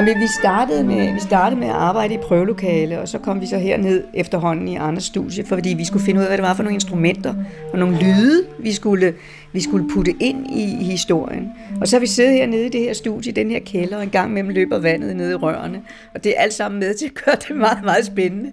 Jamen, 0.00 0.20
vi 0.20 0.26
startede, 0.26 0.84
med, 0.84 1.14
vi 1.14 1.20
startede 1.20 1.60
med 1.60 1.68
at 1.68 1.74
arbejde 1.74 2.14
i 2.14 2.18
prøvelokale, 2.18 3.00
og 3.00 3.08
så 3.08 3.18
kom 3.18 3.40
vi 3.40 3.46
så 3.46 3.58
herned 3.58 4.04
efterhånden 4.14 4.68
i 4.68 4.76
Anders 4.76 5.04
studie, 5.04 5.44
fordi 5.44 5.74
vi 5.74 5.84
skulle 5.84 6.04
finde 6.04 6.20
ud 6.20 6.24
af, 6.24 6.28
hvad 6.28 6.38
det 6.38 6.46
var 6.46 6.54
for 6.54 6.62
nogle 6.62 6.74
instrumenter 6.74 7.34
og 7.72 7.78
nogle 7.78 7.98
lyde, 7.98 8.44
vi 8.58 8.72
skulle, 8.72 9.14
vi 9.52 9.60
skulle 9.60 9.88
putte 9.94 10.14
ind 10.20 10.46
i, 10.50 10.62
i 10.80 10.84
historien. 10.84 11.48
Og 11.80 11.88
så 11.88 11.96
har 11.96 12.00
vi 12.00 12.06
siddet 12.06 12.32
hernede 12.32 12.66
i 12.66 12.68
det 12.68 12.80
her 12.80 12.92
studie, 12.92 13.32
i 13.32 13.34
den 13.34 13.50
her 13.50 13.60
kælder, 13.66 13.96
og 13.96 14.02
en 14.02 14.10
gang 14.10 14.30
imellem 14.30 14.54
løber 14.54 14.78
vandet 14.78 15.16
ned 15.16 15.30
i 15.30 15.34
rørene. 15.34 15.82
Og 16.14 16.24
det 16.24 16.34
er 16.36 16.42
alt 16.42 16.54
sammen 16.54 16.80
med 16.80 16.94
til 16.94 17.06
at 17.06 17.24
gøre 17.24 17.36
det 17.48 17.56
meget, 17.56 17.84
meget 17.84 18.06
spændende. 18.06 18.52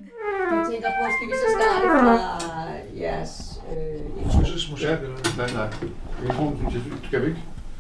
Jeg 0.55 0.65
tænker 0.71 0.89
på, 0.97 1.03
skal 1.15 1.27
vi 1.29 1.33
så 1.43 1.47
starte 1.57 1.85
fra 2.01 2.15
jeres... 3.03 3.33
Øh, 3.71 4.81
Ja, 4.81 4.95
nej, 5.37 5.49
nej. 5.53 5.69
Jeg 6.27 6.35
tror, 6.35 6.53
synes 6.69 6.73
jeg, 6.73 6.81
skal 7.07 7.21
vi 7.21 7.27
ikke? 7.27 7.39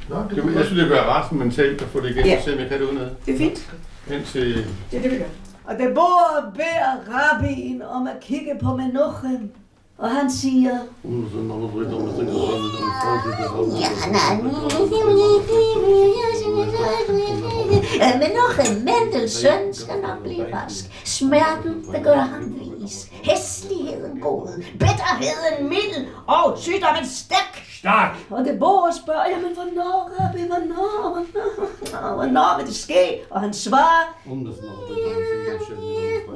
Nå, 0.09 0.15
det, 0.29 0.55
jeg 0.55 0.65
synes, 0.65 0.81
det 0.81 0.89
være 0.89 1.19
resten 1.19 1.39
mentalt 1.39 1.81
at 1.81 1.87
få 1.87 1.99
det 2.01 2.09
igen, 2.09 2.25
Ja. 2.25 2.31
ja. 2.31 2.41
se 2.41 2.53
om 2.53 2.59
jeg 2.59 2.69
kan 2.69 2.79
det 2.79 2.85
udenad. 2.85 3.09
Det 3.25 3.33
er 3.33 3.37
fint. 3.37 3.73
Indtil... 4.11 4.65
Det 4.91 4.97
er 4.97 5.01
det, 5.01 5.11
vi 5.11 5.17
gør. 5.17 5.25
Og 5.65 5.75
det 5.77 5.93
bor 5.95 6.51
beder 6.53 6.93
rabbien 7.13 7.81
om 7.81 8.07
at 8.07 8.19
kigge 8.21 8.51
på 8.63 8.75
Menuchem. 8.75 9.51
Og 9.97 10.09
han 10.09 10.31
siger... 10.31 10.77
Menuchem 18.19 18.83
Mendels 18.83 19.31
søn 19.33 19.73
skal 19.73 19.95
nok 20.01 20.23
blive 20.23 20.55
rask. 20.55 20.85
Smerten, 21.05 21.85
det 21.95 22.03
gør 22.03 22.15
ham 22.15 22.55
vis. 22.81 23.07
Hæsligheden 23.11 24.19
god. 24.21 24.63
Bitterheden 24.71 25.69
mild. 25.69 26.07
Og 26.27 26.57
sygdommen 26.57 27.05
stærk. 27.05 27.66
Stærk! 27.79 28.11
Og 28.29 28.45
det 28.45 28.59
bor 28.59 28.91
spørger, 29.01 29.29
jamen 29.29 29.53
hvornår, 29.53 30.11
rabbi, 30.19 30.41
hvornår, 30.47 31.09
hvornår, 31.13 32.15
hvornår 32.15 32.57
vil 32.57 32.67
det 32.67 32.75
ske? 32.75 33.21
Og 33.29 33.41
han 33.41 33.53
svarer, 33.53 34.03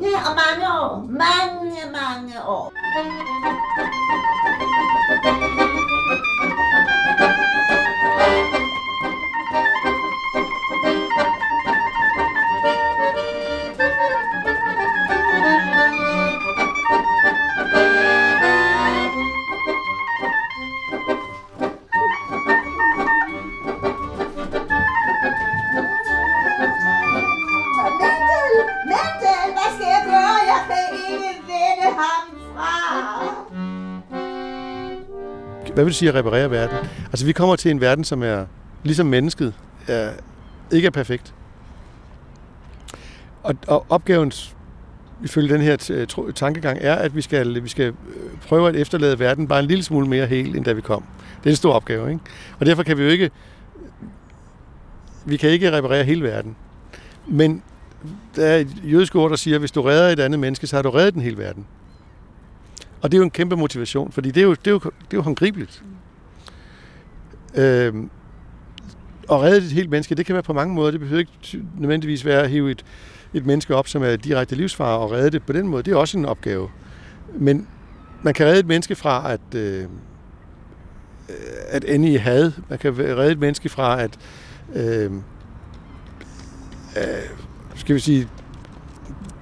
Ja, 0.01 0.17
og 0.29 0.35
mange 0.43 0.65
år. 0.81 1.05
Mange, 1.09 1.77
mange 1.91 2.33
år. 2.47 2.73
Hvad 35.81 35.85
vil 35.85 35.91
det 35.91 35.97
sige 35.97 36.09
at 36.09 36.15
reparere 36.15 36.51
verden? 36.51 36.77
Altså, 37.05 37.25
vi 37.25 37.31
kommer 37.31 37.55
til 37.55 37.71
en 37.71 37.81
verden, 37.81 38.03
som 38.03 38.23
er, 38.23 38.45
ligesom 38.83 39.07
mennesket, 39.07 39.53
er, 39.87 40.11
ikke 40.71 40.85
er 40.85 40.91
perfekt. 40.91 41.33
Og, 43.43 43.55
og 43.67 43.85
opgaven, 43.89 44.31
ifølge 45.23 45.53
den 45.53 45.61
her 45.61 46.05
tankegang, 46.35 46.77
er, 46.81 46.95
at 46.95 47.15
vi 47.15 47.21
skal, 47.21 47.63
vi 47.63 47.69
skal 47.69 47.85
øh, 47.85 47.93
prøve 48.47 48.69
at 48.69 48.75
efterlade 48.75 49.19
verden 49.19 49.47
bare 49.47 49.59
en 49.59 49.65
lille 49.65 49.83
smule 49.83 50.07
mere 50.07 50.25
hel, 50.25 50.55
end 50.55 50.65
da 50.65 50.73
vi 50.73 50.81
kom. 50.81 51.03
Det 51.39 51.45
er 51.45 51.49
en 51.49 51.55
stor 51.55 51.73
opgave, 51.73 52.09
ikke? 52.09 52.21
Og 52.59 52.65
derfor 52.65 52.83
kan 52.83 52.97
vi 52.97 53.03
jo 53.03 53.09
ikke, 53.09 53.31
vi 55.25 55.37
kan 55.37 55.49
ikke 55.49 55.71
reparere 55.71 56.03
hele 56.03 56.23
verden. 56.23 56.55
Men 57.27 57.63
der 58.35 58.45
er 58.45 58.57
et 58.57 58.75
jødisk 58.83 59.15
ord, 59.15 59.29
der 59.29 59.35
siger, 59.35 59.55
at 59.55 59.61
hvis 59.61 59.71
du 59.71 59.81
redder 59.81 60.09
et 60.09 60.19
andet 60.19 60.39
menneske, 60.39 60.67
så 60.67 60.75
har 60.75 60.83
du 60.83 60.89
reddet 60.89 61.13
den 61.13 61.21
hele 61.21 61.37
verden. 61.37 61.65
Og 63.01 63.11
det 63.11 63.17
er 63.17 63.19
jo 63.19 63.23
en 63.23 63.31
kæmpe 63.31 63.55
motivation, 63.55 64.11
fordi 64.11 64.31
det 64.31 64.41
er 64.41 64.45
jo, 64.45 64.51
det 64.51 64.67
er 64.67 64.71
jo, 64.71 64.79
det 64.79 64.89
er 64.89 65.17
jo 65.17 65.21
håndgribeligt. 65.21 65.83
Øhm, 67.55 68.09
at 69.31 69.41
redde 69.41 69.57
et 69.57 69.71
helt 69.71 69.89
menneske, 69.89 70.15
det 70.15 70.25
kan 70.25 70.33
være 70.33 70.43
på 70.43 70.53
mange 70.53 70.75
måder. 70.75 70.91
Det 70.91 70.99
behøver 70.99 71.19
ikke 71.19 71.65
nødvendigvis 71.79 72.25
være 72.25 72.41
at 72.41 72.49
hive 72.49 72.71
et, 72.71 72.85
et 73.33 73.45
menneske 73.45 73.75
op, 73.75 73.87
som 73.87 74.03
er 74.03 74.15
direkte 74.15 74.55
livsfare, 74.55 74.99
og 74.99 75.11
redde 75.11 75.31
det 75.31 75.43
på 75.43 75.53
den 75.53 75.67
måde. 75.67 75.83
Det 75.83 75.91
er 75.91 75.95
også 75.95 76.17
en 76.17 76.25
opgave. 76.25 76.69
Men 77.33 77.67
man 78.21 78.33
kan 78.33 78.45
redde 78.45 78.59
et 78.59 78.67
menneske 78.67 78.95
fra 78.95 79.31
at, 79.33 79.55
øh, 79.55 79.85
at 81.69 81.85
ende 81.87 82.09
i 82.09 82.15
had. 82.15 82.51
Man 82.69 82.79
kan 82.79 82.97
redde 82.97 83.31
et 83.31 83.39
menneske 83.39 83.69
fra 83.69 84.01
at 84.01 84.19
øh, 84.73 85.11
øh, 86.97 87.01
skal 87.75 87.95
vi 87.95 87.99
sige, 87.99 88.27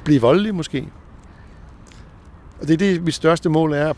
blive 0.06 0.22
voldelig 0.22 0.56
måske. 0.56 0.88
Og 2.62 2.68
det 2.68 2.74
er 2.74 2.78
det, 2.78 3.04
mit 3.04 3.14
største 3.14 3.50
mål 3.50 3.74
er, 3.74 3.90
at, 3.90 3.96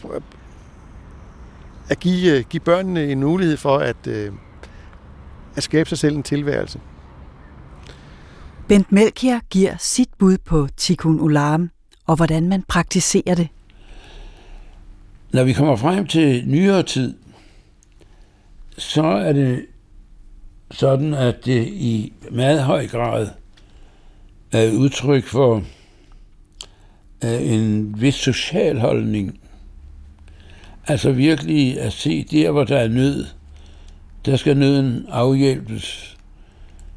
at 1.89 1.99
give, 1.99 2.37
øh, 2.37 2.43
give 2.49 2.59
børnene 2.59 3.11
en 3.11 3.19
mulighed 3.19 3.57
for 3.57 3.77
at, 3.77 4.07
øh, 4.07 4.31
at 5.55 5.63
skabe 5.63 5.89
sig 5.89 5.97
selv 5.97 6.15
en 6.15 6.23
tilværelse. 6.23 6.79
Bent 8.67 8.91
Melchior 8.91 9.39
giver 9.49 9.75
sit 9.79 10.09
bud 10.17 10.37
på 10.37 10.67
Tikkun 10.77 11.19
Olam, 11.19 11.69
og 12.07 12.15
hvordan 12.15 12.49
man 12.49 12.63
praktiserer 12.67 13.35
det. 13.35 13.47
Når 15.33 15.43
vi 15.43 15.53
kommer 15.53 15.75
frem 15.75 16.07
til 16.07 16.43
nyere 16.47 16.83
tid, 16.83 17.17
så 18.77 19.03
er 19.03 19.33
det 19.33 19.65
sådan, 20.71 21.13
at 21.13 21.45
det 21.45 21.67
i 21.67 22.13
meget 22.31 22.63
høj 22.63 22.87
grad 22.87 23.27
er 24.51 24.71
udtryk 24.71 25.25
for 25.25 25.63
en 27.23 27.95
vis 28.01 28.15
social 28.15 28.79
holdning. 28.79 29.39
Altså 30.87 31.11
virkelig 31.11 31.79
at 31.79 31.93
se 31.93 32.23
der, 32.23 32.51
hvor 32.51 32.63
der 32.63 32.77
er 32.77 32.87
nød, 32.87 33.25
der 34.25 34.35
skal 34.35 34.57
nøden 34.57 35.05
afhjælpes. 35.09 36.17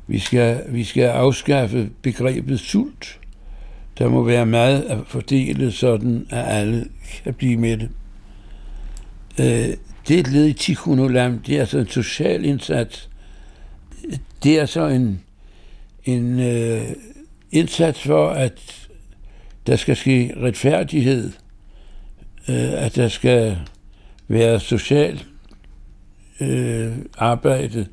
Vi 0.06 0.18
skal, 0.18 0.64
vi 0.68 0.84
skal 0.84 1.04
afskaffe 1.04 1.90
begrebet 2.02 2.60
sult. 2.60 3.20
Der 3.98 4.08
må 4.08 4.22
være 4.22 4.46
meget 4.46 4.82
at 4.82 4.98
fordele, 5.06 5.72
sådan 5.72 6.26
at 6.30 6.44
alle 6.46 6.88
kan 7.24 7.34
blive 7.34 7.56
med 7.56 7.76
det. 7.76 7.88
Øh, 9.40 9.76
det 10.08 10.16
er 10.16 10.20
et 10.20 10.32
led 10.32 10.46
i 10.46 10.52
Tikkun 10.52 10.98
Olam. 10.98 11.38
Det 11.38 11.56
er 11.56 11.60
altså 11.60 11.78
en 11.78 11.88
social 11.88 12.44
indsats. 12.44 13.10
Det 14.42 14.60
er 14.60 14.66
så 14.66 14.86
en, 14.86 15.20
en 16.04 16.40
øh, 16.40 16.82
indsats 17.52 18.02
for, 18.02 18.28
at 18.28 18.83
der 19.66 19.76
skal 19.76 19.96
ske 19.96 20.34
retfærdighed, 20.36 21.32
øh, 22.48 22.84
at 22.84 22.96
der 22.96 23.08
skal 23.08 23.58
være 24.28 24.60
social 24.60 25.24
øh, 26.40 26.92
arbejde, 27.18 27.86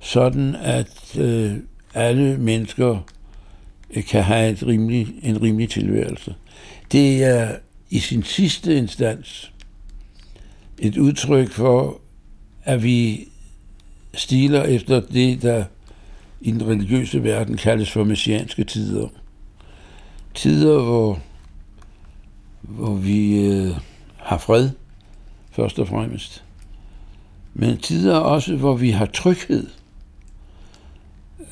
sådan 0.00 0.54
at 0.54 1.18
øh, 1.18 1.52
alle 1.94 2.38
mennesker 2.38 3.06
øh, 3.90 4.04
kan 4.04 4.22
have 4.22 4.50
et 4.50 4.66
rimelig, 4.66 5.08
en 5.22 5.42
rimelig 5.42 5.70
tilværelse. 5.70 6.34
Det 6.92 7.24
er 7.24 7.56
i 7.90 7.98
sin 7.98 8.22
sidste 8.22 8.76
instans 8.76 9.52
et 10.78 10.96
udtryk 10.96 11.50
for, 11.50 12.00
at 12.64 12.82
vi 12.82 13.28
stiler 14.14 14.62
efter 14.62 15.00
det, 15.00 15.42
der 15.42 15.64
i 16.40 16.50
den 16.50 16.66
religiøse 16.66 17.22
verden 17.22 17.56
kaldes 17.56 17.90
for 17.90 18.04
messianske 18.04 18.64
tider. 18.64 19.08
Tider, 20.34 20.82
hvor, 20.82 21.18
hvor 22.60 22.94
vi 22.94 23.46
øh, 23.46 23.76
har 24.16 24.38
fred, 24.38 24.70
først 25.50 25.78
og 25.78 25.88
fremmest. 25.88 26.44
Men 27.54 27.78
tider 27.78 28.16
også, 28.16 28.56
hvor 28.56 28.76
vi 28.76 28.90
har 28.90 29.06
tryghed. 29.06 29.66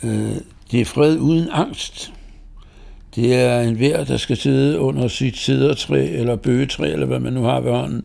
Øh, 0.02 0.36
det 0.70 0.80
er 0.80 0.84
fred 0.84 1.18
uden 1.18 1.48
angst. 1.52 2.12
Det 3.14 3.34
er 3.34 3.60
en 3.60 3.78
vær, 3.78 4.04
der 4.04 4.16
skal 4.16 4.36
sidde 4.36 4.80
under 4.80 5.08
sit 5.08 5.36
sidertræ, 5.36 6.08
eller 6.08 6.36
bøgetræ, 6.36 6.92
eller 6.92 7.06
hvad 7.06 7.20
man 7.20 7.32
nu 7.32 7.42
har 7.42 7.60
ved 7.60 7.72
hånden, 7.72 8.04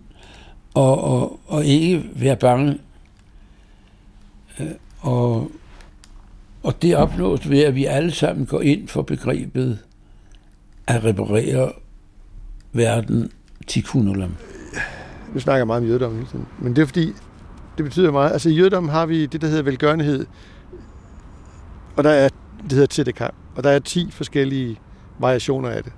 og, 0.74 1.04
og, 1.04 1.40
og 1.48 1.66
ikke 1.66 2.04
være 2.14 2.36
bange. 2.36 2.78
Øh, 4.60 4.68
og, 5.00 5.52
og 6.64 6.82
det 6.82 6.96
opnås 6.96 7.50
ved, 7.50 7.64
at 7.64 7.76
vi 7.76 7.86
alle 7.86 8.12
sammen 8.12 8.46
går 8.46 8.62
ind 8.62 8.88
for 8.88 9.02
begrebet 9.02 9.80
at 10.88 11.04
reparere 11.04 11.72
verden 12.74 13.32
til 13.68 13.84
kunolam. 13.84 14.36
Nu 15.34 15.40
snakker 15.40 15.58
jeg 15.58 15.68
meget 15.68 15.82
om 15.82 15.88
jødedom 15.88 16.14
hele 16.16 16.28
tiden. 16.28 16.48
Men 16.60 16.76
det 16.76 16.82
er 16.82 16.86
fordi, 16.86 17.14
det 17.78 17.86
betyder 17.86 18.12
meget. 18.12 18.32
Altså 18.32 18.50
i 18.50 18.54
jødedom 18.54 18.90
har 18.90 19.06
vi 19.06 19.26
det, 19.26 19.42
der 19.42 19.48
hedder 19.48 19.64
velgørenhed. 19.64 20.26
Og 21.96 22.04
der 22.04 22.10
er, 22.10 22.30
det 22.64 22.72
hedder 22.72 22.88
tzedakah. 22.88 23.30
Og 23.56 23.64
der 23.64 23.70
er 23.70 23.80
10 23.80 24.12
forskellige 24.12 24.80
variationer 25.20 25.70
af 25.70 25.84
det. 25.84 25.94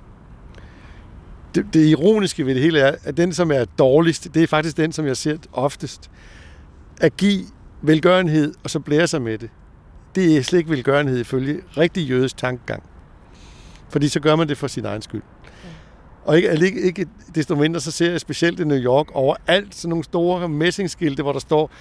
det. 1.55 1.73
Det 1.73 1.85
ironiske 1.87 2.45
ved 2.45 2.55
det 2.55 2.63
hele 2.63 2.79
er, 2.79 2.95
at 3.03 3.17
den, 3.17 3.33
som 3.33 3.51
er 3.51 3.65
dårligst, 3.79 4.33
det 4.33 4.43
er 4.43 4.47
faktisk 4.47 4.77
den, 4.77 4.91
som 4.91 5.05
jeg 5.05 5.17
ser 5.17 5.37
oftest. 5.51 6.11
At 7.01 7.17
give 7.17 7.43
velgørenhed, 7.81 8.53
og 8.63 8.69
så 8.69 8.79
blære 8.79 9.07
sig 9.07 9.21
med 9.21 9.37
det. 9.37 9.49
Det 10.15 10.37
er 10.37 10.41
slet 10.41 10.59
ikke 10.59 10.71
velgørenhed 10.71 11.19
ifølge 11.19 11.61
rigtig 11.77 12.09
jødes 12.09 12.33
tankegang. 12.33 12.83
Fordi 13.89 14.07
så 14.07 14.19
gør 14.19 14.35
man 14.35 14.49
det 14.49 14.57
for 14.57 14.67
sin 14.67 14.85
egen 14.85 15.01
skyld. 15.01 15.21
Og 16.25 16.37
ikke, 16.37 16.65
ikke, 16.65 16.81
ikke 16.81 17.05
desto 17.35 17.55
mindre, 17.55 17.79
så 17.79 17.91
ser 17.91 18.11
jeg 18.11 18.19
specielt 18.19 18.59
i 18.59 18.63
New 18.63 18.77
York 18.77 19.07
overalt 19.13 19.75
sådan 19.75 19.89
nogle 19.89 20.03
store 20.03 20.49
messingskilte, 20.49 21.23
hvor 21.23 21.31
der 21.31 21.39
står 21.39 21.71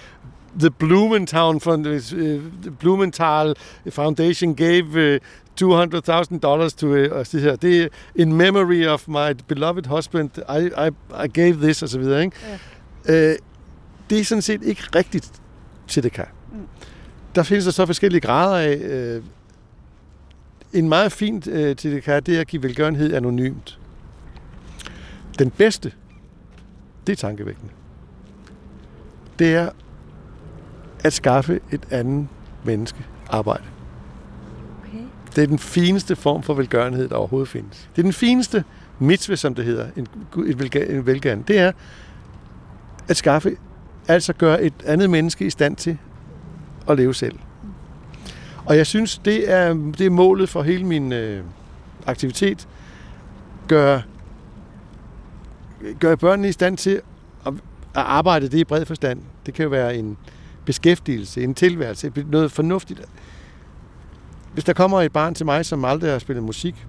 The 0.59 0.69
Blumenthal, 0.69 1.59
from 1.59 1.83
the, 1.83 2.01
uh, 2.35 2.41
Blumenthal 2.79 3.55
Foundation 3.89 4.55
gave 4.55 4.85
uh, 4.85 5.19
200.000 5.61 6.39
dollars 6.39 6.73
to 6.73 6.87
uh, 6.87 7.11
og 7.11 7.31
det 7.31 7.41
her. 7.41 7.55
Det 7.55 7.83
er 7.83 7.87
in 8.15 8.33
memory 8.33 8.87
of 8.87 9.07
my 9.07 9.33
beloved 9.47 9.85
husband. 9.85 10.29
I, 10.37 10.87
I, 10.87 10.89
I 11.25 11.27
gave 11.27 11.53
this, 11.53 11.83
og 11.83 11.89
så 11.89 11.99
videre. 11.99 12.23
Ikke? 12.23 12.37
Ja. 13.07 13.31
Uh, 13.31 13.35
det 14.09 14.19
er 14.19 14.23
sådan 14.23 14.41
set 14.41 14.63
ikke 14.63 14.81
rigtigt 14.95 15.31
til 15.87 16.03
det 16.03 16.11
kan. 16.11 16.25
Mm. 16.51 16.59
der 17.35 17.43
findes 17.43 17.65
der 17.65 17.71
så 17.71 17.85
forskellige 17.85 18.21
grader 18.21 18.57
af. 18.57 18.75
Øh, 18.75 19.23
en 20.73 20.89
meget 20.89 21.11
fint 21.11 21.47
øh, 21.47 21.75
til 21.75 21.91
det 21.91 22.03
kan 22.03 22.23
det 22.23 22.35
er 22.35 22.41
at 22.41 22.47
give 22.47 22.63
velgørenhed 22.63 23.13
anonymt. 23.13 23.79
Den 25.39 25.49
bedste, 25.49 25.91
det 27.07 27.13
er 27.13 27.17
tankevækkende. 27.17 27.71
Det 29.39 29.55
er 29.55 29.69
at 31.03 31.13
skaffe 31.13 31.59
et 31.71 31.81
andet 31.91 32.27
menneske 32.63 33.05
arbejde. 33.29 33.63
Okay. 34.83 35.03
Det 35.35 35.43
er 35.43 35.47
den 35.47 35.59
fineste 35.59 36.15
form 36.15 36.43
for 36.43 36.53
velgørenhed, 36.53 37.09
der 37.09 37.15
overhovedet 37.15 37.49
findes. 37.49 37.89
Det 37.95 38.01
er 38.01 38.03
den 38.03 38.13
fineste 38.13 38.63
mitzvah, 38.99 39.37
som 39.37 39.55
det 39.55 39.65
hedder, 39.65 39.87
en, 39.95 40.07
en 40.89 41.05
velgøren. 41.05 41.41
Det 41.41 41.59
er 41.59 41.71
at 43.07 43.17
skaffe, 43.17 43.57
altså 44.07 44.33
gøre 44.33 44.63
et 44.63 44.73
andet 44.85 45.09
menneske 45.09 45.45
i 45.45 45.49
stand 45.49 45.75
til 45.75 45.97
at 46.89 46.97
leve 46.97 47.13
selv. 47.15 47.39
Og 48.69 48.77
jeg 48.77 48.87
synes, 48.87 49.17
det 49.17 49.51
er, 49.51 49.73
det 49.73 50.01
er 50.01 50.09
målet 50.09 50.49
for 50.49 50.61
hele 50.61 50.83
min 50.83 51.13
øh, 51.13 51.43
aktivitet. 52.05 52.67
Gør, 53.67 54.01
gør 55.99 56.15
børnene 56.15 56.49
i 56.49 56.51
stand 56.51 56.77
til 56.77 57.01
at, 57.45 57.53
at 57.53 57.53
arbejde 57.93 58.49
det 58.49 58.57
i 58.57 58.63
bred 58.63 58.85
forstand. 58.85 59.21
Det 59.45 59.53
kan 59.53 59.63
jo 59.63 59.69
være 59.69 59.95
en 59.95 60.17
beskæftigelse, 60.65 61.43
en 61.43 61.55
tilværelse, 61.55 62.11
noget 62.27 62.51
fornuftigt. 62.51 63.01
Hvis 64.53 64.63
der 64.63 64.73
kommer 64.73 65.01
et 65.01 65.11
barn 65.11 65.33
til 65.33 65.45
mig, 65.45 65.65
som 65.65 65.85
aldrig 65.85 66.11
har 66.11 66.19
spillet 66.19 66.43
musik, 66.43 66.87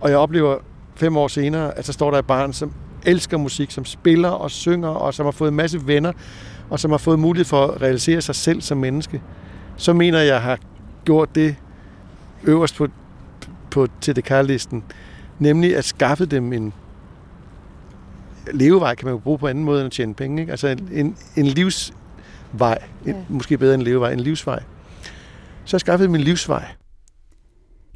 og 0.00 0.10
jeg 0.10 0.18
oplever 0.18 0.58
fem 0.94 1.16
år 1.16 1.28
senere, 1.28 1.78
at 1.78 1.86
så 1.86 1.92
står 1.92 2.10
der 2.10 2.18
et 2.18 2.26
barn, 2.26 2.52
som 2.52 2.72
elsker 3.06 3.36
musik, 3.36 3.70
som 3.70 3.84
spiller 3.84 4.28
og 4.28 4.50
synger, 4.50 4.88
og 4.88 5.14
som 5.14 5.26
har 5.26 5.30
fået 5.30 5.48
en 5.48 5.56
masse 5.56 5.86
venner, 5.86 6.12
og 6.70 6.80
som 6.80 6.90
har 6.90 6.98
fået 6.98 7.18
mulighed 7.18 7.44
for 7.44 7.66
at 7.66 7.82
realisere 7.82 8.20
sig 8.20 8.34
selv 8.34 8.60
som 8.60 8.78
menneske, 8.78 9.22
så 9.76 9.92
mener 9.92 10.18
jeg, 10.18 10.26
at 10.26 10.32
jeg 10.32 10.42
har 10.42 10.58
gjort 11.10 11.34
det 11.34 11.56
øverst 12.44 12.76
på, 12.76 12.88
på 13.70 13.86
TDK-listen, 14.00 14.84
nemlig 15.38 15.76
at 15.76 15.84
skaffe 15.84 16.26
dem 16.26 16.52
en 16.52 16.72
levevej, 18.52 18.94
kan 18.94 19.06
man 19.06 19.14
jo 19.14 19.18
bruge 19.18 19.38
på 19.38 19.48
anden 19.48 19.64
måde 19.64 19.80
end 19.80 19.86
at 19.86 19.92
tjene 19.92 20.14
penge. 20.14 20.40
Ikke? 20.40 20.50
Altså 20.50 20.68
en, 20.68 20.88
en, 20.92 21.16
en 21.36 21.46
livsvej, 21.46 22.78
en, 23.06 23.26
måske 23.28 23.58
bedre 23.58 23.74
end 23.74 23.82
en 23.82 23.86
levevej, 23.88 24.12
en 24.12 24.20
livsvej. 24.20 24.62
Så 25.64 25.76
jeg 25.76 25.80
skaffede 25.80 26.08
min 26.08 26.20
livsvej. 26.20 26.64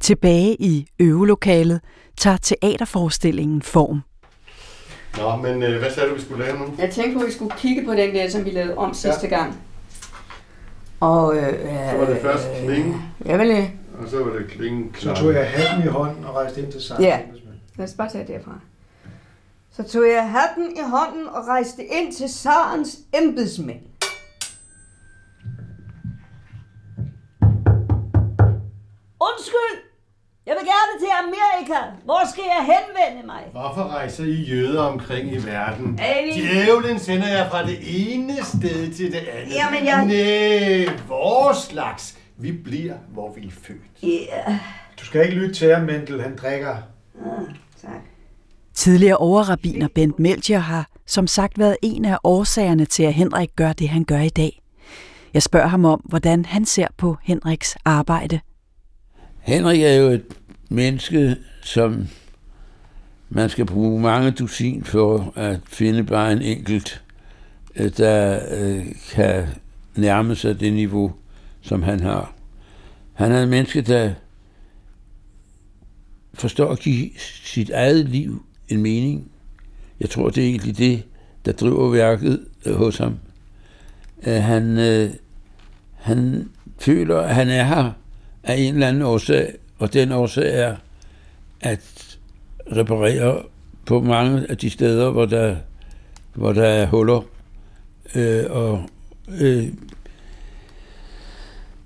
Tilbage 0.01 0.57
i 0.61 0.87
øvelokalet 1.01 1.81
tager 2.17 2.37
teaterforestillingen 2.37 3.63
form. 3.63 4.01
Nå, 5.17 5.37
men 5.37 5.63
øh, 5.63 5.79
hvad 5.79 5.91
sagde 5.91 6.09
du, 6.11 6.15
vi 6.15 6.21
skulle 6.21 6.45
lave 6.45 6.59
nu? 6.59 6.65
Jeg 6.79 6.91
tænkte 6.91 7.15
på, 7.15 7.21
at 7.21 7.27
vi 7.27 7.33
skulle 7.33 7.55
kigge 7.59 7.85
på 7.85 7.93
den 7.93 8.15
der, 8.15 8.29
som 8.31 8.45
vi 8.45 8.51
lavede 8.51 8.77
om 8.77 8.95
sidste 8.95 9.27
gang. 9.27 9.61
Og, 11.05 11.37
øh, 11.37 11.53
Så 11.91 11.97
var 11.99 12.07
det 12.07 12.19
først 12.23 12.49
klinge, 12.65 12.97
Jeg 13.25 13.39
vil, 13.39 13.51
øh, 13.51 13.71
og 14.03 14.09
så 14.09 14.25
var 14.25 14.39
det 14.39 14.47
klinge 14.47 14.91
Så 14.99 15.15
tog 15.15 15.35
jeg 15.35 15.51
hatten 15.51 15.85
i 15.85 15.91
hånden 15.91 16.25
og 16.25 16.35
rejste 16.35 16.63
ind 16.63 16.73
til 16.73 16.83
sig. 16.83 16.97
Ja, 17.01 17.21
lad 17.77 17.87
os 17.87 17.95
bare 17.95 18.09
tage 18.11 18.27
det 18.27 18.35
derfra. 18.35 18.59
Så 19.73 19.83
tog 19.83 20.03
jeg 20.09 20.31
hatten 20.31 20.77
i 20.77 20.81
hånden 20.91 21.29
og 21.29 21.47
rejste 21.49 21.85
ind 21.85 22.13
til 22.13 22.29
Sarens 22.29 22.99
embedsmænd. 23.23 23.81
Undskyld! 29.21 29.94
Jeg 30.47 30.55
vil 30.61 30.67
gerne 30.69 30.95
til 31.01 31.09
Amerika. 31.25 31.81
Hvor 32.05 32.21
skal 32.33 32.45
jeg 32.57 32.67
henvende 32.75 33.27
mig? 33.27 33.43
Hvorfor 33.53 33.83
rejser 33.83 34.25
I 34.25 34.33
jøder 34.43 34.83
omkring 34.83 35.33
i 35.33 35.37
verden? 35.47 35.99
Ali. 36.03 36.33
Djævlen 36.41 36.99
sender 36.99 37.29
jer 37.29 37.51
fra 37.51 37.67
det 37.67 37.79
ene 37.87 38.37
sted 38.45 38.93
til 38.95 39.13
det 39.13 39.29
andet. 39.33 39.55
Jamen, 39.55 39.85
jeg- 39.85 40.07
Næh, 40.07 41.09
vores 41.09 41.59
slags. 41.59 42.19
Vi 42.39 42.53
bliver, 42.53 42.95
hvor 43.09 43.33
vi 43.35 43.47
er 43.47 43.51
født. 43.63 44.03
Ja. 44.03 44.59
Du 45.01 45.05
skal 45.05 45.23
ikke 45.25 45.35
lytte 45.37 45.55
til 45.55 45.75
ham, 45.75 45.85
Mendel. 45.85 46.23
Han 46.23 46.37
drikker. 46.37 46.77
Tidligere 48.75 49.17
overrabiner 49.17 49.89
Bent 49.95 50.19
Melchior 50.19 50.59
har 50.59 50.89
som 51.07 51.27
sagt 51.27 51.59
været 51.59 51.77
en 51.83 52.05
af 52.05 52.19
årsagerne 52.25 52.85
til, 52.85 53.03
at 53.03 53.15
Henrik 53.15 53.57
gør 53.57 53.73
det, 53.73 53.89
han 53.89 54.05
gør 54.05 54.19
i 54.21 54.29
dag. 54.29 54.61
Jeg 55.35 55.43
spørger 55.43 55.67
ham 55.67 55.85
om, 55.85 56.01
hvordan 56.05 56.45
han 56.45 56.65
ser 56.65 56.87
på 56.97 57.17
Henriks 57.23 57.77
arbejde. 57.85 58.41
Henrik 59.45 59.81
er 59.81 59.93
jo 59.93 60.09
et 60.09 60.25
menneske, 60.69 61.37
som 61.63 62.09
man 63.29 63.49
skal 63.49 63.67
bruge 63.67 64.01
mange 64.01 64.31
dusin 64.31 64.85
for 64.85 65.33
at 65.37 65.61
finde 65.67 66.05
bare 66.05 66.33
en 66.33 66.43
enkelt, 66.43 67.03
øh, 67.77 67.91
der 67.97 68.41
øh, 68.51 68.87
kan 69.11 69.47
nærme 69.97 70.37
sig 70.37 70.61
det 70.61 70.73
niveau, 70.73 71.13
som 71.61 71.83
han 71.83 72.01
har. 72.01 72.35
Han 73.13 73.33
er 73.33 73.43
et 73.43 73.49
menneske, 73.49 73.83
der 73.83 74.15
forstår 76.35 76.73
at 76.73 76.79
give 76.79 77.11
sit 77.45 77.71
eget 77.71 78.09
liv 78.09 78.45
en 78.69 78.83
mening. 78.83 79.31
Jeg 80.01 80.11
tror, 80.11 80.31
det 80.31 80.45
er 80.45 80.49
egentlig 80.49 80.79
det, 80.79 81.03
der 81.45 81.53
driver 81.53 81.91
værket 81.91 82.45
øh, 82.67 82.75
hos 82.75 82.99
ham. 82.99 83.19
Han, 84.23 84.79
han 85.95 86.51
føler, 86.79 87.21
at 87.21 87.35
han 87.35 87.49
er 87.49 87.65
her 87.65 87.93
af 88.45 88.57
en 88.57 88.75
eller 88.75 88.89
anden 88.89 89.03
årsag, 89.03 89.55
og 89.79 89.93
den 89.93 90.13
årsag 90.13 90.61
er 90.61 90.77
at 91.61 92.17
reparere 92.77 93.43
på 93.87 94.01
mange 94.01 94.51
af 94.51 94.59
de 94.59 94.71
steder, 94.71 95.11
hvor 95.11 95.27
der, 95.27 95.57
hvor 96.35 96.53
der 96.53 96.65
er 96.65 96.87
huller. 96.87 97.21
Øh, 98.15 98.45
og 98.51 98.83
øh, 99.41 99.69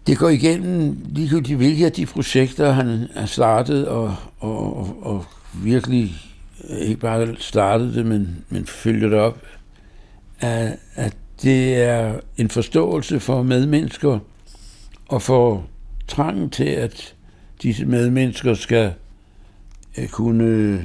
det 0.06 0.18
går 0.18 0.28
igennem 0.28 0.98
ligegyldigt 1.08 1.56
hvilke 1.56 1.86
af 1.86 1.92
de 1.92 2.06
projekter, 2.06 2.70
han 2.72 3.08
har 3.16 3.26
startet, 3.26 3.88
og, 3.88 4.14
og, 4.38 4.76
og, 4.76 4.96
og 5.02 5.24
virkelig 5.64 6.14
øh, 6.70 6.78
ikke 6.78 7.00
bare 7.00 7.36
startet 7.38 7.94
det, 7.94 8.06
men, 8.06 8.44
men 8.48 8.66
følger 8.66 9.08
det 9.08 9.18
op, 9.18 9.42
at, 10.40 10.76
at 10.94 11.16
det 11.42 11.82
er 11.82 12.20
en 12.36 12.50
forståelse 12.50 13.20
for 13.20 13.42
medmennesker, 13.42 14.18
og 15.08 15.22
for 15.22 15.66
trangen 16.08 16.50
til, 16.50 16.64
at 16.64 17.14
disse 17.62 17.86
medmennesker 17.86 18.54
skal 18.54 18.92
øh, 19.98 20.08
kunne 20.08 20.44
øh, 20.44 20.80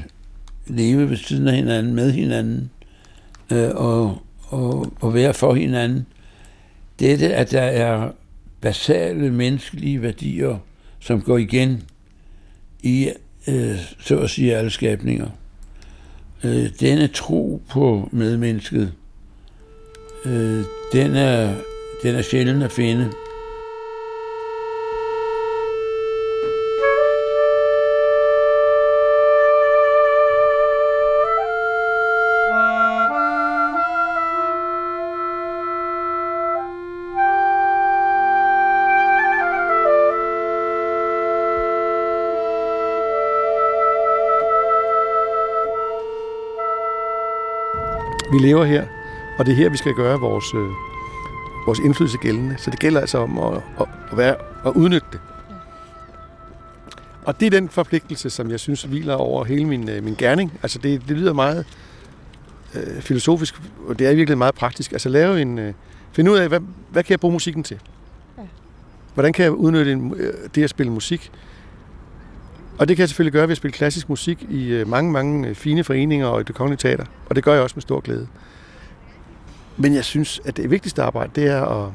leve 0.67 1.09
ved 1.09 1.17
siden 1.17 1.47
af 1.47 1.55
hinanden, 1.55 1.95
med 1.95 2.11
hinanden, 2.11 2.71
øh, 3.51 3.69
og, 3.76 4.21
og, 4.41 4.93
og 5.01 5.13
være 5.13 5.34
for 5.34 5.53
hinanden. 5.53 6.05
Dette, 6.99 7.34
at 7.34 7.51
der 7.51 7.61
er 7.61 8.11
basale 8.61 9.32
menneskelige 9.32 10.01
værdier, 10.01 10.57
som 10.99 11.21
går 11.21 11.38
igen 11.38 11.84
i, 12.84 13.09
øh, 13.47 13.78
så 13.99 14.19
at 14.19 14.30
sige, 14.30 14.55
alle 14.55 14.69
skabninger. 14.69 15.30
Øh, 16.43 16.69
denne 16.80 17.07
tro 17.07 17.61
på 17.69 18.09
medmennesket, 18.11 18.93
øh, 20.26 20.63
den, 20.93 21.15
er, 21.15 21.55
den 22.03 22.15
er 22.15 22.21
sjældent 22.21 22.63
at 22.63 22.71
finde. 22.71 23.11
Vi 48.34 48.38
lever 48.38 48.65
her, 48.65 48.86
og 49.38 49.45
det 49.45 49.51
er 49.51 49.55
her, 49.55 49.69
vi 49.69 49.77
skal 49.77 49.93
gøre 49.93 50.19
vores, 50.19 50.53
øh, 50.53 50.69
vores 51.65 51.79
indflydelse 51.79 52.17
gældende. 52.17 52.55
Så 52.57 52.71
det 52.71 52.79
gælder 52.79 53.01
altså 53.01 53.17
om 53.17 53.38
at, 53.38 53.53
at, 53.79 53.88
at, 54.11 54.17
være, 54.17 54.36
at 54.65 54.71
udnytte 54.71 55.07
det. 55.11 55.19
Og 57.25 57.39
det 57.39 57.45
er 57.45 57.49
den 57.49 57.69
forpligtelse, 57.69 58.29
som 58.29 58.51
jeg 58.51 58.59
synes 58.59 58.84
hviler 58.84 59.13
over 59.13 59.43
hele 59.43 59.65
min, 59.65 59.89
øh, 59.89 60.03
min 60.03 60.15
gerning. 60.17 60.59
Altså 60.63 60.79
det, 60.79 61.01
det 61.07 61.17
lyder 61.17 61.34
meget 61.34 61.65
øh, 62.75 63.01
filosofisk, 63.01 63.61
og 63.88 63.99
det 63.99 64.07
er 64.07 64.15
virkelig 64.15 64.38
meget 64.38 64.55
praktisk. 64.55 64.91
Altså 64.91 65.09
lave 65.09 65.41
en... 65.41 65.59
Øh, 65.59 65.73
finde 66.11 66.31
ud 66.31 66.38
af, 66.38 66.47
hvad, 66.47 66.59
hvad 66.89 67.03
kan 67.03 67.11
jeg 67.11 67.19
bruge 67.19 67.34
musikken 67.34 67.63
til? 67.63 67.79
Hvordan 69.13 69.34
kan 69.34 69.43
jeg 69.43 69.51
udnytte 69.51 69.91
en, 69.91 70.13
øh, 70.17 70.34
det 70.55 70.63
at 70.63 70.69
spille 70.69 70.91
musik? 70.91 71.31
Og 72.80 72.88
det 72.88 72.95
kan 72.97 73.01
jeg 73.01 73.09
selvfølgelig 73.09 73.34
gøre 73.34 73.47
ved 73.47 73.51
at 73.51 73.57
spille 73.57 73.74
klassisk 73.74 74.09
musik 74.09 74.45
i 74.49 74.67
øh, 74.67 74.88
mange, 74.88 75.11
mange 75.11 75.47
øh, 75.47 75.55
fine 75.55 75.84
foreninger 75.84 76.28
og 76.28 76.41
i 76.41 76.43
det 76.43 76.55
kongelige 76.55 76.78
teater. 76.78 77.05
Og 77.26 77.36
det 77.36 77.43
gør 77.43 77.53
jeg 77.53 77.63
også 77.63 77.76
med 77.76 77.82
stor 77.82 77.99
glæde. 77.99 78.28
Men 79.78 79.93
jeg 79.93 80.03
synes, 80.03 80.41
at 80.45 80.57
det 80.57 80.71
vigtigste 80.71 81.03
arbejde, 81.03 81.32
det 81.36 81.47
er 81.47 81.61
at... 81.65 81.91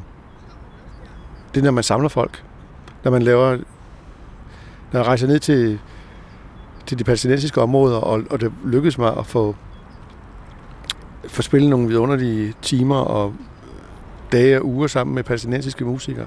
Det 1.54 1.60
er, 1.60 1.64
når 1.64 1.70
man 1.70 1.84
samler 1.84 2.08
folk. 2.08 2.44
Når 3.04 3.10
man 3.10 3.22
laver... 3.22 3.56
Når 4.92 5.00
jeg 5.00 5.06
rejser 5.06 5.26
ned 5.26 5.38
til, 5.38 5.78
til 6.86 6.98
de 6.98 7.04
palæstinensiske 7.04 7.62
områder, 7.62 7.96
og, 7.96 8.22
og 8.30 8.40
det 8.40 8.52
lykkedes 8.64 8.98
mig 8.98 9.16
at 9.16 9.26
få, 9.26 9.56
få 11.28 11.42
spillet 11.42 11.70
nogle 11.70 11.88
vidunderlige 11.88 12.54
timer 12.62 12.96
og 12.96 13.34
dage 14.32 14.58
og 14.58 14.66
uger 14.66 14.86
sammen 14.86 15.14
med 15.14 15.24
palæstinensiske 15.24 15.84
musikere. 15.84 16.26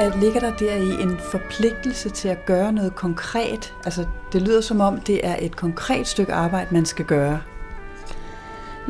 At 0.00 0.20
ligger 0.20 0.40
der 0.40 0.56
der 0.56 0.74
i 0.74 1.02
en 1.02 1.18
forpligtelse 1.18 2.10
til 2.10 2.28
at 2.28 2.46
gøre 2.46 2.72
noget 2.72 2.94
konkret? 2.94 3.74
Altså, 3.84 4.06
det 4.32 4.42
lyder 4.42 4.60
som 4.60 4.80
om, 4.80 5.00
det 5.00 5.26
er 5.26 5.36
et 5.40 5.56
konkret 5.56 6.06
stykke 6.06 6.32
arbejde, 6.32 6.74
man 6.74 6.86
skal 6.86 7.04
gøre. 7.04 7.40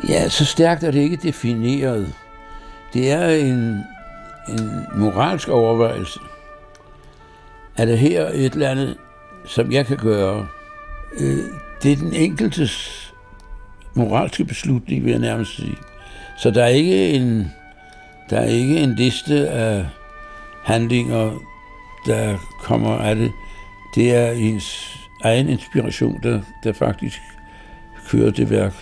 Ja, 0.09 0.29
så 0.29 0.45
stærkt 0.45 0.83
er 0.83 0.91
det 0.91 0.99
ikke 0.99 1.15
defineret. 1.15 2.13
Det 2.93 3.11
er 3.11 3.27
en, 3.27 3.83
en 4.49 4.85
moralsk 4.95 5.49
overvejelse. 5.49 6.19
Er 7.77 7.85
det 7.85 7.97
her 7.97 8.27
et 8.27 8.53
eller 8.53 8.69
andet, 8.69 8.97
som 9.45 9.71
jeg 9.71 9.85
kan 9.85 9.97
gøre? 9.97 10.47
Øh, 11.19 11.43
det 11.83 11.91
er 11.91 11.95
den 11.95 12.13
enkeltes 12.13 13.13
moralske 13.93 14.45
beslutning, 14.45 15.03
vil 15.03 15.11
jeg 15.11 15.19
nærmest 15.19 15.55
sige. 15.55 15.77
Så 16.37 16.51
der 16.51 16.63
er 16.63 16.67
ikke 16.67 17.09
en, 17.09 17.51
der 18.29 18.37
er 18.37 18.45
ikke 18.45 18.77
en 18.77 18.95
liste 18.95 19.49
af 19.49 19.85
handlinger, 20.63 21.31
der 22.05 22.37
kommer 22.59 22.91
af 22.97 23.15
det. 23.15 23.31
Det 23.95 24.15
er 24.15 24.31
ens 24.31 24.97
egen 25.23 25.49
inspiration, 25.49 26.19
der, 26.23 26.41
der 26.63 26.73
faktisk 26.73 27.21
kører 28.07 28.31
det 28.31 28.49
værk. 28.49 28.73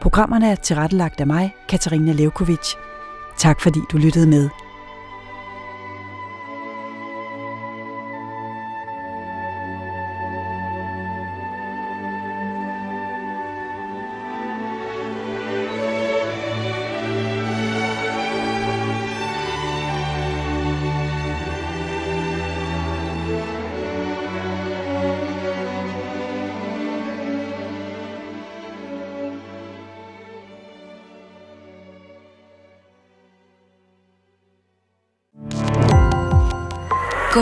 Programmerne 0.00 0.50
er 0.50 0.54
tilrettelagt 0.54 1.20
af 1.20 1.26
mig, 1.26 1.54
Katarina 1.68 2.12
Levkovic. 2.12 2.74
Tak 3.38 3.60
fordi 3.60 3.80
du 3.92 3.96
lyttede 3.96 4.26
med. 4.26 4.48